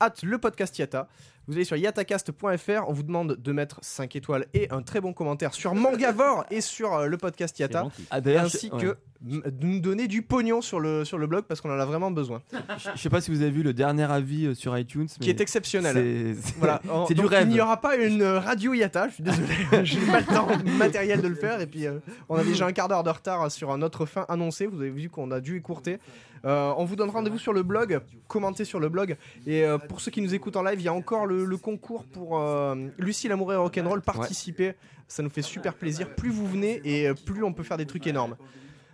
hâte 0.00 0.22
le 0.22 0.38
podcast 0.38 0.78
Yata. 0.78 1.08
Vous 1.48 1.54
allez 1.54 1.64
sur 1.64 1.76
yatacast.fr, 1.76 2.88
on 2.88 2.92
vous 2.92 3.02
demande 3.04 3.36
de 3.36 3.52
mettre 3.52 3.78
5 3.82 4.16
étoiles 4.16 4.46
et 4.52 4.68
un 4.70 4.82
très 4.82 5.00
bon 5.00 5.12
commentaire 5.12 5.54
sur 5.54 5.74
Mangavore 5.74 6.44
et 6.50 6.60
sur 6.60 6.92
euh, 6.94 7.06
le 7.06 7.16
podcast 7.18 7.56
Yata. 7.58 7.86
Ah, 8.10 8.18
Ainsi 8.40 8.70
je- 8.72 8.78
que 8.80 8.86
ouais. 8.86 9.50
de 9.52 9.66
nous 9.66 9.78
donner 9.80 10.08
du 10.08 10.22
pognon 10.22 10.60
sur 10.60 10.80
le, 10.80 11.04
sur 11.04 11.18
le 11.18 11.26
blog 11.28 11.44
parce 11.44 11.60
qu'on 11.60 11.70
en 11.70 11.78
a 11.78 11.84
vraiment 11.84 12.10
besoin. 12.10 12.42
Je 12.52 12.90
je 12.96 13.00
sais 13.00 13.08
pas 13.10 13.20
si 13.20 13.30
vous 13.30 13.42
avez 13.42 13.50
vu 13.52 13.62
le 13.62 13.72
dernier 13.72 14.10
avis 14.10 14.46
euh, 14.46 14.54
sur 14.54 14.76
iTunes. 14.76 15.06
Qui 15.20 15.30
est 15.30 15.40
exceptionnel. 15.40 15.94
c'est- 16.42 16.54
Voilà. 16.58 16.82
Du 17.10 17.24
rêve. 17.24 17.46
Il 17.48 17.52
n'y 17.54 17.60
aura 17.60 17.80
pas 17.80 17.96
une 17.96 18.22
euh, 18.22 18.40
radio 18.40 18.74
Yata, 18.74 19.08
je 19.08 19.14
suis 19.14 19.22
désolé, 19.22 19.46
j'ai 19.84 20.00
pas 20.00 20.20
le 20.20 20.26
temps 20.26 20.48
matériel 20.78 21.22
de 21.22 21.28
le 21.28 21.36
faire. 21.36 21.60
Et 21.60 21.66
puis, 21.66 21.86
euh, 21.86 21.98
on 22.28 22.36
a 22.36 22.42
déjà 22.44 22.66
un 22.66 22.72
quart 22.72 22.88
d'heure 22.88 23.04
de 23.04 23.10
retard 23.10 23.50
sur 23.52 23.70
un 23.70 23.82
autre 23.82 24.04
fin 24.04 24.24
annoncé. 24.28 24.66
Vous 24.66 24.80
avez 24.80 24.90
vu 24.90 25.08
qu'on 25.08 25.30
a 25.30 25.40
dû 25.40 25.56
écourter. 25.56 25.98
Euh, 26.44 26.72
on 26.76 26.84
vous 26.84 26.94
donne 26.94 27.10
rendez-vous 27.10 27.38
sur 27.38 27.52
le 27.52 27.62
blog, 27.64 27.98
commentez 28.28 28.64
sur 28.64 28.78
le 28.78 28.88
blog. 28.88 29.16
Et 29.46 29.64
euh, 29.64 29.78
pour 29.78 30.00
ceux 30.00 30.10
qui 30.12 30.20
nous 30.20 30.32
écoutent 30.34 30.54
en 30.56 30.62
live, 30.62 30.78
il 30.78 30.84
y 30.84 30.88
a 30.88 30.92
encore 30.92 31.26
le, 31.26 31.35
le 31.44 31.56
concours 31.56 32.04
pour 32.04 32.38
euh, 32.38 32.74
Lucie 32.98 33.28
l'amour 33.28 33.52
et 33.52 33.56
rock'n'roll. 33.56 34.00
Participez, 34.02 34.74
ça 35.08 35.22
nous 35.22 35.30
fait 35.30 35.42
super 35.42 35.74
plaisir. 35.74 36.14
Plus 36.14 36.30
vous 36.30 36.46
venez 36.46 36.80
et 36.84 37.08
euh, 37.08 37.14
plus 37.14 37.42
on 37.44 37.52
peut 37.52 37.62
faire 37.62 37.76
des 37.76 37.86
trucs 37.86 38.06
énormes. 38.06 38.36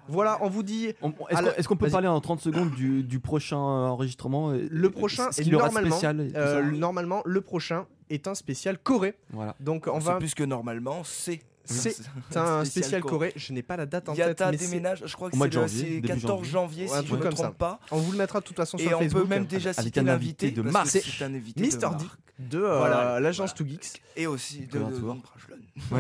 Voilà, 0.08 0.38
on 0.40 0.48
vous 0.48 0.62
dit 0.62 0.88
Est-ce 1.30 1.68
qu'on 1.68 1.76
peut 1.76 1.88
parler 1.88 2.08
en 2.08 2.20
30 2.20 2.40
secondes 2.40 2.70
du, 2.72 3.02
du 3.02 3.20
prochain 3.20 3.56
euh, 3.56 3.86
enregistrement 3.86 4.52
le 4.52 4.90
prochain 4.90 5.30
ce 5.30 5.42
est 5.42 5.44
de 5.44 5.50
normalement, 5.52 5.90
spécial 5.90 6.30
euh, 6.34 6.70
normalement 6.70 7.22
le 7.24 7.40
prochain 7.40 7.86
est 8.10 8.26
un 8.26 8.34
spécial 8.34 8.78
Corée. 8.78 9.14
Voilà. 9.30 9.54
Donc 9.60 9.86
on 9.86 10.00
c'est 10.00 10.06
va 10.06 10.16
plus 10.16 10.34
que 10.34 10.42
normalement 10.42 11.02
c'est 11.04 11.40
c'est 11.72 11.96
un 12.36 12.64
spécial 12.64 13.02
Corée. 13.02 13.32
Je 13.36 13.52
n'ai 13.52 13.62
pas 13.62 13.76
la 13.76 13.86
date 13.86 14.08
en 14.08 14.14
tête, 14.14 14.26
Yata 14.26 14.50
mais 14.50 14.58
c'est- 14.58 14.64
déménage 14.66 15.02
je 15.04 15.14
crois 15.14 15.30
que 15.30 15.36
c'est 15.36 15.44
le- 15.44 15.50
janvier, 15.50 15.80
c'est 15.84 15.90
début 16.00 16.08
14 16.08 16.46
janvier, 16.48 16.88
si 16.88 16.94
je 16.94 17.00
truc 17.02 17.12
me 17.12 17.22
comme 17.22 17.36
ça. 17.36 17.42
trompe 17.44 17.58
pas 17.58 17.80
on 17.90 17.98
vous 17.98 18.12
le 18.12 18.18
mettra 18.18 18.40
de 18.40 18.44
toute 18.44 18.56
façon 18.56 18.78
et 18.78 18.82
sur 18.88 18.96
on 18.98 19.00
Facebook. 19.00 19.22
peut 19.22 19.28
même 19.28 19.46
déjà 19.46 19.70
avec 19.70 19.82
citer 19.84 20.00
un 20.00 20.04
l'invité 20.04 20.46
invité 20.46 20.62
de 20.62 20.68
que 20.70 20.88
c'est 20.88 21.24
un 21.24 21.34
invité 21.34 21.60
de 21.60 21.66
Mister. 21.66 21.88
Dick 21.98 22.10
de 22.38 22.58
euh, 22.62 23.20
l'agence 23.20 23.54
2Geeks 23.54 24.00
et 24.16 24.26
aussi 24.26 24.66
de, 24.66 24.78
Brajlon. 24.78 25.22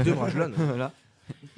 De 0.04 0.12
Brajlon. 0.12 0.52
voilà. 0.56 0.92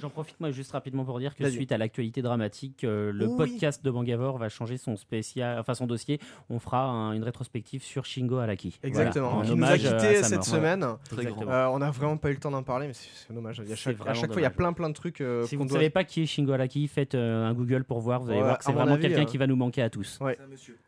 J'en 0.01 0.11
profite 0.11 0.39
moi 0.41 0.51
juste 0.51 0.73
rapidement 0.73 1.05
pour 1.05 1.19
dire 1.19 1.35
que 1.35 1.49
suite 1.49 1.73
à 1.73 1.79
l'actualité 1.79 2.21
dramatique, 2.23 2.85
euh, 2.85 3.13
le 3.13 3.27
Oui. 3.27 3.37
podcast 3.37 3.85
de 3.85 3.91
Mangavor 3.91 4.37
va 4.39 4.49
changer 4.49 4.77
son 4.77 4.97
spécial, 4.97 5.59
enfin 5.59 5.75
son 5.75 5.87
dossier. 5.87 6.21
On 6.51 6.59
fera 6.59 6.85
un- 6.85 7.13
une 7.13 7.23
rétrospective 7.25 7.83
sur 7.83 8.05
Shingo 8.05 8.37
Araki. 8.39 8.79
Exactement. 8.83 9.29
Voilà, 9.37 9.49
en 9.51 9.53
qui 9.55 9.59
nous 9.59 9.65
a 9.65 9.71
euh, 9.71 9.77
quitté 9.77 10.23
cette 10.23 10.35
mort. 10.37 10.45
semaine. 10.45 10.81
Très 11.09 11.17
grand. 11.17 11.23
Exactement. 11.23 11.51
Euh, 11.53 11.67
on 11.69 11.79
n'a 11.79 11.91
vraiment 11.91 12.17
pas 12.17 12.31
eu 12.31 12.35
le 12.35 12.41
temps 12.41 12.51
d'en 12.51 12.63
parler, 12.63 12.89
mais 12.89 12.93
c'est 12.95 13.33
dommage. 13.33 13.61
Il 13.65 13.71
y 13.71 13.73
a 13.73 13.77
chaque, 13.77 13.97
à 14.07 14.15
chaque 14.15 14.33
fois, 14.33 14.41
il 14.41 14.45
y 14.45 14.47
a 14.47 14.51
plein 14.51 14.73
plein 14.73 14.89
de 14.91 14.95
trucs 14.95 15.21
euh, 15.21 15.47
Si 15.47 15.57
vous 15.57 15.65
ne 15.65 15.69
doit. 15.69 15.79
savez 15.79 15.91
pas 15.91 16.05
qui 16.05 16.23
est 16.23 16.27
Shingo 16.27 16.53
Araki, 16.53 16.87
faites 16.89 17.15
euh, 17.15 17.47
un 17.47 17.55
Google 17.55 17.85
pour 17.85 18.01
voir. 18.01 18.21
Vous 18.21 18.29
allez 18.31 18.39
Ouais, 18.41 18.45
voir 18.45 18.59
que 18.59 18.65
c'est 18.65 18.73
vraiment 18.73 18.99
quelqu'un 18.99 19.23
euh, 19.23 19.25
qui 19.25 19.39
va 19.39 19.47
nous 19.47 19.57
manquer 19.57 19.83
à 19.83 19.91
tous. 19.91 20.19
Ouais. 20.21 20.39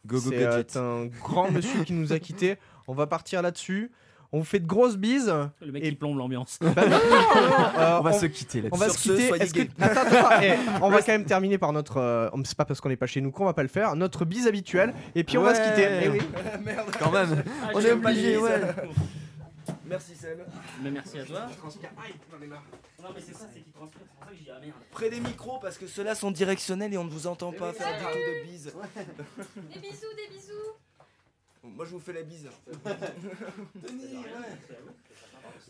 Go 0.06 0.16
go 0.20 0.30
C'est 0.30 0.36
euh, 0.44 0.50
gadget. 0.50 0.76
un 0.76 1.06
grand 1.06 1.50
monsieur 1.50 1.82
qui 1.84 1.92
nous 1.92 2.12
a 2.12 2.18
quitté. 2.18 2.56
On 2.88 2.94
va 2.94 3.06
partir 3.06 3.42
là-dessus. 3.42 3.90
On 4.32 4.38
vous 4.38 4.44
fait 4.44 4.58
de 4.60 4.66
grosses 4.66 4.96
bises. 4.96 5.32
Le 5.60 5.72
mec 5.72 5.84
Et- 5.84 5.90
qui 5.90 5.94
plombe 5.96 6.18
l'ambiance. 6.18 6.58
Bah 6.60 6.70
non, 6.76 6.82
non, 6.84 6.90
non, 6.90 6.98
euh, 7.78 7.96
On 8.00 8.02
va 8.02 8.10
on- 8.12 8.18
se 8.18 8.26
quitter 8.26 8.60
là. 8.62 8.68
On 8.72 8.76
va 8.76 8.86
Sur 8.90 8.94
se 8.98 9.02
quitter. 9.10 9.28
soyez 9.28 9.42
Est-ce 9.42 9.54
que... 9.54 9.60
gays. 9.60 9.70
Attends, 9.80 10.00
attends, 10.00 10.16
attends, 10.28 10.38
eh, 10.42 10.56
on 10.82 10.90
va 10.90 10.98
quand 11.02 11.12
même 11.12 11.24
terminer 11.24 11.58
par 11.58 11.72
notre. 11.72 11.98
euh, 11.98 12.28
c'est 12.44 12.56
pas 12.56 12.64
parce 12.64 12.80
qu'on 12.80 12.88
n'est 12.88 12.96
pas 12.96 13.06
chez 13.06 13.20
nous 13.20 13.30
qu'on 13.30 13.44
va 13.44 13.54
pas 13.54 13.62
le 13.62 13.68
faire. 13.68 13.94
Notre 13.96 14.24
bise 14.24 14.46
habituelle. 14.46 14.94
Et 15.14 15.24
puis 15.24 15.38
on 15.38 15.42
va 15.42 15.54
se 15.54 15.60
quitter. 15.60 15.88
Eh 16.04 16.08
oui. 16.08 16.20
Merde. 16.64 16.90
Quand 16.98 17.10
même. 17.12 17.42
Ah, 17.64 17.70
On 17.74 17.80
est 17.80 17.92
obligé, 17.92 18.36
ouais. 18.38 18.60
Merci 19.88 20.14
Seb. 20.16 20.38
Mais 20.82 20.90
merci 20.90 21.18
à 21.20 21.24
toi. 21.24 21.40
Non 23.02 23.08
mais 23.14 23.20
c'est 23.24 23.34
ça, 23.34 23.46
c'est 23.52 23.60
qu'il 23.60 23.72
transpire. 23.72 24.00
C'est 24.02 24.16
pour 24.16 24.24
ça 24.24 24.30
que 24.30 24.36
j'ai 24.36 24.44
dit 24.44 24.50
ah 24.52 24.58
merde. 24.60 24.72
Près 24.90 25.10
des 25.10 25.20
micros 25.20 25.58
parce 25.60 25.78
que 25.78 25.86
ceux-là 25.86 26.14
sont 26.16 26.30
directionnels 26.32 26.92
et 26.92 26.98
on 26.98 27.04
ne 27.04 27.10
vous 27.10 27.26
entend 27.28 27.52
pas 27.52 27.72
faire 27.72 27.96
du 27.98 28.04
tout 28.04 28.10
de 28.18 28.50
bise. 28.50 28.64
Des 28.64 29.78
bisous, 29.80 30.06
des 30.16 30.34
bisous. 30.36 30.52
Moi 31.74 31.84
je 31.84 31.90
vous 31.90 32.00
fais 32.00 32.12
la 32.12 32.22
bise. 32.22 32.48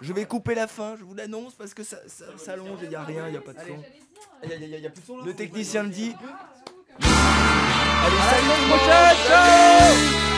Je 0.01 0.12
vais 0.12 0.26
couper 0.26 0.55
la 0.55 0.66
fin, 0.66 0.94
je 0.99 1.05
vous 1.05 1.14
l'annonce 1.14 1.55
parce 1.55 1.72
que 1.72 1.82
ça, 1.82 1.97
ça, 2.07 2.26
ça 2.36 2.53
allonge 2.53 2.82
et 2.82 2.84
il 2.84 2.90
n'y 2.90 2.97
a 2.97 3.03
rien, 3.03 3.28
il 3.28 3.30
n'y 3.30 3.36
a 3.36 3.40
pas 3.40 3.55
de 3.55 3.61
son. 3.61 5.24
Le 5.24 5.32
technicien 5.34 5.84
me 5.84 5.88
dit. 5.88 6.14
Allez, 7.01 8.16
salut, 8.30 8.68
prochaine, 8.68 10.36